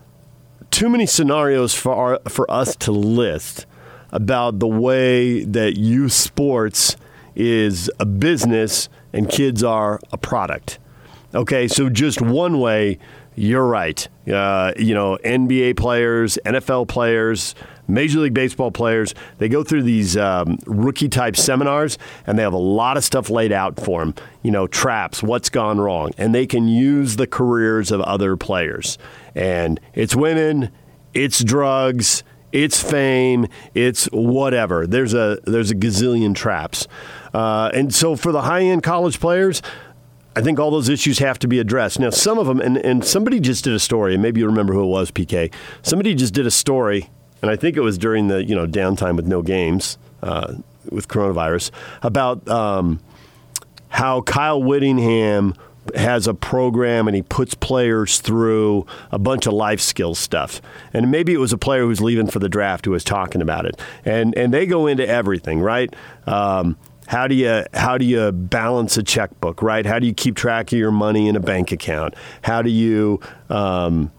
too 0.71 0.89
many 0.89 1.07
scenarios 1.07 1.75
for, 1.75 1.95
our, 1.95 2.21
for 2.29 2.51
us 2.51 2.77
to 2.77 2.93
list 2.93 3.67
about 4.11 4.59
the 4.59 4.69
way 4.69 5.45
that 5.45 5.77
youth 5.79 6.13
sports 6.13 6.97
is 7.35 7.91
a 7.99 8.07
business 8.07 8.89
and 9.13 9.29
kids 9.29 9.63
are 9.63 10.01
a 10.13 10.19
product. 10.19 10.79
Okay, 11.35 11.67
so 11.67 11.89
just 11.89 12.21
one 12.21 12.61
way, 12.61 12.99
you're 13.35 13.67
right. 13.67 14.07
Uh, 14.31 14.73
you 14.77 14.95
know, 14.95 15.19
NBA 15.25 15.77
players, 15.77 16.39
NFL 16.45 16.89
players, 16.89 17.55
Major 17.93 18.21
League 18.21 18.35
Baseball 18.35 18.71
players, 18.71 19.15
they 19.39 19.49
go 19.49 19.63
through 19.63 19.83
these 19.83 20.17
um, 20.17 20.59
rookie 20.67 21.09
type 21.09 21.37
seminars 21.37 21.99
and 22.27 22.39
they 22.39 22.43
have 22.43 22.53
a 22.53 22.59
lot 22.59 22.97
of 22.97 23.05
stuff 23.05 23.31
laid 23.31 23.53
out 23.53 23.79
for 23.79 24.01
them. 24.01 24.15
You 24.43 24.51
know, 24.51 24.67
traps, 24.67 25.23
what's 25.23 25.51
gone 25.51 25.81
wrong. 25.81 26.13
And 26.19 26.35
they 26.35 26.47
can 26.47 26.69
use 26.69 27.17
the 27.17 27.27
careers 27.27 27.91
of 27.91 28.01
other 28.01 28.37
players. 28.37 28.99
And 29.35 29.79
it's 29.95 30.17
women, 30.17 30.71
it's 31.15 31.45
drugs, 31.45 32.23
it's 32.51 32.83
fame, 32.83 33.47
it's 33.75 34.07
whatever. 34.07 34.87
There's 34.87 35.15
a, 35.15 35.39
there's 35.45 35.71
a 35.71 35.75
gazillion 35.75 36.35
traps. 36.35 36.87
Uh, 37.33 37.71
and 37.73 37.95
so 37.95 38.17
for 38.17 38.33
the 38.33 38.43
high 38.43 38.63
end 38.63 38.83
college 38.83 39.21
players, 39.21 39.63
I 40.35 40.41
think 40.41 40.59
all 40.59 40.71
those 40.71 40.89
issues 40.89 41.19
have 41.19 41.39
to 41.41 41.49
be 41.49 41.59
addressed. 41.59 42.01
Now, 42.01 42.11
some 42.11 42.39
of 42.39 42.47
them, 42.47 42.61
and, 42.61 42.79
and 42.79 43.05
somebody 43.05 43.39
just 43.39 43.65
did 43.65 43.75
a 43.75 43.79
story, 43.79 44.15
and 44.15 44.23
maybe 44.23 44.41
you 44.41 44.47
remember 44.47 44.73
who 44.73 44.83
it 44.83 44.87
was, 44.87 45.11
PK. 45.11 45.53
Somebody 45.83 46.15
just 46.15 46.33
did 46.33 46.47
a 46.47 46.51
story, 46.51 47.11
and 47.43 47.51
I 47.51 47.57
think 47.57 47.77
it 47.77 47.81
was 47.81 47.99
during 47.99 48.29
the 48.29 48.45
you 48.45 48.55
know 48.55 48.67
downtime 48.67 49.17
with 49.17 49.27
no 49.27 49.43
games 49.43 49.99
uh, 50.23 50.55
with 50.91 51.09
coronavirus 51.09 51.71
about 52.03 52.49
um, 52.49 53.01
how 53.89 54.23
Kyle 54.23 54.63
Whittingham 54.63 55.55
has 55.97 56.29
a 56.29 56.35
program 56.35 57.09
and 57.09 57.17
he 57.17 57.23
puts 57.23 57.55
players 57.55 58.21
through 58.21 58.87
a 59.11 59.19
bunch 59.19 59.47
of 59.47 59.53
life 59.53 59.81
skills 59.81 60.19
stuff. 60.19 60.63
And 60.93 61.11
maybe 61.11 61.35
it 61.35 61.39
was 61.39 61.53
a 61.53 61.59
player 61.59 61.83
who's 61.83 62.01
leaving 62.01 62.29
for 62.29 62.39
the 62.39 62.49
draft 62.49 62.85
who 62.85 62.93
was 62.93 63.05
talking 63.05 63.43
about 63.43 63.67
it. 63.67 63.81
And 64.05 64.37
and 64.37 64.55
they 64.55 64.67
go 64.67 64.87
into 64.87 65.07
everything, 65.07 65.61
right? 65.61 65.93
Um, 66.27 66.77
how 67.07 67.27
do 67.27 67.35
you 67.35 67.65
how 67.75 67.99
do 67.99 68.05
you 68.05 68.33
balance 68.33 68.97
a 68.97 69.03
checkbook, 69.03 69.61
right? 69.63 69.85
How 69.85 69.99
do 69.99 70.07
you 70.07 70.15
keep 70.15 70.37
track 70.37 70.73
of 70.73 70.79
your 70.79 70.93
money 70.93 71.29
in 71.29 71.37
a 71.37 71.41
bank 71.41 71.73
account? 71.73 72.15
How 72.43 72.63
do 72.63 72.71
you 72.71 73.21
um, 73.51 74.13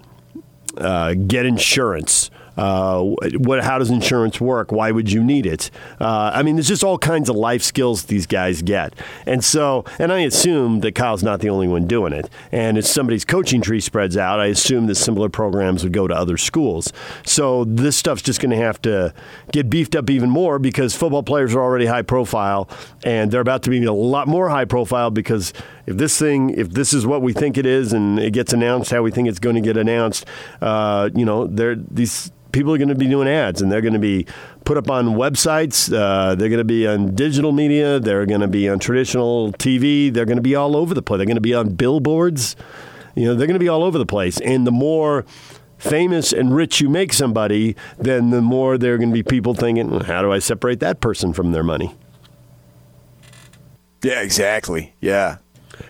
uh, 0.78 1.14
get 1.14 1.46
insurance? 1.46 2.30
Uh, 2.58 3.02
what? 3.38 3.64
How 3.64 3.80
does 3.80 3.90
insurance 3.90 4.40
work? 4.40 4.72
Why 4.72 4.92
would 4.92 5.12
you 5.12 5.24
need 5.24 5.46
it? 5.46 5.72
Uh, 6.00 6.32
I 6.34 6.44
mean, 6.44 6.56
there's 6.56 6.68
just 6.68 6.84
all 6.84 6.98
kinds 6.98 7.30
of 7.30 7.36
life 7.36 7.64
skills 7.64 8.04
these 8.04 8.28
guys 8.28 8.62
get, 8.62 8.94
and 9.26 9.44
so, 9.44 9.86
and 9.98 10.12
I 10.12 10.20
assume 10.20 10.82
that 10.82 10.94
Kyle's 10.94 11.24
not 11.24 11.40
the 11.40 11.50
only 11.50 11.68
one 11.68 11.88
doing 11.88 12.14
it. 12.14 12.30
And 12.52 12.78
if 12.78 12.86
somebody's 12.86 13.26
coaching 13.26 13.62
tree 13.62 13.80
spreads 13.80 14.18
out, 14.18 14.40
I 14.40 14.48
assume 14.48 14.88
that 14.88 14.96
similar 14.96 15.30
programs 15.30 15.84
would 15.84 15.94
go 15.94 16.08
to 16.08 16.16
other 16.16 16.38
schools. 16.38 16.94
So 17.26 17.66
this 17.66 17.98
stuff's 17.98 18.22
just 18.22 18.40
going 18.40 18.52
to 18.52 18.58
have 18.58 18.82
to 18.84 19.14
get 19.52 19.70
beefed 19.70 19.96
up 19.96 20.10
even 20.10 20.30
more 20.30 20.60
because 20.60 20.96
football 20.96 21.24
players 21.24 21.56
are 21.56 21.62
already 21.62 21.86
high 21.88 22.02
profile, 22.04 22.70
and 23.04 23.32
they're 23.32 23.42
about 23.42 23.64
to 23.64 23.70
be 23.70 23.84
a 23.84 23.94
lot 23.94 24.28
more 24.28 24.50
high 24.50 24.66
profile 24.66 25.10
because 25.10 25.54
if 25.86 25.98
this 25.98 26.18
thing, 26.18 26.52
if 26.52 26.70
this 26.70 26.94
is 26.94 27.06
what 27.06 27.22
we 27.22 27.34
think 27.34 27.58
it 27.58 27.66
is, 27.66 27.94
and 27.94 28.20
it 28.20 28.32
gets 28.32 28.54
announced 28.54 28.92
how 28.92 29.02
we 29.02 29.12
think 29.12 29.28
it's 29.28 29.40
going 29.40 29.56
to 29.56 29.62
get 29.62 29.78
announced, 29.78 30.26
uh, 30.62 31.10
you 31.14 31.26
know, 31.26 31.48
there 31.48 31.76
these 31.76 32.32
people 32.54 32.74
are 32.74 32.78
going 32.78 32.88
to 32.88 32.96
be 32.96 33.08
doing 33.08 33.28
ads 33.28 33.62
and 33.62 33.72
they're 33.72 33.82
going 33.82 33.94
to 33.94 34.00
be 34.00 34.26
put 34.64 34.78
up 34.78 34.90
on 34.90 35.08
websites. 35.08 35.92
Uh, 35.92 36.36
they're 36.36 36.50
going 36.50 36.60
to 36.60 36.64
be 36.64 36.88
on 36.88 37.14
digital 37.16 37.52
media. 37.52 38.00
They're 38.00 38.26
going 38.26 38.42
to 38.42 38.48
be 38.48 38.70
on 38.70 38.80
traditional 38.80 39.52
TV. 39.54 40.14
They're 40.14 40.26
going 40.26 40.38
to 40.38 40.44
be 40.44 40.56
all 40.56 40.78
over 40.78 40.94
the 40.94 41.02
place. 41.02 41.18
They're 41.18 41.26
going 41.26 41.36
to 41.36 41.42
be 41.42 41.56
on 41.56 41.74
billboards. 41.74 42.56
You 43.16 43.26
know, 43.26 43.36
they're 43.36 43.48
going 43.48 43.60
to 43.60 43.64
be 43.64 43.70
all 43.70 43.84
over 43.84 43.98
the 43.98 44.06
place. 44.06 44.40
And 44.40 44.66
the 44.66 44.72
more 44.72 45.26
famous 45.78 46.32
and 46.32 46.56
rich 46.56 46.80
you 46.80 46.90
make 46.90 47.12
somebody, 47.12 47.76
then 47.98 48.30
the 48.30 48.42
more 48.42 48.78
there 48.78 48.94
are 48.94 48.98
going 48.98 49.10
to 49.10 49.14
be 49.14 49.24
people 49.24 49.54
thinking, 49.54 50.00
how 50.02 50.22
do 50.22 50.32
I 50.32 50.40
separate 50.40 50.80
that 50.80 51.02
person 51.02 51.34
from 51.34 51.52
their 51.52 51.64
money? 51.64 51.96
Yeah, 54.04 54.22
exactly. 54.22 54.94
Yeah. 55.02 55.38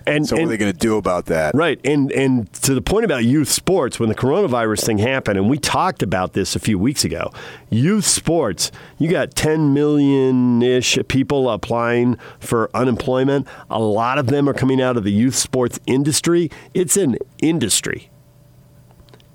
And, 0.05 0.27
so, 0.27 0.35
what 0.35 0.41
and, 0.41 0.47
are 0.47 0.51
they 0.51 0.57
going 0.57 0.71
to 0.71 0.77
do 0.77 0.97
about 0.97 1.25
that? 1.27 1.55
Right. 1.55 1.79
And 1.83 2.11
and 2.11 2.51
to 2.53 2.73
the 2.73 2.81
point 2.81 3.05
about 3.05 3.25
youth 3.25 3.49
sports, 3.49 3.99
when 3.99 4.09
the 4.09 4.15
coronavirus 4.15 4.85
thing 4.85 4.97
happened, 4.97 5.37
and 5.37 5.49
we 5.49 5.57
talked 5.57 6.03
about 6.03 6.33
this 6.33 6.55
a 6.55 6.59
few 6.59 6.77
weeks 6.77 7.03
ago, 7.03 7.31
youth 7.69 8.05
sports, 8.05 8.71
you 8.97 9.09
got 9.09 9.35
10 9.35 9.73
million 9.73 10.61
ish 10.61 10.97
people 11.07 11.49
applying 11.49 12.17
for 12.39 12.69
unemployment. 12.73 13.47
A 13.69 13.79
lot 13.79 14.17
of 14.17 14.27
them 14.27 14.47
are 14.47 14.53
coming 14.53 14.81
out 14.81 14.97
of 14.97 15.03
the 15.03 15.11
youth 15.11 15.35
sports 15.35 15.79
industry. 15.85 16.49
It's 16.73 16.97
an 16.97 17.17
industry. 17.41 18.09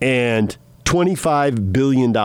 And 0.00 0.56
$25 0.84 1.70
billion 1.70 2.16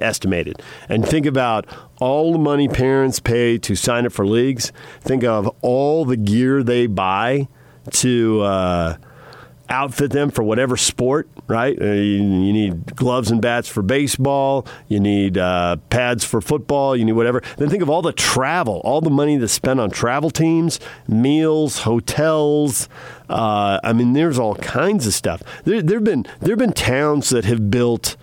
estimated. 0.00 0.62
And 0.88 1.04
think 1.04 1.26
about 1.26 1.66
all 1.98 2.32
the 2.32 2.38
money 2.38 2.68
parents 2.68 3.18
pay 3.18 3.58
to 3.58 3.74
sign 3.74 4.06
up 4.06 4.12
for 4.12 4.24
leagues. 4.24 4.70
Think 5.00 5.24
of 5.24 5.50
all 5.60 6.04
the 6.04 6.16
gear 6.16 6.62
they 6.62 6.86
buy 6.86 7.48
to 7.90 8.40
uh, 8.42 8.96
outfit 9.68 10.10
them 10.10 10.30
for 10.30 10.42
whatever 10.42 10.76
sport, 10.76 11.28
right? 11.48 11.80
Uh, 11.80 11.86
you, 11.86 12.52
need 12.52 12.94
gloves 12.94 13.30
and 13.30 13.40
bats 13.40 13.68
for 13.68 13.82
baseball. 13.82 14.66
You 14.88 15.00
need 15.00 15.38
uh, 15.38 15.76
pads 15.88 16.24
for 16.24 16.40
football. 16.40 16.94
You 16.94 17.04
need 17.04 17.12
whatever. 17.12 17.42
Then 17.56 17.70
think 17.70 17.82
of 17.82 17.90
all 17.90 18.02
the 18.02 18.12
travel, 18.12 18.80
all 18.84 19.00
the 19.00 19.10
money 19.10 19.36
that's 19.38 19.52
spent 19.52 19.80
on 19.80 19.90
travel 19.90 20.30
teams, 20.30 20.78
meals, 21.08 21.80
hotels. 21.80 22.88
Uh, 23.28 23.80
I 23.82 23.92
mean, 23.92 24.12
there's 24.12 24.38
all 24.38 24.54
kinds 24.56 25.06
of 25.06 25.14
stuff. 25.14 25.42
There, 25.64 25.82
there've 25.82 26.04
been 26.04 26.26
there've 26.40 26.58
been 26.58 26.74
towns 26.74 27.30
that 27.30 27.44
have 27.46 27.70
built 27.70 28.16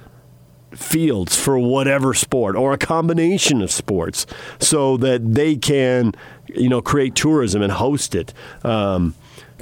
fields 0.71 1.35
for 1.35 1.57
whatever 1.57 2.13
sport 2.13 2.55
or 2.55 2.73
a 2.73 2.77
combination 2.77 3.61
of 3.61 3.71
sports 3.71 4.27
so 4.59 4.97
that 4.97 5.33
they 5.33 5.55
can 5.55 6.13
you 6.47 6.69
know 6.69 6.79
create 6.79 7.15
tourism 7.15 7.63
and 7.63 7.71
host 7.73 8.13
it 8.13 8.33
um, 8.63 9.15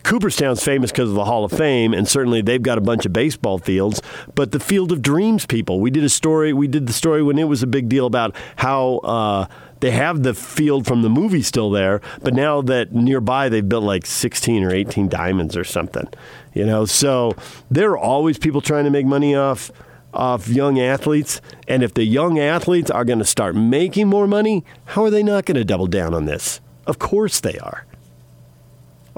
Cooperstown's 0.04 0.64
famous 0.64 0.92
because 0.92 1.10
of 1.10 1.16
the 1.16 1.26
Hall 1.26 1.44
of 1.44 1.52
Fame, 1.52 1.94
and 1.94 2.08
certainly 2.08 2.42
they've 2.42 2.62
got 2.62 2.78
a 2.78 2.82
bunch 2.82 3.06
of 3.06 3.14
baseball 3.14 3.58
fields. 3.58 4.02
But 4.36 4.52
the 4.52 4.60
Field 4.60 4.92
of 4.92 5.02
Dreams 5.02 5.46
people, 5.46 5.80
we 5.80 5.92
did 5.92 6.04
a 6.04 6.10
story. 6.10 6.54
We 6.54 6.68
did 6.68 6.88
the 6.88 6.94
story 6.94 7.24
when 7.24 7.38
it 7.38 7.46
was 7.46 7.64
a 7.64 7.68
big 7.68 7.90
deal 7.90 8.06
about 8.06 8.36
how. 8.58 8.98
Uh, 9.00 9.48
they 9.80 9.92
have 9.92 10.24
the 10.24 10.34
field 10.34 10.88
from 10.88 11.04
the 11.04 11.10
movie 11.10 11.44
still 11.44 11.70
there, 11.70 12.02
but 12.24 12.34
now 12.34 12.62
that 12.64 12.94
nearby 12.94 13.48
they've 13.48 13.70
built 13.70 13.84
like 13.84 14.08
16 14.08 14.64
or 14.64 14.74
18 14.74 15.08
diamonds 15.08 15.56
or 15.56 15.64
something, 15.64 16.08
you 16.56 16.66
know. 16.66 16.86
So 16.86 17.36
there 17.70 17.92
are 17.92 17.98
always 17.98 18.40
people 18.40 18.62
trying 18.62 18.86
to 18.86 18.90
make 18.90 19.06
money 19.06 19.36
off 19.36 19.72
off 20.16 20.48
young 20.48 20.80
athletes, 20.80 21.42
and 21.68 21.84
if 21.84 21.94
the 21.94 22.06
young 22.06 22.40
athletes 22.40 22.90
are 22.90 23.06
going 23.06 23.20
to 23.20 23.26
start 23.26 23.56
making 23.56 24.08
more 24.08 24.26
money, 24.26 24.66
how 24.86 25.04
are 25.04 25.12
they 25.12 25.22
not 25.22 25.46
going 25.46 25.58
to 25.58 25.64
double 25.64 25.86
down 25.86 26.16
on 26.16 26.26
this? 26.26 26.60
Of 26.88 26.98
course 26.98 27.40
they 27.40 27.60
are 27.60 27.86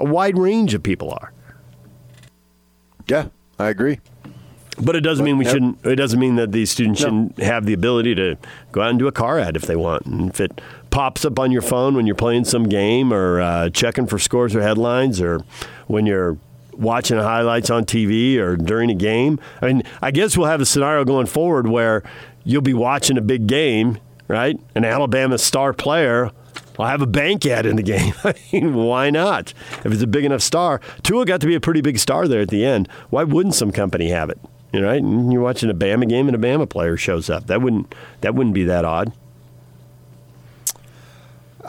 a 0.00 0.04
wide 0.04 0.38
range 0.38 0.74
of 0.74 0.82
people 0.82 1.10
are. 1.12 1.32
Yeah, 3.06 3.28
I 3.58 3.68
agree. 3.68 4.00
But 4.80 4.96
it 4.96 5.00
doesn't 5.00 5.24
mean 5.24 5.36
we 5.36 5.44
shouldn't. 5.44 5.84
It 5.84 5.96
doesn't 5.96 6.18
mean 6.18 6.36
that 6.36 6.52
these 6.52 6.70
students 6.70 7.00
no. 7.00 7.06
shouldn't 7.06 7.38
have 7.38 7.66
the 7.66 7.74
ability 7.74 8.14
to 8.14 8.38
go 8.72 8.80
out 8.80 8.90
and 8.90 8.98
do 8.98 9.06
a 9.08 9.12
car 9.12 9.38
ad 9.38 9.56
if 9.56 9.62
they 9.62 9.76
want. 9.76 10.06
And 10.06 10.30
if 10.30 10.40
it 10.40 10.60
pops 10.90 11.24
up 11.24 11.38
on 11.38 11.52
your 11.52 11.62
phone 11.62 11.94
when 11.94 12.06
you're 12.06 12.14
playing 12.14 12.44
some 12.44 12.64
game 12.64 13.12
or 13.12 13.40
uh, 13.40 13.70
checking 13.70 14.06
for 14.06 14.18
scores 14.18 14.54
or 14.54 14.62
headlines, 14.62 15.20
or 15.20 15.40
when 15.86 16.06
you're 16.06 16.38
watching 16.72 17.18
highlights 17.18 17.68
on 17.68 17.84
TV 17.84 18.38
or 18.38 18.56
during 18.56 18.90
a 18.90 18.94
game. 18.94 19.38
I 19.60 19.66
mean, 19.66 19.82
I 20.00 20.10
guess 20.10 20.36
we'll 20.36 20.48
have 20.48 20.62
a 20.62 20.66
scenario 20.66 21.04
going 21.04 21.26
forward 21.26 21.66
where 21.66 22.02
you'll 22.42 22.62
be 22.62 22.74
watching 22.74 23.18
a 23.18 23.20
big 23.20 23.46
game, 23.46 23.98
right? 24.28 24.58
An 24.74 24.84
Alabama 24.84 25.36
star 25.36 25.72
player 25.74 26.30
I'll 26.80 26.88
have 26.88 27.02
a 27.02 27.06
bank 27.06 27.44
ad 27.46 27.66
in 27.66 27.76
the 27.76 27.82
game. 27.82 28.14
I 28.24 28.34
mean, 28.52 28.74
why 28.74 29.10
not? 29.10 29.52
If 29.84 29.92
it's 29.92 30.02
a 30.02 30.06
big 30.06 30.24
enough 30.24 30.42
star, 30.42 30.80
Tua 31.02 31.24
got 31.24 31.40
to 31.42 31.46
be 31.46 31.54
a 31.54 31.60
pretty 31.60 31.80
big 31.80 31.98
star 31.98 32.26
there 32.26 32.40
at 32.40 32.48
the 32.48 32.64
end. 32.64 32.88
Why 33.10 33.24
wouldn't 33.24 33.54
some 33.54 33.72
company 33.72 34.08
have 34.10 34.30
it? 34.30 34.38
You 34.72 34.80
know, 34.80 34.86
right? 34.86 35.02
And 35.02 35.32
you're 35.32 35.42
watching 35.42 35.68
a 35.68 35.74
Bama 35.74 36.08
game 36.08 36.28
and 36.28 36.36
a 36.36 36.38
Bama 36.38 36.68
player 36.68 36.96
shows 36.96 37.28
up. 37.28 37.48
That 37.48 37.60
wouldn't 37.60 37.94
that 38.20 38.34
wouldn't 38.34 38.54
be 38.54 38.64
that 38.64 38.84
odd. 38.84 39.12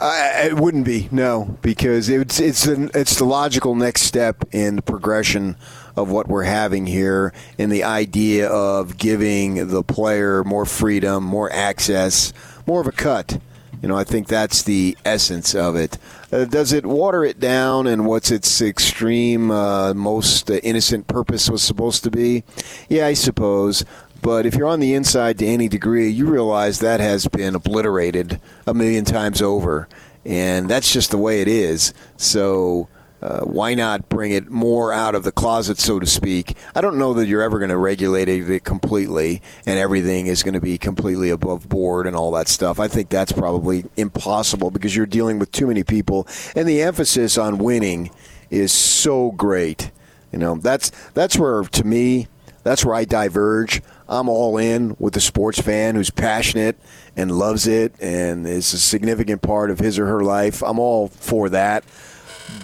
It 0.04 0.54
wouldn't 0.54 0.84
be 0.84 1.08
no, 1.12 1.58
because 1.62 2.08
it's 2.08 2.40
it's 2.40 2.66
an, 2.66 2.90
it's 2.94 3.16
the 3.16 3.24
logical 3.24 3.74
next 3.74 4.02
step 4.02 4.44
in 4.50 4.76
the 4.76 4.82
progression 4.82 5.56
of 5.94 6.10
what 6.10 6.26
we're 6.26 6.44
having 6.44 6.86
here, 6.86 7.32
in 7.58 7.70
the 7.70 7.84
idea 7.84 8.48
of 8.48 8.96
giving 8.96 9.68
the 9.68 9.82
player 9.82 10.42
more 10.44 10.64
freedom, 10.64 11.22
more 11.22 11.52
access, 11.52 12.32
more 12.66 12.80
of 12.80 12.86
a 12.86 12.92
cut 12.92 13.38
you 13.82 13.88
know, 13.88 13.96
I 13.96 14.04
think 14.04 14.28
that's 14.28 14.62
the 14.62 14.96
essence 15.04 15.54
of 15.54 15.74
it. 15.74 15.98
Uh, 16.30 16.44
does 16.44 16.72
it 16.72 16.86
water 16.86 17.24
it 17.24 17.40
down 17.40 17.88
and 17.88 18.06
what's 18.06 18.30
its 18.30 18.62
extreme, 18.62 19.50
uh, 19.50 19.92
most 19.92 20.50
uh, 20.50 20.54
innocent 20.62 21.08
purpose 21.08 21.50
was 21.50 21.62
supposed 21.62 22.04
to 22.04 22.10
be? 22.10 22.44
Yeah, 22.88 23.06
I 23.06 23.14
suppose. 23.14 23.84
But 24.22 24.46
if 24.46 24.54
you're 24.54 24.68
on 24.68 24.78
the 24.78 24.94
inside 24.94 25.38
to 25.40 25.46
any 25.46 25.68
degree, 25.68 26.08
you 26.08 26.26
realize 26.26 26.78
that 26.78 27.00
has 27.00 27.26
been 27.26 27.56
obliterated 27.56 28.40
a 28.68 28.72
million 28.72 29.04
times 29.04 29.42
over. 29.42 29.88
And 30.24 30.70
that's 30.70 30.92
just 30.92 31.10
the 31.10 31.18
way 31.18 31.40
it 31.40 31.48
is. 31.48 31.92
So 32.16 32.88
uh, 33.22 33.40
why 33.44 33.74
not 33.74 34.08
bring 34.08 34.32
it 34.32 34.50
more 34.50 34.92
out 34.92 35.14
of 35.14 35.22
the 35.22 35.30
closet, 35.30 35.78
so 35.78 36.00
to 36.00 36.06
speak? 36.06 36.56
I 36.74 36.80
don't 36.80 36.98
know 36.98 37.14
that 37.14 37.26
you're 37.28 37.42
ever 37.42 37.58
going 37.58 37.70
to 37.70 37.76
regulate 37.76 38.28
it 38.28 38.64
completely 38.64 39.40
and 39.64 39.78
everything 39.78 40.26
is 40.26 40.42
going 40.42 40.54
to 40.54 40.60
be 40.60 40.76
completely 40.76 41.30
above 41.30 41.68
board 41.68 42.08
and 42.08 42.16
all 42.16 42.32
that 42.32 42.48
stuff. 42.48 42.80
I 42.80 42.88
think 42.88 43.10
that's 43.10 43.30
probably 43.30 43.84
impossible 43.96 44.72
because 44.72 44.96
you're 44.96 45.06
dealing 45.06 45.38
with 45.38 45.52
too 45.52 45.68
many 45.68 45.84
people, 45.84 46.26
and 46.56 46.68
the 46.68 46.82
emphasis 46.82 47.38
on 47.38 47.58
winning 47.58 48.10
is 48.50 48.72
so 48.72 49.30
great. 49.30 49.92
You 50.32 50.38
know, 50.38 50.56
that's 50.56 50.90
that's 51.14 51.38
where 51.38 51.62
to 51.62 51.84
me, 51.84 52.26
that's 52.64 52.84
where 52.84 52.94
I 52.94 53.04
diverge. 53.04 53.82
I'm 54.08 54.28
all 54.28 54.58
in 54.58 54.96
with 54.98 55.14
the 55.14 55.20
sports 55.20 55.60
fan 55.60 55.94
who's 55.94 56.10
passionate 56.10 56.76
and 57.16 57.30
loves 57.30 57.66
it 57.66 57.94
and 58.00 58.46
is 58.46 58.72
a 58.72 58.78
significant 58.78 59.42
part 59.42 59.70
of 59.70 59.78
his 59.78 59.98
or 59.98 60.06
her 60.06 60.22
life. 60.22 60.62
I'm 60.62 60.78
all 60.78 61.08
for 61.08 61.48
that 61.50 61.84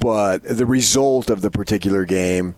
but 0.01 0.43
the 0.43 0.67
result 0.67 1.31
of 1.31 1.41
the 1.41 1.51
particular 1.51 2.05
game, 2.05 2.55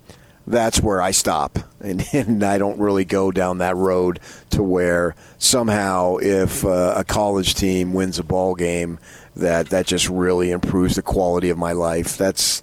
that's 0.46 0.80
where 0.80 1.00
I 1.00 1.10
stop. 1.10 1.58
And, 1.82 2.06
and 2.12 2.44
I 2.44 2.58
don't 2.58 2.78
really 2.78 3.06
go 3.06 3.30
down 3.30 3.56
that 3.56 3.74
road 3.74 4.20
to 4.50 4.62
where 4.62 5.14
somehow 5.38 6.18
if 6.18 6.62
uh, 6.62 6.92
a 6.94 7.04
college 7.04 7.54
team 7.54 7.94
wins 7.94 8.18
a 8.18 8.22
ball 8.22 8.54
game, 8.54 8.98
that 9.36 9.70
that 9.70 9.86
just 9.86 10.06
really 10.10 10.50
improves 10.50 10.96
the 10.96 11.02
quality 11.02 11.48
of 11.48 11.56
my 11.56 11.72
life. 11.72 12.18
That's 12.18 12.60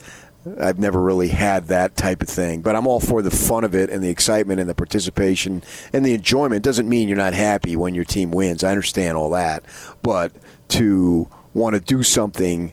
I've 0.59 0.80
never 0.80 1.01
really 1.01 1.30
had 1.30 1.68
that 1.68 1.97
type 1.97 2.22
of 2.22 2.30
thing, 2.30 2.61
but 2.61 2.76
I'm 2.76 2.88
all 2.88 2.99
for 2.99 3.22
the 3.22 3.32
fun 3.32 3.63
of 3.63 3.76
it 3.76 3.89
and 3.89 4.03
the 4.03 4.09
excitement 4.09 4.59
and 4.59 4.70
the 4.70 4.76
participation 4.76 5.63
and 5.91 6.05
the 6.05 6.13
enjoyment. 6.13 6.63
Doesn't 6.63 6.88
mean 6.88 7.07
you're 7.07 7.18
not 7.18 7.34
happy 7.34 7.76
when 7.76 7.95
your 7.95 8.05
team 8.05 8.32
wins. 8.32 8.63
I 8.63 8.70
understand 8.70 9.18
all 9.18 9.32
that, 9.32 9.63
but 10.03 10.32
to 10.70 11.28
want 11.53 11.74
to 11.74 11.80
do 11.80 12.03
something 12.03 12.72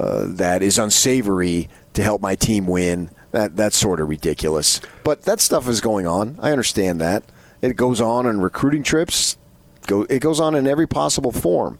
uh, 0.00 0.24
that 0.26 0.62
is 0.62 0.78
unsavory 0.78 1.68
to 1.92 2.02
help 2.02 2.22
my 2.22 2.34
team 2.34 2.66
win. 2.66 3.10
That 3.32 3.56
that's 3.56 3.76
sort 3.76 4.00
of 4.00 4.08
ridiculous. 4.08 4.80
But 5.04 5.22
that 5.22 5.40
stuff 5.40 5.68
is 5.68 5.80
going 5.80 6.06
on. 6.06 6.38
I 6.40 6.52
understand 6.52 7.00
that. 7.00 7.22
It 7.60 7.76
goes 7.76 8.00
on 8.00 8.26
on 8.26 8.40
recruiting 8.40 8.82
trips. 8.82 9.36
Go, 9.86 10.02
it 10.04 10.20
goes 10.20 10.40
on 10.40 10.54
in 10.54 10.66
every 10.66 10.86
possible 10.86 11.32
form. 11.32 11.78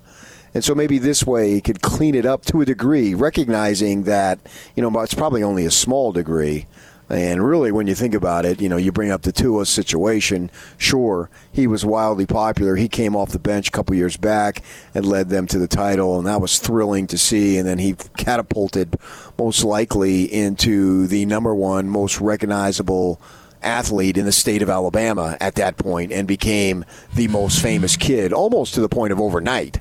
And 0.53 0.63
so 0.65 0.75
maybe 0.75 0.99
this 0.99 1.25
way 1.25 1.55
it 1.55 1.65
could 1.65 1.81
clean 1.81 2.15
it 2.15 2.27
up 2.27 2.45
to 2.47 2.61
a 2.61 2.65
degree, 2.65 3.15
recognizing 3.15 4.03
that, 4.05 4.39
you 4.75 4.83
know, 4.83 5.01
it's 5.01 5.15
probably 5.15 5.43
only 5.43 5.65
a 5.65 5.71
small 5.71 6.13
degree, 6.13 6.67
and 7.11 7.45
really, 7.45 7.73
when 7.73 7.89
you 7.89 7.95
think 7.95 8.15
about 8.15 8.45
it, 8.45 8.61
you 8.61 8.69
know, 8.69 8.77
you 8.77 8.93
bring 8.93 9.11
up 9.11 9.23
the 9.23 9.33
Tua 9.33 9.67
situation. 9.67 10.51
Sure, 10.79 11.29
he 11.51 11.67
was 11.67 11.85
wildly 11.85 12.27
popular. 12.27 12.77
He 12.77 12.89
came 12.89 13.17
off 13.17 13.31
the 13.31 13.39
bench 13.41 13.69
a 13.69 13.73
couple 13.73 13.97
years 13.97 14.17
back 14.17 14.63
and 14.95 15.05
led 15.05 15.29
them 15.29 15.47
to 15.49 15.59
the 15.59 15.67
title, 15.67 16.19
and 16.19 16.27
that 16.27 16.41
was 16.41 16.61
thrilling 16.61 17.07
to 17.09 17.19
see. 17.19 17.59
And 17.59 17.67
then 17.67 17.79
he 17.79 17.95
catapulted, 18.17 18.97
most 19.37 19.65
likely, 19.65 20.33
into 20.33 21.09
the 21.09 21.27
number 21.27 21.55
one 21.55 21.89
most 21.89 22.21
recognizable 22.21 23.21
athlete 23.63 24.17
in 24.17 24.25
the 24.25 24.33
state 24.33 24.63
of 24.63 24.71
Alabama 24.71 25.37
at 25.41 25.57
that 25.57 25.77
point, 25.77 26.13
and 26.13 26.29
became 26.29 26.85
the 27.15 27.29
most 27.29 27.61
famous 27.61 27.97
kid, 27.97 28.33
almost 28.33 28.75
to 28.75 28.81
the 28.81 28.89
point 28.89 29.13
of 29.13 29.21
overnight. 29.21 29.81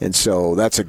And 0.00 0.14
so 0.14 0.54
that's 0.54 0.78
a 0.78 0.84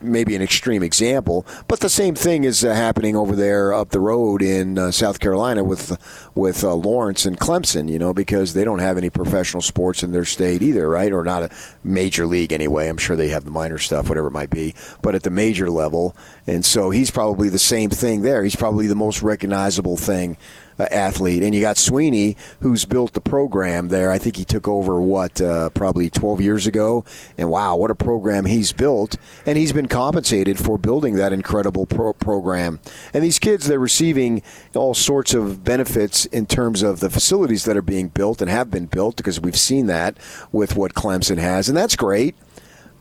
maybe 0.00 0.34
an 0.34 0.42
extreme 0.42 0.82
example, 0.82 1.46
but 1.66 1.80
the 1.80 1.88
same 1.88 2.14
thing 2.14 2.44
is 2.44 2.64
uh, 2.64 2.74
happening 2.74 3.16
over 3.16 3.34
there 3.36 3.72
up 3.72 3.90
the 3.90 4.00
road 4.00 4.42
in 4.42 4.78
uh, 4.78 4.90
South 4.90 5.20
Carolina 5.20 5.64
with 5.64 5.96
with 6.34 6.64
uh, 6.64 6.74
Lawrence 6.74 7.26
and 7.26 7.38
Clemson. 7.38 7.88
You 7.88 7.98
know, 7.98 8.12
because 8.12 8.54
they 8.54 8.64
don't 8.64 8.78
have 8.78 8.98
any 8.98 9.10
professional 9.10 9.62
sports 9.62 10.02
in 10.02 10.12
their 10.12 10.24
state 10.24 10.62
either, 10.62 10.88
right? 10.88 11.12
Or 11.12 11.24
not 11.24 11.42
a 11.42 11.50
major 11.84 12.26
league 12.26 12.52
anyway. 12.52 12.88
I'm 12.88 12.98
sure 12.98 13.16
they 13.16 13.28
have 13.28 13.44
the 13.44 13.50
minor 13.50 13.78
stuff, 13.78 14.08
whatever 14.08 14.28
it 14.28 14.32
might 14.32 14.50
be, 14.50 14.74
but 15.02 15.14
at 15.14 15.22
the 15.22 15.30
major 15.30 15.70
level, 15.70 16.16
and 16.46 16.64
so 16.64 16.90
he's 16.90 17.10
probably 17.10 17.48
the 17.48 17.58
same 17.58 17.90
thing 17.90 18.22
there. 18.22 18.42
He's 18.44 18.56
probably 18.56 18.86
the 18.86 18.94
most 18.94 19.22
recognizable 19.22 19.96
thing 19.96 20.36
athlete. 20.78 21.42
And 21.42 21.54
you 21.54 21.60
got 21.60 21.76
Swinney, 21.76 22.36
who's 22.60 22.84
built 22.84 23.12
the 23.12 23.20
program 23.20 23.88
there. 23.88 24.10
I 24.10 24.18
think 24.18 24.36
he 24.36 24.44
took 24.44 24.68
over, 24.68 25.00
what, 25.00 25.40
uh, 25.40 25.70
probably 25.70 26.10
12 26.10 26.40
years 26.40 26.66
ago. 26.66 27.04
And 27.36 27.50
wow, 27.50 27.76
what 27.76 27.90
a 27.90 27.94
program 27.94 28.44
he's 28.44 28.72
built. 28.72 29.16
And 29.46 29.58
he's 29.58 29.72
been 29.72 29.88
compensated 29.88 30.58
for 30.58 30.78
building 30.78 31.14
that 31.16 31.32
incredible 31.32 31.86
pro- 31.86 32.12
program. 32.12 32.80
And 33.12 33.24
these 33.24 33.38
kids, 33.38 33.66
they're 33.66 33.78
receiving 33.78 34.42
all 34.74 34.94
sorts 34.94 35.34
of 35.34 35.64
benefits 35.64 36.26
in 36.26 36.46
terms 36.46 36.82
of 36.82 37.00
the 37.00 37.10
facilities 37.10 37.64
that 37.64 37.76
are 37.76 37.82
being 37.82 38.08
built 38.08 38.40
and 38.40 38.50
have 38.50 38.70
been 38.70 38.86
built 38.86 39.16
because 39.16 39.40
we've 39.40 39.58
seen 39.58 39.86
that 39.86 40.16
with 40.52 40.76
what 40.76 40.94
Clemson 40.94 41.38
has. 41.38 41.68
And 41.68 41.76
that's 41.76 41.96
great 41.96 42.34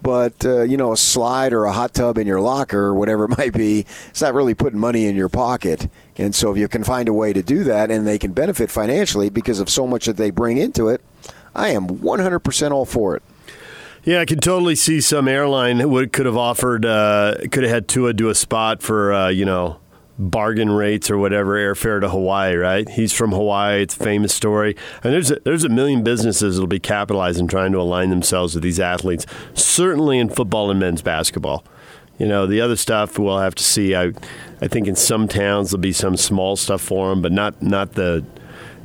but 0.02 0.46
uh, 0.46 0.62
you 0.62 0.78
know 0.78 0.92
a 0.92 0.98
slide 0.98 1.54
or 1.54 1.66
a 1.66 1.72
hot 1.72 1.94
tub 1.94 2.18
in 2.18 2.28
your 2.28 2.40
locker 2.40 2.80
or 2.80 2.94
whatever 2.94 3.26
it 3.32 3.38
might 3.38 3.54
be 3.54 3.86
it's 4.10 4.22
not 4.22 4.34
really 4.34 4.54
putting 4.54 4.80
money 4.80 5.06
in 5.06 5.16
your 5.16 5.30
pocket 5.30 5.90
and 6.18 6.34
so 6.34 6.52
if 6.52 6.58
you 6.58 6.68
can 6.68 6.84
find 6.84 7.08
a 7.08 7.14
way 7.14 7.34
to 7.34 7.44
do 7.44 7.64
that 7.64 7.92
and 7.92 8.06
they 8.08 8.18
can 8.20 8.32
benefit 8.34 8.72
financially 8.72 9.30
because 9.30 9.60
of 9.60 9.70
so 9.70 9.86
much 9.86 10.06
that 10.06 10.18
they 10.18 10.30
bring 10.32 10.58
into 10.58 10.88
it 10.90 11.02
i 11.56 11.70
am 11.70 11.88
100% 11.88 12.72
all 12.72 12.86
for 12.86 13.16
it 13.16 13.24
Yeah, 14.04 14.22
I 14.22 14.26
can 14.26 14.40
totally 14.40 14.76
see 14.76 15.02
some 15.02 15.28
airline 15.28 15.90
would 15.90 16.14
could 16.14 16.26
have 16.26 16.38
offered, 16.38 16.86
uh, 16.86 17.36
could 17.52 17.64
have 17.64 17.72
had 17.72 17.88
Tua 17.90 18.14
do 18.14 18.30
a 18.30 18.36
spot 18.36 18.82
for, 18.82 19.12
uh, 19.14 19.28
you 19.28 19.44
know, 19.44 19.80
bargain 20.18 20.70
rates 20.72 21.12
or 21.12 21.18
whatever 21.18 21.56
airfare 21.58 22.00
to 22.00 22.10
Hawaii. 22.10 22.56
Right? 22.56 22.88
He's 22.88 23.12
from 23.12 23.32
Hawaii. 23.32 23.82
It's 23.82 23.96
a 23.96 24.00
famous 24.00 24.34
story, 24.34 24.78
and 25.04 25.14
there's 25.14 25.30
a, 25.32 25.40
there's 25.44 25.66
a 25.66 25.70
million 25.70 26.04
businesses 26.04 26.56
that'll 26.56 26.68
be 26.68 26.80
capitalizing 26.80 27.50
trying 27.50 27.74
to 27.74 27.80
align 27.82 28.10
themselves 28.10 28.54
with 28.56 28.64
these 28.64 28.80
athletes. 28.80 29.26
Certainly 29.54 30.20
in 30.20 30.30
football 30.30 30.72
and 30.72 30.80
men's 30.80 31.02
basketball. 31.02 31.66
You 32.18 32.28
know, 32.28 32.48
the 32.48 32.62
other 32.62 32.76
stuff 32.76 33.20
we'll 33.20 33.40
have 33.40 33.56
to 33.56 33.64
see. 33.64 33.96
I, 33.96 34.12
I 34.62 34.68
think 34.68 34.88
in 34.88 34.96
some 34.96 35.28
towns 35.28 35.70
there'll 35.70 35.82
be 35.82 35.94
some 35.94 36.18
small 36.18 36.56
stuff 36.56 36.82
for 36.82 37.10
them, 37.10 37.22
but 37.22 37.32
not 37.32 37.62
not 37.62 37.94
the 37.94 38.26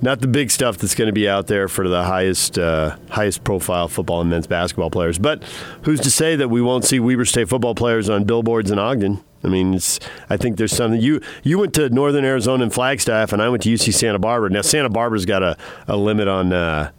not 0.03 0.20
the 0.20 0.26
big 0.26 0.51
stuff 0.51 0.78
that's 0.78 0.95
going 0.97 1.07
to 1.07 1.12
be 1.12 1.28
out 1.28 1.47
there 1.47 1.68
for 1.68 1.89
the 1.89 2.05
highest 2.05 2.59
uh, 2.59 2.97
highest 3.09 3.45
profile 3.45 3.89
football 3.89 4.20
and 4.20 4.28
men's 4.28 4.47
basketball 4.47 4.91
players. 4.91 5.18
But 5.18 5.43
who's 5.83 6.01
to 6.01 6.11
say 6.11 6.37
that 6.37 6.49
we 6.49 6.61
won't 6.61 6.85
see 6.85 7.01
Weber 7.01 7.24
State 7.24 7.49
football 7.49 7.74
players 7.74 8.11
on 8.11 8.24
billboards 8.24 8.70
in 8.70 8.78
Ogden? 8.78 9.22
I 9.45 9.49
mean, 9.49 9.74
it's, 9.74 9.99
I 10.28 10.37
think 10.37 10.57
there's 10.57 10.74
something. 10.74 11.01
You 11.01 11.20
you 11.43 11.59
went 11.59 11.74
to 11.74 11.89
Northern 11.89 12.24
Arizona 12.24 12.64
and 12.64 12.74
Flagstaff, 12.74 13.33
and 13.33 13.41
I 13.41 13.49
went 13.49 13.62
to 13.62 13.70
UC 13.70 13.95
Santa 13.95 14.18
Barbara. 14.18 14.51
Now 14.51 14.62
Santa 14.62 14.91
Barbara's 14.91 15.24
got 15.24 15.43
a, 15.43 15.57
a 15.89 15.97
limit 15.97 16.28
on. 16.28 16.53
Uh, 16.53 16.91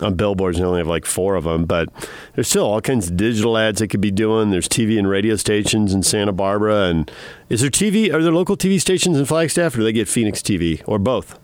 on 0.00 0.14
billboards, 0.14 0.58
and 0.58 0.66
only 0.66 0.78
have 0.78 0.86
like 0.86 1.04
four 1.04 1.34
of 1.34 1.44
them, 1.44 1.64
but 1.64 1.88
there's 2.34 2.48
still 2.48 2.64
all 2.66 2.80
kinds 2.80 3.08
of 3.08 3.16
digital 3.16 3.56
ads 3.56 3.80
they 3.80 3.88
could 3.88 4.00
be 4.00 4.10
doing. 4.10 4.50
There's 4.50 4.68
TV 4.68 4.98
and 4.98 5.08
radio 5.08 5.36
stations 5.36 5.92
in 5.92 6.02
Santa 6.02 6.32
Barbara, 6.32 6.84
and 6.84 7.10
is 7.48 7.60
there 7.60 7.70
TV? 7.70 8.12
Are 8.12 8.22
there 8.22 8.32
local 8.32 8.56
TV 8.56 8.80
stations 8.80 9.18
in 9.18 9.24
Flagstaff, 9.24 9.74
or 9.74 9.78
do 9.78 9.84
they 9.84 9.92
get 9.92 10.08
Phoenix 10.08 10.40
TV, 10.40 10.82
or 10.86 10.98
both? 10.98 11.38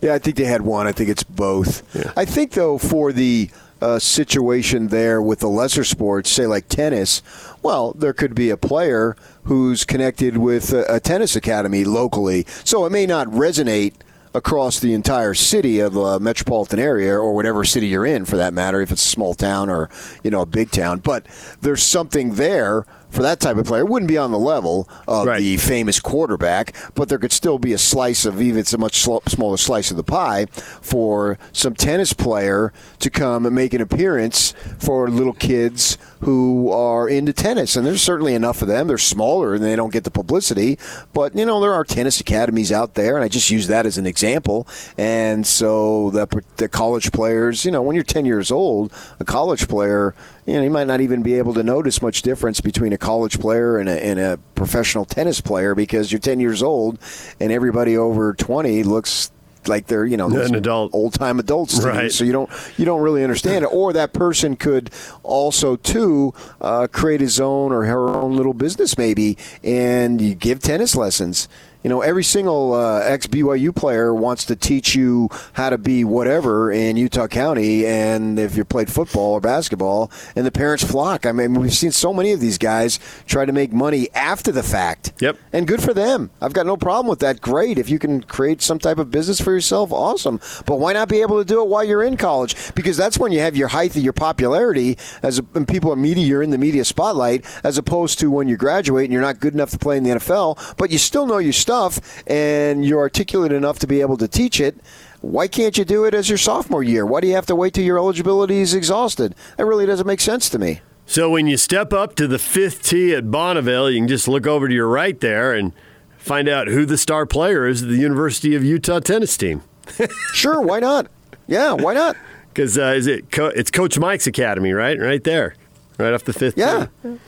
Yeah, 0.00 0.14
I 0.14 0.18
think 0.18 0.36
they 0.36 0.44
had 0.44 0.62
one. 0.62 0.86
I 0.86 0.92
think 0.92 1.08
it's 1.10 1.22
both. 1.22 1.82
Yeah. 1.94 2.12
I 2.16 2.24
think 2.24 2.52
though 2.52 2.78
for 2.78 3.12
the 3.12 3.50
uh, 3.80 3.98
situation 3.98 4.88
there 4.88 5.20
with 5.20 5.40
the 5.40 5.48
lesser 5.48 5.84
sports, 5.84 6.30
say 6.30 6.46
like 6.46 6.68
tennis, 6.68 7.22
well, 7.62 7.92
there 7.92 8.12
could 8.12 8.34
be 8.34 8.50
a 8.50 8.56
player 8.56 9.16
who's 9.44 9.84
connected 9.84 10.36
with 10.36 10.72
a, 10.72 10.96
a 10.96 11.00
tennis 11.00 11.36
academy 11.36 11.84
locally, 11.84 12.46
so 12.64 12.86
it 12.86 12.90
may 12.90 13.06
not 13.06 13.26
resonate 13.28 13.94
across 14.34 14.80
the 14.80 14.92
entire 14.92 15.32
city 15.32 15.78
of 15.78 15.96
a 15.96 16.18
metropolitan 16.18 16.80
area 16.80 17.14
or 17.14 17.34
whatever 17.34 17.64
city 17.64 17.86
you're 17.86 18.04
in 18.04 18.24
for 18.24 18.36
that 18.36 18.52
matter 18.52 18.80
if 18.80 18.90
it's 18.90 19.04
a 19.04 19.08
small 19.08 19.32
town 19.32 19.70
or 19.70 19.88
you 20.22 20.30
know 20.30 20.40
a 20.40 20.46
big 20.46 20.70
town. 20.70 20.98
But 20.98 21.26
there's 21.60 21.82
something 21.82 22.34
there 22.34 22.84
for 23.14 23.22
that 23.22 23.40
type 23.40 23.56
of 23.56 23.66
player. 23.66 23.82
It 23.82 23.88
wouldn't 23.88 24.08
be 24.08 24.18
on 24.18 24.32
the 24.32 24.38
level 24.38 24.88
of 25.06 25.26
right. 25.26 25.38
the 25.38 25.56
famous 25.56 26.00
quarterback, 26.00 26.74
but 26.94 27.08
there 27.08 27.18
could 27.18 27.32
still 27.32 27.58
be 27.58 27.72
a 27.72 27.78
slice 27.78 28.26
of 28.26 28.42
even 28.42 28.58
it's 28.58 28.72
a 28.72 28.78
much 28.78 28.96
smaller 28.96 29.56
slice 29.56 29.90
of 29.90 29.96
the 29.96 30.04
pie 30.04 30.46
for 30.46 31.38
some 31.52 31.74
tennis 31.74 32.12
player 32.12 32.72
to 32.98 33.10
come 33.10 33.46
and 33.46 33.54
make 33.54 33.72
an 33.72 33.80
appearance 33.80 34.52
for 34.78 35.08
little 35.08 35.32
kids 35.32 35.96
who 36.20 36.70
are 36.70 37.08
into 37.08 37.32
tennis. 37.32 37.76
And 37.76 37.86
there's 37.86 38.02
certainly 38.02 38.34
enough 38.34 38.62
of 38.62 38.68
them. 38.68 38.88
They're 38.88 38.98
smaller 38.98 39.54
and 39.54 39.62
they 39.62 39.76
don't 39.76 39.92
get 39.92 40.04
the 40.04 40.10
publicity, 40.10 40.78
but 41.12 41.36
you 41.36 41.44
know 41.44 41.60
there 41.60 41.72
are 41.72 41.84
tennis 41.84 42.18
academies 42.18 42.72
out 42.72 42.94
there, 42.94 43.16
and 43.16 43.24
I 43.24 43.28
just 43.28 43.50
use 43.50 43.66
that 43.68 43.86
as 43.86 43.98
an 43.98 44.06
example. 44.06 44.66
And 44.96 45.46
so 45.46 46.10
the, 46.10 46.42
the 46.56 46.68
college 46.68 47.12
players, 47.12 47.64
you 47.64 47.70
know, 47.70 47.82
when 47.82 47.94
you're 47.94 48.04
10 48.04 48.24
years 48.24 48.50
old, 48.50 48.92
a 49.20 49.24
college 49.24 49.68
player 49.68 50.14
you 50.46 50.54
know, 50.54 50.62
you 50.62 50.70
might 50.70 50.86
not 50.86 51.00
even 51.00 51.22
be 51.22 51.34
able 51.34 51.54
to 51.54 51.62
notice 51.62 52.02
much 52.02 52.22
difference 52.22 52.60
between 52.60 52.92
a 52.92 52.98
college 52.98 53.40
player 53.40 53.78
and 53.78 53.88
a, 53.88 54.04
and 54.04 54.18
a 54.18 54.38
professional 54.54 55.04
tennis 55.04 55.40
player 55.40 55.74
because 55.74 56.12
you're 56.12 56.18
10 56.18 56.40
years 56.40 56.62
old 56.62 56.98
and 57.40 57.50
everybody 57.50 57.96
over 57.96 58.34
20 58.34 58.82
looks 58.82 59.30
like 59.66 59.86
they're 59.86 60.04
you 60.04 60.18
know 60.18 60.28
an 60.28 60.54
adult. 60.54 60.92
old 60.92 61.14
time 61.14 61.38
adults 61.38 61.82
right. 61.82 62.12
so 62.12 62.22
you 62.22 62.32
don't 62.32 62.50
you 62.76 62.84
don't 62.84 63.00
really 63.00 63.22
understand 63.22 63.64
it. 63.64 63.68
Or 63.68 63.94
that 63.94 64.12
person 64.12 64.56
could 64.56 64.90
also 65.22 65.76
too 65.76 66.34
uh, 66.60 66.86
create 66.92 67.22
his 67.22 67.40
own 67.40 67.72
or 67.72 67.84
her 67.84 68.10
own 68.10 68.36
little 68.36 68.52
business 68.52 68.98
maybe 68.98 69.38
and 69.62 70.20
you 70.20 70.34
give 70.34 70.60
tennis 70.60 70.94
lessons 70.94 71.48
you 71.84 71.90
know, 71.90 72.00
every 72.00 72.24
single 72.24 72.72
uh, 72.72 73.00
ex 73.00 73.26
BYU 73.26 73.76
player 73.76 74.14
wants 74.14 74.46
to 74.46 74.56
teach 74.56 74.94
you 74.94 75.28
how 75.52 75.68
to 75.68 75.76
be 75.76 76.02
whatever 76.02 76.72
in 76.72 76.96
Utah 76.96 77.28
County, 77.28 77.86
and 77.86 78.38
if 78.38 78.56
you 78.56 78.64
played 78.64 78.90
football 78.90 79.34
or 79.34 79.40
basketball, 79.40 80.10
and 80.34 80.46
the 80.46 80.50
parents 80.50 80.82
flock. 80.82 81.26
I 81.26 81.32
mean, 81.32 81.52
we've 81.52 81.74
seen 81.74 81.92
so 81.92 82.14
many 82.14 82.32
of 82.32 82.40
these 82.40 82.56
guys 82.56 82.98
try 83.26 83.44
to 83.44 83.52
make 83.52 83.70
money 83.70 84.08
after 84.14 84.50
the 84.50 84.62
fact. 84.62 85.12
Yep. 85.20 85.36
And 85.52 85.68
good 85.68 85.82
for 85.82 85.92
them. 85.92 86.30
I've 86.40 86.54
got 86.54 86.64
no 86.64 86.78
problem 86.78 87.06
with 87.06 87.18
that. 87.18 87.42
Great. 87.42 87.76
If 87.76 87.90
you 87.90 87.98
can 87.98 88.22
create 88.22 88.62
some 88.62 88.78
type 88.78 88.96
of 88.96 89.10
business 89.10 89.38
for 89.38 89.52
yourself, 89.52 89.92
awesome. 89.92 90.40
But 90.64 90.80
why 90.80 90.94
not 90.94 91.10
be 91.10 91.20
able 91.20 91.38
to 91.38 91.44
do 91.44 91.60
it 91.60 91.68
while 91.68 91.84
you're 91.84 92.02
in 92.02 92.16
college? 92.16 92.56
Because 92.74 92.96
that's 92.96 93.18
when 93.18 93.30
you 93.30 93.40
have 93.40 93.56
your 93.56 93.68
height 93.68 93.94
of 93.94 94.02
your 94.02 94.14
popularity 94.14 94.96
as 95.22 95.38
a, 95.38 95.44
and 95.54 95.68
people 95.68 95.92
are 95.92 95.96
media, 95.96 96.24
you're 96.24 96.42
in 96.42 96.50
the 96.50 96.56
media 96.56 96.84
spotlight, 96.86 97.44
as 97.62 97.76
opposed 97.76 98.18
to 98.20 98.30
when 98.30 98.48
you 98.48 98.56
graduate 98.56 99.04
and 99.04 99.12
you're 99.12 99.20
not 99.20 99.38
good 99.38 99.52
enough 99.52 99.70
to 99.72 99.78
play 99.78 99.98
in 99.98 100.02
the 100.02 100.10
NFL, 100.12 100.76
but 100.78 100.90
you 100.90 100.96
still 100.96 101.26
know 101.26 101.36
your 101.36 101.52
stuff 101.52 101.73
stuff 101.74 102.22
and 102.26 102.84
you're 102.84 103.00
articulate 103.00 103.52
enough 103.52 103.78
to 103.80 103.86
be 103.86 104.00
able 104.00 104.16
to 104.18 104.28
teach 104.28 104.60
it, 104.60 104.76
why 105.20 105.48
can't 105.48 105.76
you 105.76 105.84
do 105.84 106.04
it 106.04 106.14
as 106.14 106.28
your 106.28 106.38
sophomore 106.38 106.82
year? 106.82 107.04
Why 107.04 107.20
do 107.20 107.26
you 107.26 107.34
have 107.34 107.46
to 107.46 107.56
wait 107.56 107.74
till 107.74 107.84
your 107.84 107.98
eligibility 107.98 108.60
is 108.60 108.74
exhausted? 108.74 109.34
That 109.56 109.66
really 109.66 109.86
doesn't 109.86 110.06
make 110.06 110.20
sense 110.20 110.48
to 110.50 110.58
me. 110.58 110.80
So 111.06 111.30
when 111.30 111.46
you 111.46 111.56
step 111.56 111.92
up 111.92 112.14
to 112.16 112.26
the 112.26 112.38
fifth 112.38 112.82
tee 112.82 113.14
at 113.14 113.30
Bonneville, 113.30 113.90
you 113.90 113.98
can 113.98 114.08
just 114.08 114.28
look 114.28 114.46
over 114.46 114.68
to 114.68 114.74
your 114.74 114.88
right 114.88 115.18
there 115.20 115.52
and 115.52 115.72
find 116.16 116.48
out 116.48 116.68
who 116.68 116.86
the 116.86 116.96
star 116.96 117.26
player 117.26 117.66
is 117.66 117.82
of 117.82 117.88
the 117.88 117.96
University 117.96 118.54
of 118.54 118.64
Utah 118.64 119.00
tennis 119.00 119.36
team. 119.36 119.62
sure, 120.34 120.60
why 120.60 120.80
not? 120.80 121.08
Yeah, 121.46 121.72
why 121.72 121.94
not? 121.94 122.16
Because 122.54 122.78
uh, 122.78 122.94
is 122.96 123.08
it 123.08 123.32
Co- 123.32 123.46
it's 123.46 123.72
Coach 123.72 123.98
Mike's 123.98 124.28
academy, 124.28 124.72
right? 124.72 124.96
Right 124.96 125.24
there, 125.24 125.56
right 125.98 126.14
off 126.14 126.22
the 126.22 126.32
fifth. 126.32 126.56
Yeah. 126.56 126.86
Tee. 127.02 127.18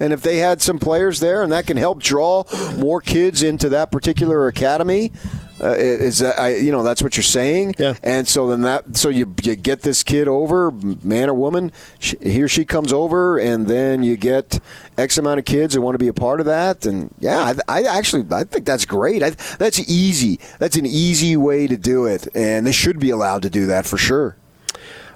And 0.00 0.12
if 0.12 0.22
they 0.22 0.38
had 0.38 0.62
some 0.62 0.78
players 0.78 1.20
there, 1.20 1.42
and 1.42 1.52
that 1.52 1.66
can 1.66 1.76
help 1.76 2.02
draw 2.02 2.44
more 2.76 3.00
kids 3.00 3.42
into 3.42 3.68
that 3.70 3.90
particular 3.90 4.46
academy, 4.46 5.12
uh, 5.60 5.70
is 5.70 6.18
that 6.18 6.38
I, 6.38 6.54
you 6.54 6.70
know 6.70 6.82
that's 6.82 7.02
what 7.02 7.16
you're 7.16 7.24
saying? 7.24 7.74
Yeah. 7.78 7.94
And 8.02 8.28
so 8.28 8.48
then 8.48 8.62
that 8.62 8.96
so 8.96 9.08
you 9.08 9.34
you 9.42 9.56
get 9.56 9.82
this 9.82 10.02
kid 10.02 10.28
over, 10.28 10.70
man 10.70 11.28
or 11.28 11.34
woman, 11.34 11.72
she, 11.98 12.16
he 12.22 12.42
or 12.42 12.48
she 12.48 12.64
comes 12.64 12.92
over, 12.92 13.38
and 13.38 13.66
then 13.66 14.02
you 14.02 14.16
get 14.16 14.60
X 14.96 15.18
amount 15.18 15.40
of 15.40 15.44
kids 15.44 15.74
who 15.74 15.82
want 15.82 15.94
to 15.94 15.98
be 15.98 16.08
a 16.08 16.12
part 16.12 16.40
of 16.40 16.46
that. 16.46 16.86
And 16.86 17.12
yeah, 17.18 17.54
I, 17.68 17.80
I 17.80 17.82
actually 17.82 18.24
I 18.30 18.44
think 18.44 18.66
that's 18.66 18.84
great. 18.84 19.22
I, 19.22 19.30
that's 19.58 19.80
easy. 19.90 20.38
That's 20.58 20.76
an 20.76 20.86
easy 20.86 21.36
way 21.36 21.66
to 21.66 21.76
do 21.76 22.06
it, 22.06 22.28
and 22.34 22.66
they 22.66 22.72
should 22.72 23.00
be 23.00 23.10
allowed 23.10 23.42
to 23.42 23.50
do 23.50 23.66
that 23.66 23.84
for 23.84 23.98
sure. 23.98 24.36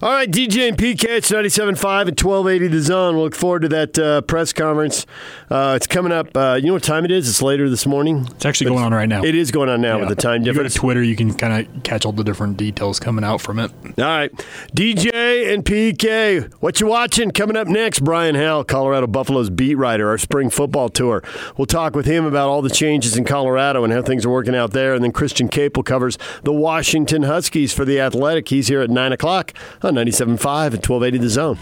All 0.03 0.11
right, 0.11 0.29
DJ 0.29 0.67
and 0.67 0.77
PK, 0.77 1.05
it's 1.05 1.31
97.5 1.31 1.69
and 1.69 2.21
1280 2.21 2.67
The 2.67 2.81
Zone. 2.81 3.15
We'll 3.15 3.23
look 3.23 3.37
forward 3.37 3.63
to 3.63 3.69
that 3.69 3.97
uh, 3.97 4.21
press 4.23 4.53
conference. 4.53 5.07
Uh, 5.49 5.75
it's 5.77 5.87
coming 5.87 6.11
up. 6.11 6.37
Uh, 6.37 6.59
you 6.61 6.67
know 6.67 6.73
what 6.73 6.83
time 6.83 7.05
it 7.05 7.13
is? 7.13 7.29
It's 7.29 7.41
later 7.41 7.71
this 7.71 7.87
morning. 7.87 8.27
It's 8.33 8.45
actually 8.45 8.71
going 8.71 8.83
on 8.83 8.93
right 8.93 9.09
now. 9.09 9.23
It 9.23 9.37
is 9.37 9.53
going 9.53 9.69
on 9.69 9.81
now 9.81 9.95
yeah. 9.95 10.01
with 10.01 10.09
the 10.09 10.21
time 10.21 10.43
difference. 10.43 10.57
You 10.57 10.63
go 10.65 10.69
to 10.75 10.81
Twitter, 10.81 11.03
you 11.05 11.15
can 11.15 11.33
kind 11.33 11.65
of 11.65 11.85
catch 11.85 12.05
all 12.05 12.11
the 12.11 12.25
different 12.25 12.57
details 12.57 12.99
coming 12.99 13.23
out 13.23 13.41
from 13.41 13.61
it. 13.61 13.71
All 13.97 14.05
right. 14.05 14.33
DJ 14.75 15.55
and 15.55 15.65
PK, 15.65 16.53
what 16.55 16.81
you 16.81 16.89
watching? 16.89 17.31
Coming 17.31 17.57
up 17.57 17.69
next, 17.69 18.01
Brian 18.01 18.35
Howell, 18.35 18.65
Colorado 18.65 19.07
Buffaloes 19.07 19.51
beat 19.51 19.77
writer, 19.77 20.09
our 20.09 20.19
spring 20.19 20.51
football 20.51 20.89
tour. 20.89 21.23
We'll 21.57 21.67
talk 21.67 21.95
with 21.95 22.07
him 22.07 22.25
about 22.25 22.49
all 22.49 22.61
the 22.61 22.71
changes 22.71 23.17
in 23.17 23.23
Colorado 23.25 23.85
and 23.85 23.93
how 23.93 24.03
things 24.03 24.27
are 24.27 24.31
working 24.31 24.57
out 24.57 24.73
there. 24.73 24.95
And 24.95 25.05
then 25.05 25.13
Christian 25.13 25.49
Caple 25.49 25.85
covers 25.85 26.19
the 26.43 26.53
Washington 26.53 27.23
Huskies 27.23 27.73
for 27.73 27.85
the 27.85 28.01
Athletic. 28.01 28.49
He's 28.49 28.67
here 28.67 28.81
at 28.81 28.91
9 28.91 29.13
o'clock 29.13 29.53
on 29.81 29.92
97.5 29.95 30.29
and 30.29 30.39
1280 30.39 31.19
The 31.19 31.29
Zone. 31.29 31.59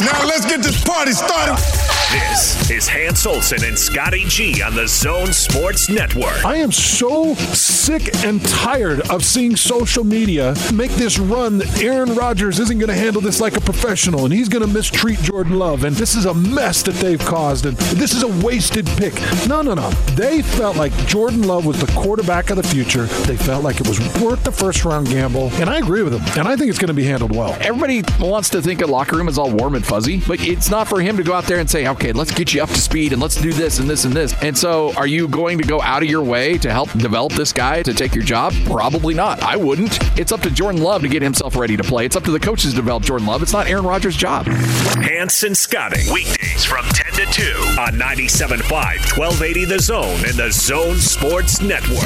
Now 0.00 0.24
let's 0.26 0.46
get 0.46 0.62
this 0.62 0.82
party 0.84 1.12
started. 1.12 2.01
This 2.12 2.70
is 2.70 2.88
Hans 2.88 3.24
Olsen 3.26 3.64
and 3.64 3.78
Scotty 3.78 4.24
G 4.26 4.62
on 4.62 4.74
the 4.74 4.86
Zone 4.86 5.32
Sports 5.32 5.88
Network. 5.88 6.44
I 6.44 6.56
am 6.56 6.70
so 6.70 7.34
sick 7.34 8.14
and 8.22 8.44
tired 8.46 9.00
of 9.10 9.24
seeing 9.24 9.56
social 9.56 10.04
media 10.04 10.54
make 10.74 10.90
this 10.90 11.18
run 11.18 11.56
that 11.56 11.82
Aaron 11.82 12.14
Rodgers 12.14 12.58
isn't 12.58 12.78
going 12.78 12.90
to 12.90 12.94
handle 12.94 13.22
this 13.22 13.40
like 13.40 13.56
a 13.56 13.62
professional 13.62 14.26
and 14.26 14.34
he's 14.34 14.50
going 14.50 14.60
to 14.60 14.70
mistreat 14.70 15.20
Jordan 15.20 15.58
Love. 15.58 15.84
And 15.84 15.96
this 15.96 16.14
is 16.14 16.26
a 16.26 16.34
mess 16.34 16.82
that 16.82 16.96
they've 16.96 17.18
caused. 17.18 17.64
And 17.64 17.78
this 17.78 18.12
is 18.12 18.22
a 18.22 18.44
wasted 18.44 18.86
pick. 18.98 19.14
No, 19.48 19.62
no, 19.62 19.72
no. 19.72 19.88
They 20.14 20.42
felt 20.42 20.76
like 20.76 20.92
Jordan 21.06 21.46
Love 21.46 21.64
was 21.64 21.80
the 21.80 21.90
quarterback 21.92 22.50
of 22.50 22.56
the 22.56 22.62
future. 22.62 23.06
They 23.24 23.38
felt 23.38 23.64
like 23.64 23.80
it 23.80 23.88
was 23.88 24.00
worth 24.20 24.44
the 24.44 24.52
first 24.52 24.84
round 24.84 25.08
gamble. 25.08 25.48
And 25.54 25.70
I 25.70 25.78
agree 25.78 26.02
with 26.02 26.12
them. 26.12 26.22
And 26.38 26.46
I 26.46 26.56
think 26.56 26.68
it's 26.68 26.78
going 26.78 26.88
to 26.88 26.94
be 26.94 27.04
handled 27.04 27.34
well. 27.34 27.56
Everybody 27.60 28.02
wants 28.20 28.50
to 28.50 28.60
think 28.60 28.82
a 28.82 28.86
locker 28.86 29.16
room 29.16 29.28
is 29.28 29.38
all 29.38 29.50
warm 29.50 29.76
and 29.76 29.86
fuzzy, 29.86 30.20
but 30.28 30.46
it's 30.46 30.68
not 30.68 30.88
for 30.88 31.00
him 31.00 31.16
to 31.16 31.22
go 31.22 31.32
out 31.32 31.44
there 31.44 31.58
and 31.58 31.70
say, 31.70 31.88
okay, 31.88 32.01
let's 32.10 32.32
get 32.32 32.52
you 32.52 32.62
up 32.62 32.68
to 32.70 32.80
speed 32.80 33.12
and 33.12 33.22
let's 33.22 33.40
do 33.40 33.52
this 33.52 33.78
and 33.78 33.88
this 33.88 34.04
and 34.04 34.12
this. 34.12 34.34
And 34.42 34.58
so, 34.58 34.92
are 34.94 35.06
you 35.06 35.28
going 35.28 35.58
to 35.58 35.64
go 35.64 35.80
out 35.80 36.02
of 36.02 36.08
your 36.08 36.24
way 36.24 36.58
to 36.58 36.70
help 36.72 36.90
develop 36.92 37.32
this 37.34 37.52
guy 37.52 37.82
to 37.82 37.94
take 37.94 38.14
your 38.14 38.24
job? 38.24 38.52
Probably 38.64 39.14
not. 39.14 39.40
I 39.42 39.56
wouldn't. 39.56 39.98
It's 40.18 40.32
up 40.32 40.40
to 40.40 40.50
Jordan 40.50 40.82
Love 40.82 41.02
to 41.02 41.08
get 41.08 41.22
himself 41.22 41.54
ready 41.54 41.76
to 41.76 41.84
play. 41.84 42.04
It's 42.04 42.16
up 42.16 42.24
to 42.24 42.32
the 42.32 42.40
coaches 42.40 42.72
to 42.72 42.76
develop 42.76 43.04
Jordan 43.04 43.26
Love. 43.28 43.42
It's 43.42 43.52
not 43.52 43.68
Aaron 43.68 43.84
Rodgers' 43.84 44.16
job. 44.16 44.46
Hans 44.48 45.42
and 45.44 45.56
Scotty 45.56 46.02
G, 46.02 46.12
weekdays 46.12 46.64
from 46.64 46.84
10 46.86 47.26
to 47.26 47.32
2 47.32 47.42
on 47.78 47.92
97.5, 47.94 48.62
1280 48.70 49.64
The 49.66 49.78
Zone 49.78 50.24
and 50.24 50.34
the 50.34 50.50
Zone 50.50 50.96
Sports 50.96 51.60
Network. 51.60 52.02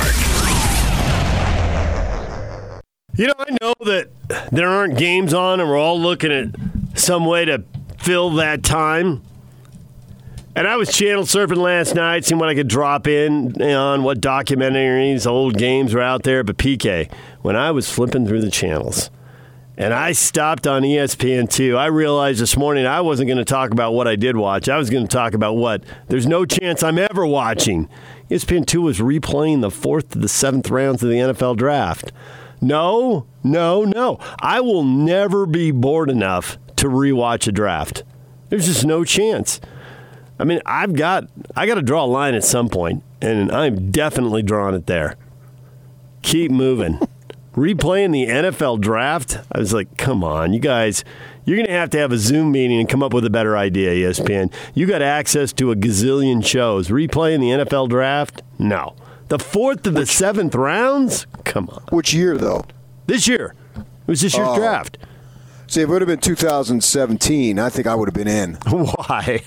You 3.16 3.28
know, 3.28 3.34
I 3.38 3.56
know 3.62 3.72
that 3.86 4.08
there 4.52 4.68
aren't 4.68 4.98
games 4.98 5.32
on 5.32 5.60
and 5.60 5.68
we're 5.68 5.78
all 5.78 5.98
looking 5.98 6.30
at 6.30 6.48
some 6.98 7.24
way 7.24 7.46
to 7.46 7.64
fill 7.98 8.30
that 8.34 8.62
time. 8.62 9.22
And 10.56 10.66
I 10.66 10.76
was 10.76 10.90
channel 10.90 11.24
surfing 11.24 11.58
last 11.58 11.94
night, 11.94 12.24
seeing 12.24 12.38
what 12.38 12.48
I 12.48 12.54
could 12.54 12.66
drop 12.66 13.06
in 13.06 13.60
on 13.60 14.04
what 14.04 14.22
documentaries, 14.22 15.26
old 15.26 15.58
games 15.58 15.92
were 15.92 16.00
out 16.00 16.22
there. 16.22 16.42
But 16.42 16.56
PK, 16.56 17.12
when 17.42 17.56
I 17.56 17.72
was 17.72 17.90
flipping 17.90 18.26
through 18.26 18.40
the 18.40 18.50
channels, 18.50 19.10
and 19.76 19.92
I 19.92 20.12
stopped 20.12 20.66
on 20.66 20.82
E 20.82 20.96
ESPN2. 20.96 21.76
I 21.76 21.86
realized 21.86 22.40
this 22.40 22.56
morning 22.56 22.86
I 22.86 23.02
wasn't 23.02 23.26
going 23.26 23.36
to 23.36 23.44
talk 23.44 23.70
about 23.70 23.92
what 23.92 24.08
I 24.08 24.16
did 24.16 24.38
watch. 24.38 24.70
I 24.70 24.78
was 24.78 24.88
going 24.88 25.06
to 25.06 25.14
talk 25.14 25.34
about 25.34 25.58
what 25.58 25.84
there's 26.08 26.26
no 26.26 26.46
chance 26.46 26.82
I'm 26.82 26.98
ever 26.98 27.26
watching. 27.26 27.90
E 28.30 28.34
ESPN2 28.36 28.82
was 28.82 28.98
replaying 28.98 29.60
the 29.60 29.70
fourth 29.70 30.12
to 30.12 30.18
the 30.18 30.26
seventh 30.26 30.70
rounds 30.70 31.02
of 31.02 31.10
the 31.10 31.16
NFL 31.16 31.58
draft. 31.58 32.12
No, 32.62 33.26
no, 33.44 33.84
no. 33.84 34.18
I 34.40 34.62
will 34.62 34.84
never 34.84 35.44
be 35.44 35.70
bored 35.70 36.08
enough 36.08 36.56
to 36.76 36.88
rewatch 36.88 37.46
a 37.46 37.52
draft. 37.52 38.04
There's 38.48 38.64
just 38.64 38.86
no 38.86 39.04
chance. 39.04 39.60
I 40.38 40.44
mean, 40.44 40.60
I've 40.66 40.94
got 40.94 41.28
I 41.54 41.66
got 41.66 41.76
to 41.76 41.82
draw 41.82 42.04
a 42.04 42.06
line 42.06 42.34
at 42.34 42.44
some 42.44 42.68
point, 42.68 43.02
and 43.22 43.50
I'm 43.50 43.90
definitely 43.90 44.42
drawing 44.42 44.74
it 44.74 44.86
there. 44.86 45.16
Keep 46.22 46.50
moving. 46.50 46.98
Replaying 47.54 48.12
the 48.12 48.26
NFL 48.26 48.80
draft, 48.82 49.38
I 49.50 49.58
was 49.58 49.72
like, 49.72 49.96
come 49.96 50.22
on, 50.22 50.52
you 50.52 50.60
guys, 50.60 51.04
you're 51.46 51.56
going 51.56 51.66
to 51.66 51.72
have 51.72 51.88
to 51.90 51.98
have 51.98 52.12
a 52.12 52.18
Zoom 52.18 52.52
meeting 52.52 52.78
and 52.78 52.86
come 52.86 53.02
up 53.02 53.14
with 53.14 53.24
a 53.24 53.30
better 53.30 53.56
idea, 53.56 54.10
ESPN. 54.10 54.52
You 54.74 54.86
got 54.86 55.00
access 55.00 55.54
to 55.54 55.70
a 55.70 55.74
gazillion 55.74 56.44
shows. 56.44 56.88
Replaying 56.88 57.40
the 57.40 57.64
NFL 57.64 57.88
draft? 57.88 58.42
No. 58.58 58.94
The 59.28 59.38
fourth 59.38 59.84
to 59.84 59.90
the 59.90 60.04
seventh 60.04 60.54
rounds? 60.54 61.26
Come 61.44 61.70
on. 61.70 61.82
Which 61.90 62.12
year, 62.12 62.36
though? 62.36 62.66
This 63.06 63.26
year. 63.26 63.54
It 63.74 63.84
was 64.06 64.20
this 64.20 64.36
year's 64.36 64.48
Oh. 64.50 64.56
draft. 64.56 64.98
See, 65.66 65.80
if 65.80 65.88
it 65.88 65.92
would 65.92 66.02
have 66.02 66.08
been 66.08 66.18
2017, 66.20 67.58
I 67.58 67.70
think 67.70 67.86
I 67.86 67.94
would 67.94 68.06
have 68.08 68.14
been 68.14 68.28
in. 68.28 68.54
Why? 68.68 69.42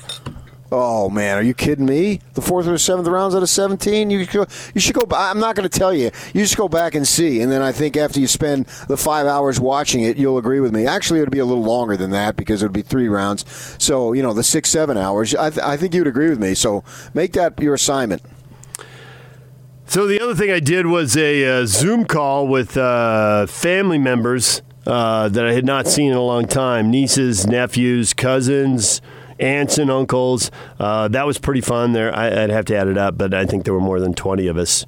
Oh 0.71 1.09
man, 1.09 1.37
are 1.37 1.41
you 1.41 1.55
kidding 1.55 1.85
me? 1.85 2.21
The 2.35 2.41
fourth 2.41 2.67
or 2.67 2.77
seventh 2.77 3.07
rounds 3.07 3.33
out 3.33 3.41
of 3.41 3.49
17, 3.49 4.11
you 4.11 4.23
should 4.25 4.33
go, 4.33 4.45
you 4.75 4.81
should 4.81 4.93
go. 4.93 5.01
I'm 5.15 5.39
not 5.39 5.55
going 5.55 5.67
to 5.67 5.79
tell 5.79 5.93
you. 5.93 6.11
You 6.33 6.41
just 6.43 6.57
go 6.57 6.67
back 6.67 6.93
and 6.93 7.07
see, 7.07 7.41
and 7.41 7.51
then 7.51 7.63
I 7.63 7.71
think 7.71 7.97
after 7.97 8.19
you 8.19 8.27
spend 8.27 8.67
the 8.87 8.97
five 8.97 9.25
hours 9.25 9.59
watching 9.59 10.03
it, 10.03 10.17
you'll 10.17 10.37
agree 10.37 10.59
with 10.59 10.71
me. 10.71 10.85
Actually, 10.85 11.19
it 11.19 11.23
would 11.23 11.31
be 11.31 11.39
a 11.39 11.45
little 11.45 11.63
longer 11.63 11.97
than 11.97 12.11
that 12.11 12.35
because 12.35 12.61
it 12.61 12.65
would 12.65 12.73
be 12.73 12.83
three 12.83 13.07
rounds. 13.07 13.45
So 13.79 14.13
you 14.13 14.21
know, 14.21 14.33
the 14.33 14.43
six 14.43 14.69
seven 14.69 14.95
hours. 14.95 15.33
I, 15.33 15.49
th- 15.49 15.65
I 15.65 15.75
think 15.75 15.95
you'd 15.95 16.07
agree 16.07 16.29
with 16.29 16.39
me. 16.39 16.53
So 16.53 16.83
make 17.15 17.33
that 17.33 17.59
your 17.59 17.73
assignment. 17.73 18.21
So 19.87 20.05
the 20.05 20.21
other 20.21 20.35
thing 20.35 20.51
I 20.51 20.59
did 20.59 20.85
was 20.85 21.17
a 21.17 21.61
uh, 21.61 21.65
Zoom 21.65 22.05
call 22.05 22.47
with 22.47 22.77
uh, 22.77 23.47
family 23.47 23.97
members 23.97 24.61
uh, 24.85 25.29
that 25.29 25.47
I 25.47 25.53
had 25.53 25.65
not 25.65 25.87
seen 25.87 26.11
in 26.11 26.17
a 26.17 26.21
long 26.21 26.45
time: 26.45 26.91
nieces, 26.91 27.47
nephews, 27.47 28.13
cousins, 28.13 29.01
aunts, 29.39 29.77
and 29.77 29.89
uncles. 29.89 30.51
Uh, 30.79 31.07
that 31.09 31.25
was 31.25 31.37
pretty 31.37 31.61
fun. 31.61 31.93
There, 31.93 32.15
I, 32.15 32.43
I'd 32.43 32.49
have 32.49 32.65
to 32.65 32.77
add 32.77 32.87
it 32.87 32.97
up, 32.97 33.17
but 33.17 33.33
I 33.33 33.45
think 33.45 33.65
there 33.65 33.73
were 33.73 33.79
more 33.79 33.99
than 33.99 34.13
twenty 34.13 34.47
of 34.47 34.57
us. 34.57 34.85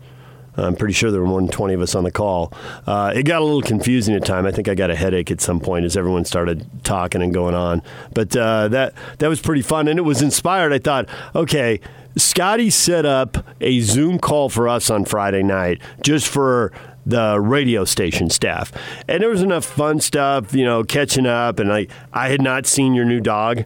I'm 0.55 0.75
pretty 0.75 0.93
sure 0.93 1.11
there 1.11 1.21
were 1.21 1.27
more 1.27 1.39
than 1.39 1.49
20 1.49 1.75
of 1.75 1.81
us 1.81 1.95
on 1.95 2.03
the 2.03 2.11
call. 2.11 2.51
Uh, 2.85 3.13
it 3.15 3.23
got 3.23 3.41
a 3.41 3.45
little 3.45 3.61
confusing 3.61 4.15
at 4.15 4.25
time. 4.25 4.45
I 4.45 4.51
think 4.51 4.67
I 4.67 4.75
got 4.75 4.89
a 4.89 4.95
headache 4.95 5.31
at 5.31 5.39
some 5.39 5.59
point 5.59 5.85
as 5.85 5.95
everyone 5.95 6.25
started 6.25 6.67
talking 6.83 7.21
and 7.21 7.33
going 7.33 7.55
on. 7.55 7.81
But 8.13 8.35
uh, 8.35 8.67
that 8.69 8.93
that 9.19 9.27
was 9.29 9.39
pretty 9.39 9.61
fun, 9.61 9.87
and 9.87 9.97
it 9.97 10.03
was 10.03 10.21
inspired. 10.21 10.73
I 10.73 10.79
thought, 10.79 11.07
okay, 11.35 11.79
Scotty 12.17 12.69
set 12.69 13.05
up 13.05 13.45
a 13.61 13.79
Zoom 13.79 14.19
call 14.19 14.49
for 14.49 14.67
us 14.67 14.89
on 14.89 15.05
Friday 15.05 15.43
night 15.43 15.81
just 16.01 16.27
for 16.27 16.73
the 17.05 17.39
radio 17.39 17.85
station 17.85 18.29
staff, 18.29 18.71
and 19.07 19.23
there 19.23 19.29
was 19.29 19.41
enough 19.41 19.65
fun 19.65 19.99
stuff, 19.99 20.53
you 20.53 20.65
know, 20.65 20.83
catching 20.83 21.25
up. 21.25 21.59
And 21.59 21.71
I 21.71 21.87
I 22.11 22.29
had 22.29 22.41
not 22.41 22.65
seen 22.65 22.93
your 22.93 23.05
new 23.05 23.21
dog 23.21 23.63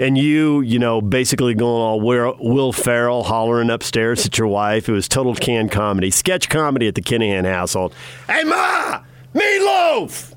and 0.00 0.16
you, 0.16 0.62
you 0.62 0.78
know, 0.78 1.02
basically 1.02 1.54
going 1.54 1.82
all 1.82 2.00
Will 2.00 2.34
Will 2.40 2.72
Ferrell 2.72 3.22
hollering 3.22 3.68
upstairs 3.68 4.24
at 4.24 4.38
your 4.38 4.48
wife. 4.48 4.88
It 4.88 4.92
was 4.92 5.06
total 5.06 5.34
canned 5.34 5.70
comedy, 5.70 6.10
sketch 6.10 6.48
comedy 6.48 6.88
at 6.88 6.94
the 6.94 7.02
Kinahan 7.02 7.44
household. 7.44 7.94
Hey, 8.26 8.42
Ma, 8.42 9.02
meatloaf. 9.34 10.34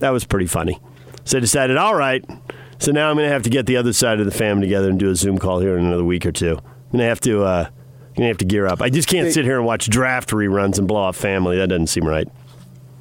That 0.00 0.10
was 0.10 0.24
pretty 0.24 0.46
funny. 0.46 0.80
So 1.24 1.38
I 1.38 1.40
decided, 1.40 1.76
all 1.76 1.94
right. 1.94 2.24
So 2.80 2.90
now 2.92 3.08
I'm 3.08 3.16
going 3.16 3.28
to 3.28 3.32
have 3.32 3.44
to 3.44 3.50
get 3.50 3.66
the 3.66 3.76
other 3.76 3.92
side 3.92 4.18
of 4.18 4.26
the 4.26 4.32
family 4.32 4.66
together 4.66 4.90
and 4.90 4.98
do 4.98 5.10
a 5.10 5.16
Zoom 5.16 5.38
call 5.38 5.60
here 5.60 5.78
in 5.78 5.84
another 5.84 6.04
week 6.04 6.26
or 6.26 6.32
two. 6.32 6.56
I'm 6.56 6.92
going 6.92 6.98
to 6.98 7.04
have 7.04 7.20
to, 7.20 7.44
uh, 7.44 7.66
I'm 7.68 8.14
going 8.14 8.24
to 8.24 8.28
have 8.28 8.38
to 8.38 8.44
gear 8.44 8.66
up. 8.66 8.82
I 8.82 8.90
just 8.90 9.08
can't 9.08 9.32
sit 9.32 9.44
here 9.44 9.56
and 9.56 9.66
watch 9.66 9.88
draft 9.88 10.30
reruns 10.30 10.78
and 10.78 10.88
blow 10.88 11.00
off 11.00 11.16
family. 11.16 11.56
That 11.56 11.68
doesn't 11.68 11.88
seem 11.88 12.06
right. 12.06 12.28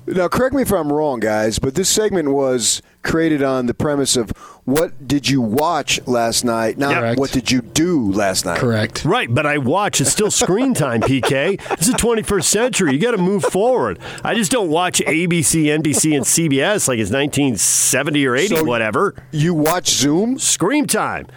Now, 0.07 0.29
correct 0.29 0.55
me 0.55 0.61
if 0.61 0.71
I'm 0.71 0.91
wrong, 0.91 1.19
guys, 1.19 1.59
but 1.59 1.75
this 1.75 1.89
segment 1.89 2.29
was 2.31 2.81
created 3.03 3.43
on 3.43 3.65
the 3.65 3.73
premise 3.73 4.15
of 4.15 4.31
what 4.67 5.07
did 5.07 5.29
you 5.29 5.39
watch 5.39 5.97
last 6.05 6.43
night, 6.43 6.77
not 6.77 6.93
Correct. 6.93 7.17
what 7.17 7.31
did 7.31 7.49
you 7.49 7.61
do 7.61 8.11
last 8.11 8.45
night. 8.45 8.59
Correct. 8.59 9.05
Right, 9.05 9.33
but 9.33 9.45
I 9.45 9.59
watch. 9.59 10.01
It's 10.01 10.11
still 10.11 10.29
screen 10.29 10.73
time, 10.73 10.99
PK. 10.99 11.57
This 11.77 11.87
is 11.87 11.93
the 11.93 11.97
21st 11.97 12.43
century. 12.43 12.91
You 12.93 12.99
got 12.99 13.11
to 13.11 13.17
move 13.17 13.43
forward. 13.45 13.97
I 14.25 14.35
just 14.35 14.51
don't 14.51 14.69
watch 14.69 14.99
ABC, 15.07 15.67
NBC, 15.67 16.17
and 16.17 16.25
CBS 16.25 16.89
like 16.89 16.99
it's 16.99 17.11
1970 17.11 18.25
or 18.27 18.35
80, 18.35 18.55
So- 18.57 18.63
whatever. 18.65 19.15
You 19.31 19.53
watch 19.53 19.87
Zoom? 19.89 20.37
Screen 20.37 20.85
time. 20.85 21.27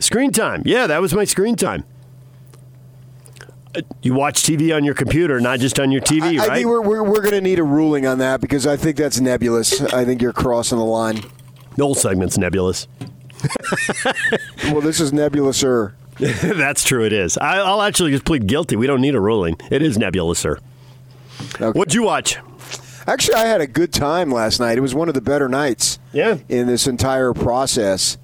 Screen 0.00 0.32
time. 0.32 0.62
Yeah, 0.64 0.88
that 0.88 1.00
was 1.00 1.14
my 1.14 1.22
screen 1.24 1.54
time. 1.54 1.84
Uh, 3.76 3.82
You 4.02 4.14
watch 4.14 4.42
TV 4.42 4.74
on 4.76 4.82
your 4.82 4.94
computer, 4.94 5.38
not 5.40 5.60
just 5.60 5.78
on 5.78 5.92
your 5.92 6.00
TV, 6.02 6.22
I, 6.22 6.26
I 6.44 6.46
right? 6.48 6.56
think 6.56 6.66
we're, 6.68 6.80
we're, 6.82 7.04
we're 7.04 7.20
going 7.22 7.30
to 7.34 7.40
need 7.40 7.60
a 7.60 7.64
ruling 7.64 8.06
on 8.08 8.18
that 8.18 8.40
because 8.40 8.66
I 8.66 8.76
think 8.76 8.96
that's 8.96 9.20
nebulous. 9.20 9.80
I 9.80 10.04
think 10.04 10.20
you're 10.20 10.32
crossing 10.32 10.78
the 10.78 10.84
line. 10.84 11.20
The 11.76 11.84
whole 11.84 11.94
segment's 11.94 12.38
nebulous. 12.38 12.86
Well, 14.64 14.80
this 14.80 15.00
is 15.00 15.10
nebulouser. 15.12 15.94
That's 16.18 16.84
true. 16.84 17.04
It 17.04 17.12
is. 17.12 17.36
I, 17.38 17.58
I'll 17.58 17.82
actually 17.82 18.12
just 18.12 18.24
plead 18.24 18.46
guilty. 18.46 18.76
We 18.76 18.86
don't 18.86 19.00
need 19.00 19.14
a 19.16 19.20
ruling. 19.20 19.56
It 19.70 19.82
is 19.82 19.98
nebulous, 19.98 20.38
sir. 20.38 20.58
Okay. 21.60 21.76
What'd 21.76 21.94
you 21.94 22.04
watch? 22.04 22.38
Actually, 23.06 23.34
I 23.34 23.46
had 23.46 23.60
a 23.60 23.66
good 23.66 23.92
time 23.92 24.30
last 24.30 24.60
night. 24.60 24.78
It 24.78 24.80
was 24.82 24.94
one 24.94 25.08
of 25.08 25.14
the 25.14 25.20
better 25.20 25.48
nights 25.48 25.98
Yeah. 26.12 26.38
in 26.48 26.68
this 26.68 26.86
entire 26.86 27.32
process. 27.32 28.16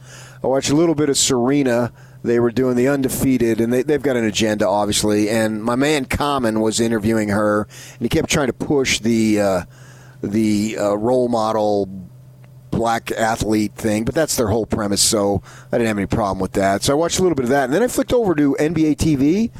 I 0.43 0.47
watched 0.47 0.71
a 0.71 0.77
little 0.77 0.95
bit 0.95 1.09
of 1.09 1.17
Serena. 1.19 1.93
They 2.23 2.39
were 2.39 2.53
doing 2.53 2.77
the 2.77 2.87
undefeated, 2.89 3.61
and 3.61 3.73
they, 3.73 3.83
they've 3.83 4.03
got 4.03 4.17
an 4.17 4.25
agenda, 4.25 4.69
obviously. 4.69 5.29
And 5.29 5.63
my 5.65 5.75
man 5.75 6.05
Common 6.05 6.61
was 6.61 6.79
interviewing 6.79 7.31
her, 7.31 7.63
and 7.95 8.01
he 8.03 8.09
kept 8.09 8.31
trying 8.31 8.47
to 8.47 8.53
push 8.53 9.01
the 9.01 9.41
uh, 9.41 9.63
the 10.23 10.77
uh, 10.79 10.95
role 10.97 11.29
model 11.29 11.89
black 12.79 13.11
athlete 13.11 13.73
thing, 13.75 14.05
but 14.05 14.15
that's 14.15 14.37
their 14.37 14.47
whole 14.47 14.65
premise. 14.65 15.03
So 15.03 15.43
I 15.73 15.79
didn't 15.79 15.89
have 15.89 15.99
any 15.99 16.07
problem 16.07 16.39
with 16.39 16.53
that. 16.53 16.85
So 16.85 16.93
I 16.93 16.97
watched 16.97 17.19
a 17.19 17.23
little 17.23 17.35
bit 17.35 17.43
of 17.43 17.51
that, 17.51 17.65
and 17.65 17.75
then 17.75 17.83
I 17.83 17.89
flicked 17.89 18.13
over 18.13 18.37
to 18.37 18.55
NBA 18.61 18.97
TV, 18.97 19.51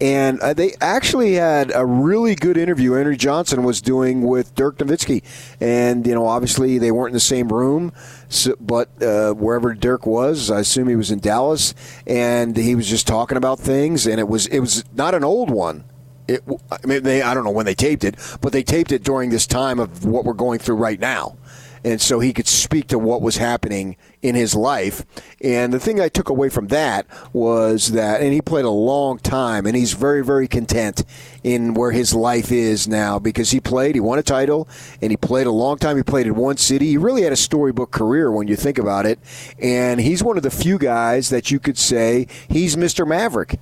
and 0.00 0.38
uh, 0.38 0.54
they 0.54 0.74
actually 0.80 1.32
had 1.34 1.72
a 1.74 1.84
really 1.84 2.36
good 2.36 2.56
interview. 2.56 2.94
Ernie 2.94 3.16
Johnson 3.16 3.64
was 3.64 3.80
doing 3.80 4.22
with 4.22 4.54
Dirk 4.54 4.78
Nowitzki, 4.78 5.24
and 5.60 6.06
you 6.06 6.14
know, 6.14 6.24
obviously 6.24 6.78
they 6.78 6.92
weren't 6.92 7.08
in 7.08 7.14
the 7.14 7.20
same 7.20 7.48
room, 7.48 7.92
so, 8.28 8.54
but 8.60 8.88
uh, 9.02 9.32
wherever 9.32 9.74
Dirk 9.74 10.06
was, 10.06 10.48
I 10.48 10.60
assume 10.60 10.86
he 10.86 10.94
was 10.94 11.10
in 11.10 11.18
Dallas, 11.18 11.74
and 12.06 12.56
he 12.56 12.76
was 12.76 12.88
just 12.88 13.08
talking 13.08 13.36
about 13.36 13.58
things, 13.58 14.06
and 14.06 14.20
it 14.20 14.28
was 14.28 14.46
it 14.46 14.60
was 14.60 14.84
not 14.94 15.16
an 15.16 15.24
old 15.24 15.50
one. 15.50 15.82
It, 16.28 16.42
I 16.70 16.86
mean, 16.86 17.02
they 17.02 17.22
I 17.22 17.34
don't 17.34 17.42
know 17.42 17.50
when 17.50 17.66
they 17.66 17.74
taped 17.74 18.04
it, 18.04 18.14
but 18.40 18.52
they 18.52 18.62
taped 18.62 18.92
it 18.92 19.02
during 19.02 19.30
this 19.30 19.48
time 19.48 19.80
of 19.80 20.04
what 20.04 20.24
we're 20.24 20.32
going 20.32 20.60
through 20.60 20.76
right 20.76 21.00
now 21.00 21.36
and 21.84 22.00
so 22.00 22.20
he 22.20 22.32
could 22.32 22.46
speak 22.46 22.88
to 22.88 22.98
what 22.98 23.22
was 23.22 23.36
happening 23.36 23.96
in 24.22 24.34
his 24.34 24.54
life. 24.54 25.04
And 25.40 25.72
the 25.72 25.80
thing 25.80 26.00
I 26.00 26.08
took 26.08 26.28
away 26.28 26.48
from 26.48 26.68
that 26.68 27.06
was 27.32 27.92
that, 27.92 28.20
and 28.20 28.32
he 28.32 28.40
played 28.40 28.64
a 28.64 28.70
long 28.70 29.18
time, 29.18 29.66
and 29.66 29.76
he's 29.76 29.92
very, 29.92 30.24
very 30.24 30.46
content 30.46 31.04
in 31.42 31.74
where 31.74 31.90
his 31.90 32.14
life 32.14 32.52
is 32.52 32.86
now 32.86 33.18
because 33.18 33.50
he 33.50 33.60
played, 33.60 33.94
he 33.96 34.00
won 34.00 34.18
a 34.18 34.22
title, 34.22 34.68
and 35.00 35.10
he 35.10 35.16
played 35.16 35.46
a 35.46 35.52
long 35.52 35.76
time. 35.76 35.96
He 35.96 36.02
played 36.02 36.26
in 36.26 36.36
one 36.36 36.56
city. 36.56 36.86
He 36.86 36.96
really 36.96 37.22
had 37.22 37.32
a 37.32 37.36
storybook 37.36 37.90
career 37.90 38.30
when 38.30 38.46
you 38.46 38.56
think 38.56 38.78
about 38.78 39.06
it. 39.06 39.18
And 39.58 40.00
he's 40.00 40.22
one 40.22 40.36
of 40.36 40.42
the 40.42 40.50
few 40.50 40.78
guys 40.78 41.30
that 41.30 41.50
you 41.50 41.58
could 41.58 41.78
say 41.78 42.28
he's 42.48 42.76
Mr. 42.76 43.06
Maverick. 43.06 43.58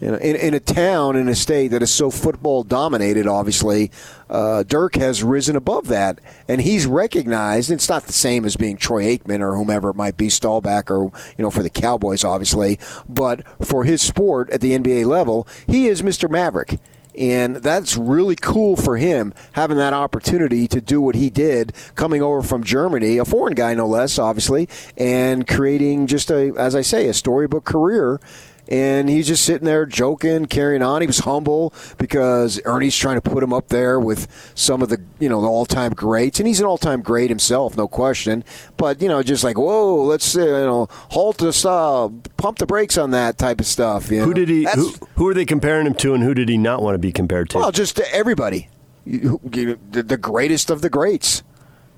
You 0.00 0.10
know, 0.10 0.16
in, 0.18 0.36
in 0.36 0.52
a 0.52 0.60
town, 0.60 1.16
in 1.16 1.26
a 1.28 1.34
state 1.34 1.68
that 1.68 1.82
is 1.82 1.92
so 1.92 2.10
football 2.10 2.62
dominated, 2.64 3.26
obviously, 3.26 3.90
uh, 4.28 4.62
Dirk 4.62 4.96
has 4.96 5.22
risen 5.22 5.56
above 5.56 5.88
that, 5.88 6.20
and 6.46 6.60
he's 6.60 6.86
recognized. 6.86 7.70
It's 7.70 7.88
not 7.88 8.04
the 8.04 8.12
same 8.12 8.44
as 8.44 8.56
being 8.56 8.76
Troy 8.76 9.04
Aikman 9.04 9.40
or 9.40 9.56
whomever 9.56 9.90
it 9.90 9.96
might 9.96 10.18
be, 10.18 10.28
Staubach 10.28 10.90
or 10.90 11.04
you 11.04 11.42
know, 11.42 11.50
for 11.50 11.62
the 11.62 11.70
Cowboys, 11.70 12.24
obviously. 12.24 12.78
But 13.08 13.42
for 13.64 13.84
his 13.84 14.02
sport 14.02 14.50
at 14.50 14.60
the 14.60 14.72
NBA 14.72 15.06
level, 15.06 15.48
he 15.66 15.86
is 15.86 16.02
Mr. 16.02 16.28
Maverick. 16.28 16.78
And 17.18 17.56
that's 17.56 17.96
really 17.96 18.36
cool 18.36 18.76
for 18.76 18.98
him 18.98 19.32
having 19.52 19.78
that 19.78 19.94
opportunity 19.94 20.68
to 20.68 20.82
do 20.82 21.00
what 21.00 21.14
he 21.14 21.30
did, 21.30 21.72
coming 21.94 22.20
over 22.20 22.42
from 22.42 22.62
Germany, 22.62 23.16
a 23.16 23.24
foreign 23.24 23.54
guy 23.54 23.72
no 23.72 23.86
less, 23.86 24.18
obviously, 24.18 24.68
and 24.98 25.48
creating 25.48 26.08
just 26.08 26.30
a, 26.30 26.52
as 26.58 26.74
I 26.74 26.82
say, 26.82 27.08
a 27.08 27.14
storybook 27.14 27.64
career 27.64 28.20
and 28.68 29.08
he's 29.08 29.26
just 29.26 29.44
sitting 29.44 29.64
there 29.64 29.86
joking, 29.86 30.46
carrying 30.46 30.82
on. 30.82 31.00
He 31.00 31.06
was 31.06 31.20
humble 31.20 31.72
because 31.98 32.60
Ernie's 32.64 32.96
trying 32.96 33.16
to 33.16 33.20
put 33.20 33.42
him 33.42 33.52
up 33.52 33.68
there 33.68 33.98
with 34.00 34.26
some 34.54 34.82
of 34.82 34.88
the 34.88 35.00
you 35.18 35.28
know 35.28 35.40
the 35.40 35.46
all-time 35.48 35.92
greats, 35.92 36.38
and 36.40 36.46
he's 36.46 36.60
an 36.60 36.66
all-time 36.66 37.02
great 37.02 37.30
himself, 37.30 37.76
no 37.76 37.86
question. 37.88 38.44
But 38.76 39.00
you 39.02 39.08
know, 39.08 39.22
just 39.22 39.44
like 39.44 39.56
whoa, 39.58 40.02
let's 40.04 40.36
uh, 40.36 40.40
you 40.40 40.46
know 40.46 40.88
halt 41.10 41.38
the 41.38 41.52
stop, 41.52 42.12
pump 42.36 42.58
the 42.58 42.66
brakes 42.66 42.98
on 42.98 43.10
that 43.12 43.38
type 43.38 43.60
of 43.60 43.66
stuff. 43.66 44.10
You 44.10 44.20
know? 44.20 44.24
Who 44.26 44.34
did 44.34 44.48
he? 44.48 44.64
That's- 44.64 44.98
Who, 44.98 45.06
who 45.16 45.28
are 45.28 45.34
they 45.34 45.44
comparing 45.44 45.86
him 45.86 45.94
to, 45.94 46.14
and 46.14 46.22
who 46.22 46.34
did 46.34 46.48
he 46.48 46.58
not 46.58 46.82
want 46.82 46.94
to 46.94 46.98
be 46.98 47.12
compared 47.12 47.50
to? 47.50 47.58
Well, 47.58 47.72
just 47.72 47.96
to 47.96 48.14
everybody, 48.14 48.68
You- 49.04 49.40
you- 49.52 49.78
the 49.90 50.02
the 50.02 50.16
greatest 50.16 50.70
of 50.70 50.82
the 50.82 50.90
greats. 50.90 51.42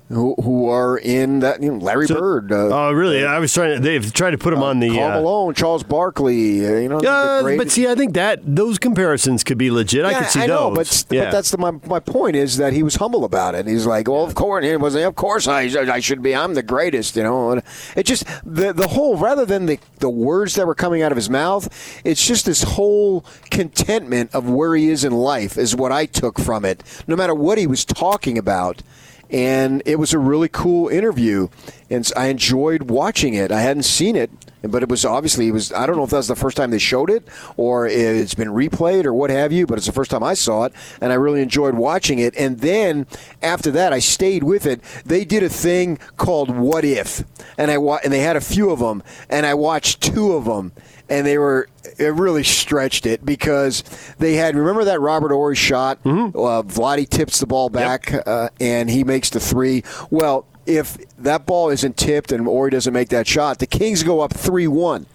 Who, 0.09 0.33
who 0.41 0.67
are 0.69 0.97
in 0.97 1.41
that? 1.41 1.61
You 1.61 1.73
know, 1.73 1.77
Larry 1.77 2.07
Bird. 2.07 2.51
Uh, 2.51 2.69
oh, 2.71 2.91
really? 2.91 3.23
I 3.23 3.37
was 3.37 3.53
trying. 3.53 3.75
To, 3.75 3.79
they've 3.79 4.11
tried 4.11 4.31
to 4.31 4.39
put 4.39 4.53
him 4.53 4.63
on 4.63 4.79
the. 4.79 4.89
Carl 4.89 5.11
uh, 5.11 5.21
Malone, 5.21 5.53
Charles 5.53 5.83
Barkley. 5.83 6.65
uh, 6.65 6.79
You 6.79 6.89
know, 6.89 6.97
Uh, 6.97 7.55
but 7.55 7.69
see, 7.69 7.87
I 7.87 7.93
think 7.93 8.15
that 8.15 8.39
those 8.43 8.79
comparisons 8.79 9.43
could 9.43 9.59
be 9.59 9.69
legit. 9.69 10.05
I 10.05 10.15
could 10.15 10.29
see 10.29 10.47
know, 10.47 10.73
those. 10.73 11.03
but 11.03 11.15
yeah. 11.15 11.25
but 11.25 11.31
that's 11.31 11.51
the, 11.51 11.59
my 11.59 11.73
my 11.85 11.99
point 11.99 12.35
is 12.35 12.57
that 12.57 12.73
he 12.73 12.81
was 12.81 12.95
humble 12.95 13.23
about 13.23 13.53
it. 13.53 13.67
He's 13.67 13.85
like, 13.85 14.07
well, 14.07 14.23
of 14.23 14.33
course, 14.33 14.65
he 14.65 14.75
was 14.77 14.95
of 14.95 15.15
course 15.15 15.47
I 15.47 15.61
I 15.61 15.99
should 15.99 16.23
be. 16.23 16.35
I'm 16.35 16.55
the 16.55 16.63
greatest, 16.63 17.15
you 17.15 17.21
know. 17.21 17.51
And 17.51 17.61
it 17.95 18.07
just 18.07 18.25
the 18.43 18.73
the 18.73 18.87
whole 18.87 19.15
rather 19.15 19.45
than 19.45 19.67
the 19.67 19.77
the 19.99 20.09
words 20.09 20.55
that 20.55 20.65
were 20.65 20.73
coming 20.73 21.03
out 21.03 21.11
of 21.11 21.17
his 21.17 21.29
mouth, 21.29 21.69
it's 22.03 22.25
just 22.25 22.47
this 22.47 22.63
whole 22.63 23.23
contentment 23.51 24.33
of 24.33 24.49
where 24.49 24.75
he 24.75 24.89
is 24.89 25.03
in 25.03 25.13
life 25.13 25.55
is 25.55 25.75
what 25.75 25.91
I 25.91 26.07
took 26.07 26.39
from 26.39 26.65
it. 26.65 26.83
No 27.05 27.15
matter 27.15 27.35
what 27.35 27.59
he 27.59 27.67
was 27.67 27.85
talking 27.85 28.39
about. 28.39 28.81
And 29.29 29.83
it 29.85 29.99
was 29.99 30.11
a 30.13 30.17
really 30.19 30.49
cool 30.49 30.87
interview, 30.87 31.49
and 31.89 32.11
I 32.17 32.27
enjoyed 32.27 32.89
watching 32.89 33.35
it. 33.35 33.51
I 33.51 33.61
hadn't 33.61 33.83
seen 33.83 34.15
it, 34.15 34.31
but 34.63 34.81
it 34.81 34.89
was 34.89 35.05
obviously 35.05 35.47
it 35.47 35.51
was. 35.51 35.71
I 35.71 35.85
don't 35.85 35.97
know 35.97 36.03
if 36.03 36.09
that 36.09 36.17
was 36.17 36.27
the 36.27 36.35
first 36.35 36.57
time 36.57 36.71
they 36.71 36.79
showed 36.79 37.11
it 37.11 37.27
or 37.55 37.85
it's 37.85 38.33
been 38.33 38.47
replayed 38.49 39.05
or 39.05 39.13
what 39.13 39.29
have 39.29 39.51
you. 39.51 39.67
But 39.67 39.77
it's 39.77 39.85
the 39.85 39.93
first 39.93 40.09
time 40.09 40.23
I 40.23 40.33
saw 40.33 40.63
it, 40.63 40.73
and 40.99 41.11
I 41.11 41.15
really 41.15 41.41
enjoyed 41.43 41.75
watching 41.75 42.17
it. 42.17 42.35
And 42.37 42.59
then 42.61 43.05
after 43.43 43.69
that, 43.71 43.93
I 43.93 43.99
stayed 43.99 44.43
with 44.43 44.65
it. 44.65 44.81
They 45.05 45.25
did 45.25 45.43
a 45.43 45.49
thing 45.49 45.99
called 46.17 46.49
"What 46.49 46.83
If," 46.83 47.23
and 47.55 47.69
I 47.69 47.77
wa- 47.77 47.99
and 48.03 48.11
they 48.11 48.21
had 48.21 48.35
a 48.35 48.41
few 48.41 48.71
of 48.71 48.79
them, 48.79 49.03
and 49.29 49.45
I 49.45 49.53
watched 49.53 50.01
two 50.01 50.33
of 50.33 50.45
them, 50.45 50.71
and 51.09 51.25
they 51.25 51.37
were 51.37 51.67
it 51.97 52.13
really 52.13 52.43
stretched 52.43 53.05
it 53.05 53.25
because 53.25 53.83
they 54.19 54.35
had 54.35 54.55
remember 54.55 54.85
that 54.85 55.01
Robert 55.01 55.31
Horry 55.31 55.55
shot. 55.55 55.99
Uh, 56.05 56.63
Vlade 56.63 57.09
tips 57.09 57.39
the 57.39 57.47
ball 57.47 57.69
back, 57.69 58.13
uh, 58.27 58.49
and 58.59 58.89
he 58.89 59.03
makes 59.03 59.29
the 59.29 59.39
three. 59.39 59.83
Well, 60.09 60.45
if 60.65 60.97
that 61.17 61.45
ball 61.45 61.69
isn't 61.69 61.97
tipped 61.97 62.31
and 62.31 62.45
Horry 62.45 62.71
doesn't 62.71 62.93
make 62.93 63.09
that 63.09 63.27
shot, 63.27 63.59
the 63.59 63.67
Kings 63.67 64.03
go 64.03 64.21
up 64.21 64.33
three 64.33 64.67
one. 64.67 65.05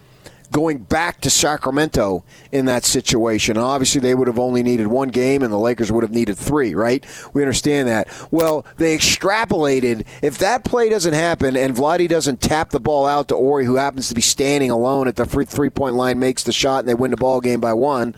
Going 0.54 0.78
back 0.78 1.20
to 1.22 1.30
Sacramento 1.30 2.22
in 2.52 2.66
that 2.66 2.84
situation. 2.84 3.58
Obviously, 3.58 4.00
they 4.00 4.14
would 4.14 4.28
have 4.28 4.38
only 4.38 4.62
needed 4.62 4.86
one 4.86 5.08
game, 5.08 5.42
and 5.42 5.52
the 5.52 5.58
Lakers 5.58 5.90
would 5.90 6.04
have 6.04 6.12
needed 6.12 6.38
three, 6.38 6.76
right? 6.76 7.04
We 7.32 7.42
understand 7.42 7.88
that. 7.88 8.06
Well, 8.30 8.64
they 8.76 8.96
extrapolated 8.96 10.06
if 10.22 10.38
that 10.38 10.62
play 10.62 10.88
doesn't 10.88 11.12
happen 11.12 11.56
and 11.56 11.74
Vlade 11.74 12.08
doesn't 12.08 12.40
tap 12.40 12.70
the 12.70 12.78
ball 12.78 13.04
out 13.04 13.26
to 13.28 13.34
Horry, 13.34 13.64
who 13.64 13.74
happens 13.74 14.08
to 14.10 14.14
be 14.14 14.20
standing 14.20 14.70
alone 14.70 15.08
at 15.08 15.16
the 15.16 15.26
three 15.26 15.70
point 15.70 15.96
line, 15.96 16.20
makes 16.20 16.44
the 16.44 16.52
shot, 16.52 16.78
and 16.78 16.88
they 16.88 16.94
win 16.94 17.10
the 17.10 17.16
ball 17.16 17.40
game 17.40 17.60
by 17.60 17.72
one 17.72 18.14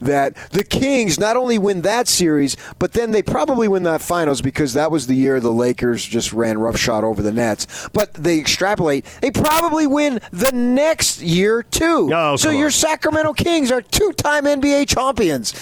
that 0.00 0.34
the 0.50 0.64
Kings 0.64 1.18
not 1.18 1.36
only 1.36 1.58
win 1.58 1.82
that 1.82 2.08
series, 2.08 2.56
but 2.78 2.92
then 2.92 3.10
they 3.10 3.22
probably 3.22 3.68
win 3.68 3.82
that 3.84 4.00
finals 4.00 4.40
because 4.40 4.72
that 4.74 4.90
was 4.90 5.06
the 5.06 5.14
year 5.14 5.40
the 5.40 5.52
Lakers 5.52 6.04
just 6.04 6.32
ran 6.32 6.58
roughshod 6.58 7.04
over 7.04 7.22
the 7.22 7.32
Nets. 7.32 7.88
But 7.92 8.14
they 8.14 8.38
extrapolate, 8.38 9.04
they 9.20 9.30
probably 9.30 9.86
win 9.86 10.20
the 10.30 10.52
next 10.52 11.20
year 11.20 11.62
too. 11.62 12.10
Oh, 12.12 12.36
so 12.36 12.50
your 12.50 12.66
on. 12.66 12.70
Sacramento 12.72 13.32
Kings 13.34 13.70
are 13.70 13.82
two-time 13.82 14.44
NBA 14.44 14.88
champions. 14.88 15.52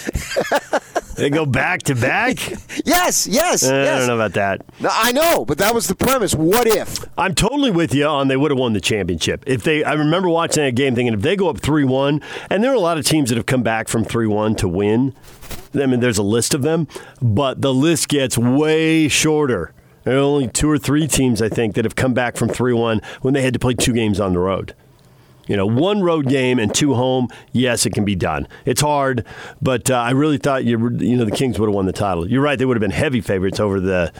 they 1.19 1.29
go 1.29 1.45
back 1.45 1.83
to 1.83 1.95
back. 1.95 2.37
yes, 2.85 3.27
yes, 3.27 3.63
Uh, 3.63 3.75
I 3.75 3.97
don't 3.99 4.07
know 4.07 4.15
about 4.15 4.33
that. 4.33 4.61
No, 4.79 4.89
I 4.91 5.11
know, 5.11 5.45
but 5.45 5.57
that 5.59 5.73
was 5.73 5.87
the 5.87 5.95
premise. 5.95 6.33
What 6.33 6.67
if? 6.67 6.99
I'm 7.17 7.35
totally 7.35 7.71
with 7.71 7.93
you 7.93 8.05
on 8.05 8.27
they 8.27 8.37
would 8.37 8.51
have 8.51 8.57
won 8.59 8.73
the 8.73 8.81
championship. 8.81 9.43
If 9.47 9.63
they 9.63 9.83
I 9.83 9.93
remember 9.93 10.29
watching 10.29 10.63
that 10.63 10.75
game 10.75 10.95
thinking 10.95 11.13
if 11.13 11.21
they 11.21 11.35
go 11.35 11.49
up 11.49 11.59
3-1 11.59 12.23
and 12.49 12.63
there 12.63 12.71
are 12.71 12.75
a 12.75 12.79
lot 12.79 12.97
of 12.97 13.05
teams 13.05 13.29
that 13.29 13.35
have 13.35 13.45
come 13.45 13.63
back 13.63 13.87
from 13.87 14.05
3-1 14.05 14.57
to 14.57 14.67
win. 14.67 15.13
I 15.75 15.85
mean 15.85 15.99
there's 15.99 16.17
a 16.17 16.23
list 16.23 16.53
of 16.53 16.61
them, 16.63 16.87
but 17.21 17.61
the 17.61 17.73
list 17.73 18.07
gets 18.09 18.37
way 18.37 19.07
shorter. 19.07 19.73
There 20.03 20.15
are 20.15 20.21
only 20.21 20.47
two 20.47 20.69
or 20.69 20.77
three 20.77 21.07
teams 21.07 21.41
I 21.41 21.49
think 21.49 21.75
that 21.75 21.85
have 21.85 21.95
come 21.95 22.13
back 22.13 22.37
from 22.37 22.49
3-1 22.49 23.03
when 23.21 23.33
they 23.33 23.41
had 23.41 23.53
to 23.53 23.59
play 23.59 23.73
two 23.73 23.93
games 23.93 24.19
on 24.19 24.33
the 24.33 24.39
road. 24.39 24.73
You 25.49 25.57
know, 25.57 25.65
one 25.65 26.01
road 26.01 26.27
game 26.29 26.59
and 26.59 26.73
two 26.73 26.93
home. 26.93 27.27
Yes, 27.51 27.85
it 27.85 27.89
can 27.89 28.05
be 28.05 28.15
done. 28.15 28.47
It's 28.65 28.81
hard, 28.81 29.25
but 29.61 29.89
uh, 29.89 29.95
I 29.95 30.11
really 30.11 30.37
thought 30.37 30.63
you 30.63 30.77
you 30.99 31.17
know 31.17 31.25
the 31.25 31.31
Kings 31.31 31.59
would 31.59 31.67
have 31.67 31.75
won 31.75 31.87
the 31.87 31.91
title. 31.91 32.29
You're 32.29 32.41
right; 32.41 32.57
they 32.57 32.65
would 32.65 32.77
have 32.77 32.81
been 32.81 32.91
heavy 32.91 33.19
favorites 33.19 33.59
over 33.59 33.79
the 33.79 34.13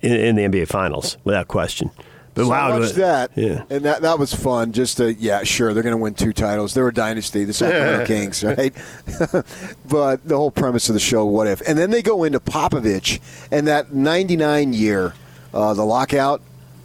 in, 0.00 0.12
in 0.12 0.36
the 0.36 0.42
NBA 0.42 0.68
Finals 0.68 1.18
without 1.24 1.46
question. 1.46 1.90
But 2.34 2.44
So 2.44 2.48
wow, 2.48 2.78
that, 2.78 3.30
Yeah. 3.36 3.64
and 3.68 3.84
that 3.84 4.00
that 4.00 4.18
was 4.18 4.32
fun. 4.34 4.72
Just 4.72 4.96
to, 4.96 5.12
yeah, 5.12 5.42
sure, 5.42 5.74
they're 5.74 5.82
going 5.82 5.94
to 5.94 6.02
win 6.02 6.14
two 6.14 6.32
titles. 6.32 6.72
They're 6.72 6.88
a 6.88 6.94
dynasty, 6.94 7.44
the 7.44 7.52
Sacramento 7.52 8.06
Kings, 8.06 8.42
right? 8.42 8.72
but 9.88 10.26
the 10.26 10.36
whole 10.36 10.50
premise 10.50 10.88
of 10.88 10.94
the 10.94 11.00
show, 11.00 11.26
what 11.26 11.46
if? 11.46 11.60
And 11.68 11.78
then 11.78 11.90
they 11.90 12.00
go 12.00 12.24
into 12.24 12.40
Popovich 12.40 13.20
and 13.50 13.66
that 13.66 13.92
'99 13.92 14.72
year, 14.72 15.12
uh, 15.52 15.74
the 15.74 15.84
lockout 15.84 16.40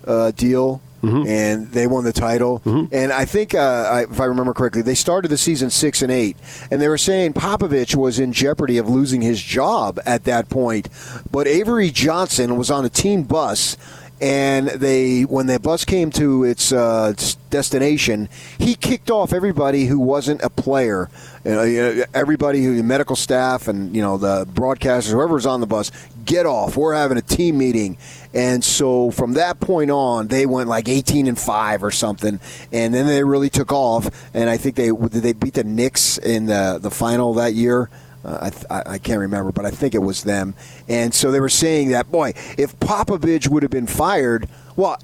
uh, 0.06 0.32
deal. 0.32 0.82
And 1.04 1.72
they 1.72 1.88
won 1.88 2.04
the 2.04 2.14
title, 2.14 2.62
and 2.92 3.14
I 3.14 3.26
think, 3.26 3.54
uh, 3.54 3.60
I, 3.60 4.02
if 4.04 4.20
I 4.20 4.26
remember 4.26 4.54
correctly, 4.54 4.82
they 4.82 4.96
started 4.96 5.28
the 5.30 5.38
season 5.38 5.70
six 5.70 6.02
and 6.02 6.12
eight, 6.12 6.38
and 6.72 6.82
they 6.82 6.88
were 6.88 6.98
saying 6.98 7.34
Popovich 7.34 7.96
was 7.96 8.20
in 8.20 8.34
jeopardy 8.34 8.78
of 8.78 8.90
losing 8.90 9.22
his 9.22 9.42
job 9.42 10.00
at 10.06 10.24
that 10.26 10.50
point. 10.50 10.90
But 11.32 11.48
Avery 11.48 11.92
Johnson 11.92 12.58
was 12.58 12.72
on 12.72 12.84
a 12.84 12.90
team 12.90 13.24
bus, 13.24 13.78
and 14.20 14.68
they 14.68 15.24
when 15.24 15.46
the 15.46 15.60
bus 15.60 15.86
came 15.86 16.10
to 16.12 16.44
its 16.44 16.72
uh, 16.72 17.14
destination, 17.50 18.30
he 18.58 18.76
kicked 18.76 19.12
off 19.12 19.32
everybody 19.32 19.86
who 19.86 20.00
wasn't 20.00 20.42
a 20.42 20.50
player. 20.50 21.10
You 21.46 21.52
know, 21.52 22.06
everybody 22.14 22.64
who 22.64 22.76
the 22.76 22.84
medical 22.84 23.16
staff 23.16 23.68
and 23.68 23.96
you 23.96 24.02
know 24.02 24.18
the 24.18 24.46
broadcasters, 24.46 25.12
whoever's 25.12 25.46
on 25.46 25.62
the 25.62 25.68
bus, 25.68 25.92
get 26.26 26.46
off. 26.46 26.76
We're 26.76 26.96
having 26.96 27.18
a 27.18 27.22
team 27.22 27.60
meeting, 27.60 27.98
and 28.34 28.64
so 28.64 29.12
from 29.12 29.34
that 29.34 29.60
point 29.60 29.92
on, 29.92 30.28
they 30.28 30.46
went 30.46 30.68
like 30.68 30.90
eighteen 30.90 31.28
and 31.28 31.38
five 31.38 31.84
or 31.84 31.92
something, 31.92 32.40
and 32.72 32.94
then 32.94 33.06
they 33.06 33.24
really 33.24 33.50
took 33.50 33.72
off. 33.72 34.10
And 34.34 34.50
I 34.50 34.58
think 34.58 34.76
they 34.76 34.90
did 34.90 35.12
they 35.12 35.34
beat 35.34 35.54
the 35.54 35.64
Knicks 35.64 36.18
in 36.18 36.48
the 36.48 36.80
the 36.82 36.92
final 36.92 37.36
that 37.36 37.54
year. 37.54 37.90
Uh, 38.28 38.52
I, 38.70 38.98
can't 38.98 39.22
remember, 39.22 39.54
but 39.54 39.66
I 39.66 39.72
think 39.72 39.96
it 39.96 40.02
was 40.02 40.26
them. 40.26 40.54
And 40.90 41.14
so 41.14 41.32
they 41.32 41.40
were 41.40 41.48
saying 41.48 41.90
that, 41.90 42.12
boy, 42.12 42.34
if 42.58 42.78
Popovich 42.78 43.48
would 43.48 43.64
have 43.64 43.72
been 43.72 43.88
fired, 43.88 44.50
well, 44.76 45.02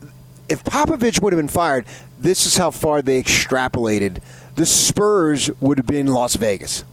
if 0.50 0.62
Popovich 0.66 1.22
would 1.22 1.32
have 1.32 1.40
been 1.40 1.48
fired, 1.48 1.86
this 2.20 2.46
is 2.46 2.58
how 2.58 2.70
far 2.70 3.02
they 3.02 3.24
extrapolated. 3.24 4.22
The 4.56 4.66
Spurs 4.66 5.50
would 5.62 5.78
have 5.78 5.88
been 5.88 6.08
Las 6.08 6.36
Vegas. 6.36 6.84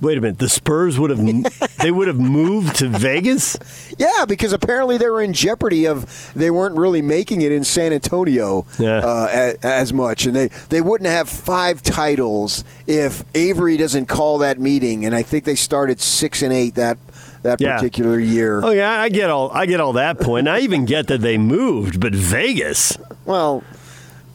Wait 0.00 0.16
a 0.16 0.20
minute. 0.20 0.38
The 0.38 0.48
Spurs 0.48 0.98
would 0.98 1.10
have 1.10 1.20
they 1.82 1.90
would 1.90 2.08
have 2.08 2.18
moved 2.18 2.76
to 2.76 2.88
Vegas. 2.88 3.56
Yeah, 3.98 4.24
because 4.26 4.52
apparently 4.52 4.96
they 4.96 5.08
were 5.08 5.20
in 5.20 5.32
jeopardy 5.34 5.86
of 5.86 6.32
they 6.34 6.50
weren't 6.50 6.76
really 6.76 7.02
making 7.02 7.42
it 7.42 7.52
in 7.52 7.64
San 7.64 7.92
Antonio 7.92 8.64
Yeah. 8.78 8.98
uh, 8.98 9.28
a- 9.62 9.66
as 9.66 9.92
much, 9.92 10.24
and 10.26 10.34
they 10.34 10.48
they 10.70 10.80
wouldn't 10.80 11.10
have 11.10 11.28
five 11.28 11.82
titles 11.82 12.64
if 12.86 13.24
Avery 13.34 13.76
doesn't 13.76 14.06
call 14.06 14.38
that 14.38 14.58
meeting. 14.58 15.04
And 15.04 15.14
I 15.14 15.22
think 15.22 15.44
they 15.44 15.54
started 15.54 16.00
six 16.00 16.40
and 16.42 16.52
eight 16.52 16.76
that 16.76 16.96
that 17.42 17.60
Yeah. 17.60 17.76
particular 17.76 18.18
year. 18.18 18.60
Oh 18.64 18.70
yeah, 18.70 19.00
I 19.00 19.10
get 19.10 19.28
all 19.30 19.50
I 19.52 19.66
get 19.66 19.80
all 19.80 19.92
that 19.94 20.18
point. 20.20 20.48
I 20.48 20.60
even 20.60 20.86
get 20.86 21.08
that 21.08 21.20
they 21.20 21.36
moved, 21.38 22.00
but 22.00 22.14
Vegas. 22.14 22.96
Well, 23.26 23.62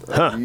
Huh. 0.07 0.37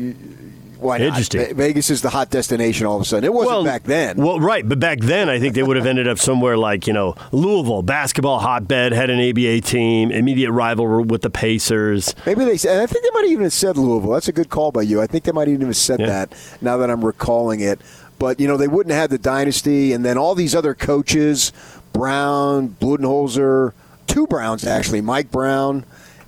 Why? 0.80 0.98
Interesting. 0.98 1.46
Ve- 1.46 1.52
Vegas 1.52 1.90
is 1.90 2.02
the 2.02 2.10
hot 2.10 2.30
destination 2.30 2.86
all 2.86 2.96
of 2.96 3.02
a 3.02 3.04
sudden. 3.04 3.24
It 3.24 3.32
wasn't 3.32 3.52
well, 3.56 3.64
back 3.64 3.84
then. 3.84 4.16
Well, 4.16 4.40
right, 4.40 4.68
but 4.68 4.80
back 4.80 5.00
then 5.00 5.28
I 5.28 5.38
think 5.38 5.54
they 5.54 5.62
would 5.62 5.76
have 5.76 5.86
ended 5.86 6.08
up 6.08 6.18
somewhere 6.18 6.56
like 6.56 6.86
you 6.86 6.92
know 6.92 7.14
Louisville, 7.32 7.82
basketball 7.82 8.38
hotbed, 8.40 8.92
had 8.92 9.10
an 9.10 9.20
ABA 9.20 9.60
team, 9.62 10.10
immediate 10.10 10.52
rival 10.52 11.04
with 11.04 11.22
the 11.22 11.30
Pacers. 11.30 12.14
Maybe 12.26 12.44
they 12.44 12.56
said. 12.56 12.80
I 12.82 12.86
think 12.86 13.04
they 13.04 13.10
might 13.12 13.22
have 13.24 13.32
even 13.32 13.50
said 13.50 13.76
Louisville. 13.76 14.12
That's 14.12 14.28
a 14.28 14.32
good 14.32 14.48
call 14.48 14.72
by 14.72 14.82
you. 14.82 15.00
I 15.00 15.06
think 15.06 15.24
they 15.24 15.32
might 15.32 15.48
even 15.48 15.66
have 15.66 15.76
said 15.76 16.00
Yeah. 16.00 16.06
that. 16.06 16.32
Now 16.60 16.76
that 16.78 16.90
I'm 16.90 17.04
recalling 17.04 17.60
it, 17.60 17.80
but 18.18 18.40
you 18.40 18.48
know 18.48 18.56
they 18.56 18.68
wouldn't 18.68 18.92
have 18.92 19.02
had 19.02 19.10
the 19.10 19.18
dynasty, 19.18 19.92
and 19.92 20.04
then 20.04 20.16
all 20.18 20.34
these 20.34 20.54
other 20.54 20.74
coaches, 20.74 21.52
Brown, 21.92 22.76
Budenholzer, 22.80 23.72
two 24.06 24.26
Browns 24.26 24.64
actually, 24.66 25.00
Mike 25.00 25.30
Brown, 25.30 25.84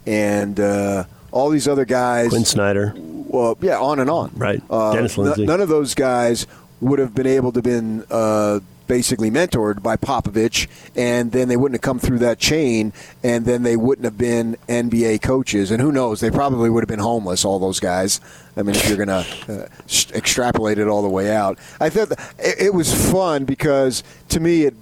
and 0.07 0.59
uh, 0.61 1.05
all 1.31 1.51
these 1.51 1.69
other 1.69 1.85
guys. 1.85 2.31
Quin 2.31 2.45
Snyder. 2.45 2.95
Well, 3.33 3.59
yeah, 3.61 3.79
on 3.81 3.99
and 3.99 4.09
on. 4.11 4.31
Right. 4.37 4.63
Uh, 4.71 4.93
Dennis 4.95 5.19
n- 5.19 5.25
Lindsey. 5.25 5.47
none 5.47 5.61
of 5.61 5.69
those 5.69 5.95
guys 5.95 6.47
would 6.81 6.99
have 6.99 7.15
been 7.15 7.27
able 7.27 7.51
to 7.53 7.63
been 7.63 8.05
uh, 8.11 8.61
basically 8.87 9.31
mentored 9.31 9.83
by 9.83 9.97
Popovich, 9.97 10.67
and 10.95 11.33
then 11.33 11.49
they 11.49 11.57
wouldn't 11.57 11.77
have 11.77 11.83
come 11.83 11.99
through 11.99 12.19
that 12.19 12.39
chain, 12.39 12.93
and 13.23 13.47
then 13.47 13.63
they 13.63 13.77
wouldn't 13.77 14.05
have 14.05 14.19
been 14.19 14.57
NBA 14.69 15.23
coaches. 15.23 15.71
And 15.71 15.81
who 15.81 15.93
knows? 15.93 16.21
They 16.21 16.31
probably 16.31 16.69
would 16.69 16.83
have 16.83 16.89
been 16.89 16.99
homeless, 16.99 17.45
all 17.45 17.59
those 17.59 17.81
guys. 17.81 18.21
I 18.57 18.63
mean, 18.63 18.75
if 18.75 18.87
you're 18.89 19.03
going 19.03 19.09
to 19.09 19.25
uh, 19.49 19.67
extrapolate 20.15 20.79
it 20.79 20.89
all 20.89 21.01
the 21.03 21.09
way 21.09 21.35
out, 21.35 21.59
I 21.81 21.89
thought 21.89 22.13
it, 22.39 22.67
it 22.67 22.75
was 22.75 22.93
fun 23.11 23.45
because 23.47 24.03
to 24.29 24.41
me 24.41 24.65
it 24.65 24.75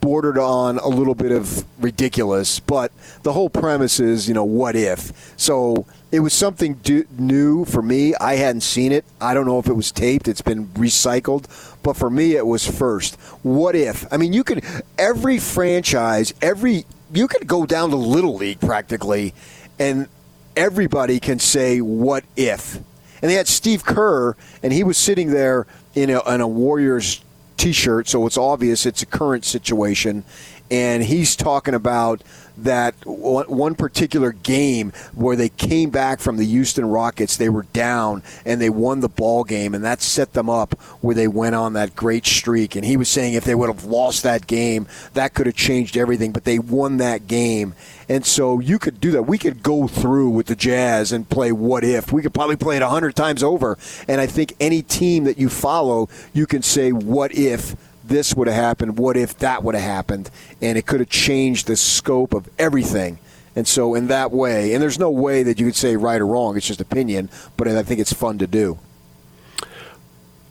bordered 0.00 0.38
on 0.38 0.78
a 0.78 0.88
little 0.88 1.14
bit 1.14 1.32
of 1.32 1.64
ridiculous, 1.78 2.60
but 2.60 2.92
the 3.22 3.32
whole 3.32 3.50
premise 3.50 4.00
is, 4.00 4.28
you 4.28 4.34
know, 4.34 4.44
what 4.44 4.76
if? 4.76 5.34
So 5.36 5.86
it 6.10 6.20
was 6.20 6.32
something 6.32 6.74
do- 6.74 7.06
new 7.18 7.64
for 7.64 7.82
me. 7.82 8.14
I 8.14 8.36
hadn't 8.36 8.62
seen 8.62 8.92
it. 8.92 9.04
I 9.20 9.34
don't 9.34 9.46
know 9.46 9.58
if 9.58 9.66
it 9.66 9.74
was 9.74 9.92
taped. 9.92 10.28
It's 10.28 10.42
been 10.42 10.66
recycled, 10.68 11.46
but 11.82 11.96
for 11.96 12.10
me, 12.10 12.34
it 12.34 12.46
was 12.46 12.66
first. 12.66 13.16
What 13.42 13.74
if? 13.74 14.10
I 14.12 14.16
mean, 14.16 14.32
you 14.32 14.44
could 14.44 14.64
every 14.98 15.38
franchise, 15.38 16.32
every 16.40 16.84
you 17.12 17.28
could 17.28 17.46
go 17.46 17.66
down 17.66 17.90
to 17.90 17.96
little 17.96 18.34
league 18.34 18.60
practically, 18.60 19.34
and 19.78 20.08
everybody 20.56 21.20
can 21.20 21.38
say 21.38 21.80
what 21.80 22.24
if. 22.36 22.76
And 23.20 23.30
they 23.30 23.34
had 23.34 23.48
Steve 23.48 23.84
Kerr, 23.84 24.36
and 24.62 24.72
he 24.72 24.84
was 24.84 24.96
sitting 24.96 25.30
there 25.30 25.66
in 25.94 26.10
a, 26.10 26.20
in 26.32 26.40
a 26.40 26.48
Warriors 26.48 27.20
T-shirt, 27.58 28.08
so 28.08 28.26
it's 28.26 28.38
obvious 28.38 28.86
it's 28.86 29.02
a 29.02 29.06
current 29.06 29.44
situation. 29.44 30.24
And 30.70 31.02
he's 31.02 31.36
talking 31.36 31.74
about 31.74 32.22
that 32.64 32.94
one 33.04 33.74
particular 33.74 34.32
game 34.32 34.92
where 35.14 35.36
they 35.36 35.48
came 35.48 35.90
back 35.90 36.20
from 36.20 36.36
the 36.36 36.44
Houston 36.44 36.86
Rockets, 36.86 37.36
they 37.36 37.48
were 37.48 37.64
down 37.72 38.22
and 38.44 38.60
they 38.60 38.70
won 38.70 39.00
the 39.00 39.08
ball 39.08 39.44
game, 39.44 39.74
and 39.74 39.84
that 39.84 40.02
set 40.02 40.32
them 40.32 40.50
up 40.50 40.74
where 41.00 41.14
they 41.14 41.28
went 41.28 41.54
on 41.54 41.72
that 41.74 41.96
great 41.96 42.26
streak. 42.26 42.76
And 42.76 42.84
he 42.84 42.96
was 42.96 43.08
saying 43.08 43.34
if 43.34 43.44
they 43.44 43.54
would 43.54 43.68
have 43.68 43.84
lost 43.84 44.22
that 44.22 44.46
game, 44.46 44.86
that 45.14 45.34
could 45.34 45.46
have 45.46 45.56
changed 45.56 45.96
everything. 45.96 46.32
But 46.32 46.44
they 46.44 46.58
won 46.58 46.98
that 46.98 47.26
game, 47.26 47.74
and 48.08 48.24
so 48.24 48.60
you 48.60 48.78
could 48.78 49.00
do 49.00 49.10
that. 49.12 49.22
We 49.22 49.38
could 49.38 49.62
go 49.62 49.86
through 49.86 50.30
with 50.30 50.46
the 50.46 50.56
Jazz 50.56 51.12
and 51.12 51.28
play 51.28 51.52
what 51.52 51.84
if. 51.84 52.12
We 52.12 52.22
could 52.22 52.34
probably 52.34 52.56
play 52.56 52.76
it 52.76 52.82
a 52.82 52.88
hundred 52.88 53.16
times 53.16 53.42
over. 53.42 53.78
And 54.06 54.20
I 54.20 54.26
think 54.26 54.54
any 54.60 54.82
team 54.82 55.24
that 55.24 55.38
you 55.38 55.48
follow, 55.48 56.08
you 56.32 56.46
can 56.46 56.62
say 56.62 56.92
what 56.92 57.34
if 57.34 57.76
this 58.08 58.34
would 58.34 58.48
have 58.48 58.56
happened? 58.56 58.98
What 58.98 59.16
if 59.16 59.38
that 59.38 59.62
would 59.62 59.74
have 59.74 59.84
happened? 59.84 60.30
And 60.60 60.76
it 60.76 60.86
could 60.86 61.00
have 61.00 61.08
changed 61.08 61.66
the 61.66 61.76
scope 61.76 62.34
of 62.34 62.48
everything. 62.58 63.18
And 63.54 63.66
so, 63.66 63.94
in 63.94 64.06
that 64.08 64.30
way, 64.30 64.72
and 64.72 64.82
there's 64.82 64.98
no 64.98 65.10
way 65.10 65.42
that 65.42 65.58
you 65.58 65.66
could 65.66 65.76
say 65.76 65.96
right 65.96 66.20
or 66.20 66.26
wrong, 66.26 66.56
it's 66.56 66.66
just 66.66 66.80
opinion, 66.80 67.28
but 67.56 67.66
I 67.66 67.82
think 67.82 67.98
it's 67.98 68.12
fun 68.12 68.38
to 68.38 68.46
do. 68.46 68.78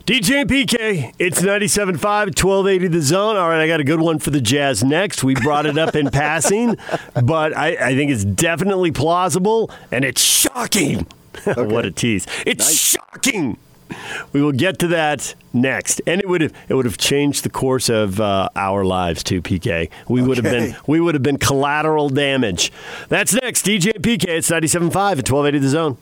DJ 0.06 0.42
and 0.42 0.50
PK, 0.50 1.14
it's 1.20 1.42
97.5, 1.42 1.98
1280 2.02 2.88
the 2.88 3.02
zone. 3.02 3.36
All 3.36 3.50
right, 3.50 3.62
I 3.62 3.68
got 3.68 3.82
a 3.82 3.84
good 3.84 4.00
one 4.00 4.20
for 4.20 4.30
the 4.30 4.40
Jazz 4.40 4.82
next. 4.84 5.22
We 5.22 5.36
brought 5.36 5.66
it 5.66 5.78
up 5.78 5.98
in 5.98 6.10
passing, 6.10 6.78
but 7.24 7.56
I, 7.56 7.76
I, 7.90 7.96
think 7.96 8.12
it's 8.12 8.24
definitely 8.24 8.92
plausible, 8.92 9.70
and 9.92 10.06
it's 10.06 10.22
shocking. 10.22 11.08
Okay. 11.46 11.62
what 11.62 11.86
a 11.86 11.92
tease. 11.92 12.26
It's 12.48 12.66
nice. 12.66 12.76
shocking 12.76 13.60
we 14.34 14.42
will 14.42 14.52
get 14.52 14.80
to 14.80 14.88
that 14.88 15.36
next, 15.54 16.02
and 16.06 16.22
it 16.22 16.28
would 16.28 16.42
have 16.42 16.54
it 16.70 16.74
would 16.74 16.86
have 16.86 16.98
changed 16.98 17.44
the 17.44 17.50
course 17.50 17.90
of 17.90 18.20
uh, 18.20 18.50
our 18.56 18.86
lives 18.86 19.24
too. 19.24 19.42
PK, 19.42 19.90
we 20.08 20.22
okay. 20.22 20.28
would 20.28 20.38
have 20.38 20.44
been 20.44 20.76
we 20.88 21.00
would 21.00 21.16
have 21.16 21.24
been 21.24 21.38
collateral 21.38 22.10
damage. 22.10 22.72
That's 23.10 23.34
next. 23.34 23.66
DJ 23.66 23.94
PK. 24.00 24.28
It's 24.28 24.50
97.5 24.50 25.20
at 25.20 25.26
twelve 25.26 25.46
eighty 25.46 25.60
the 25.60 25.70
zone. 25.70 25.98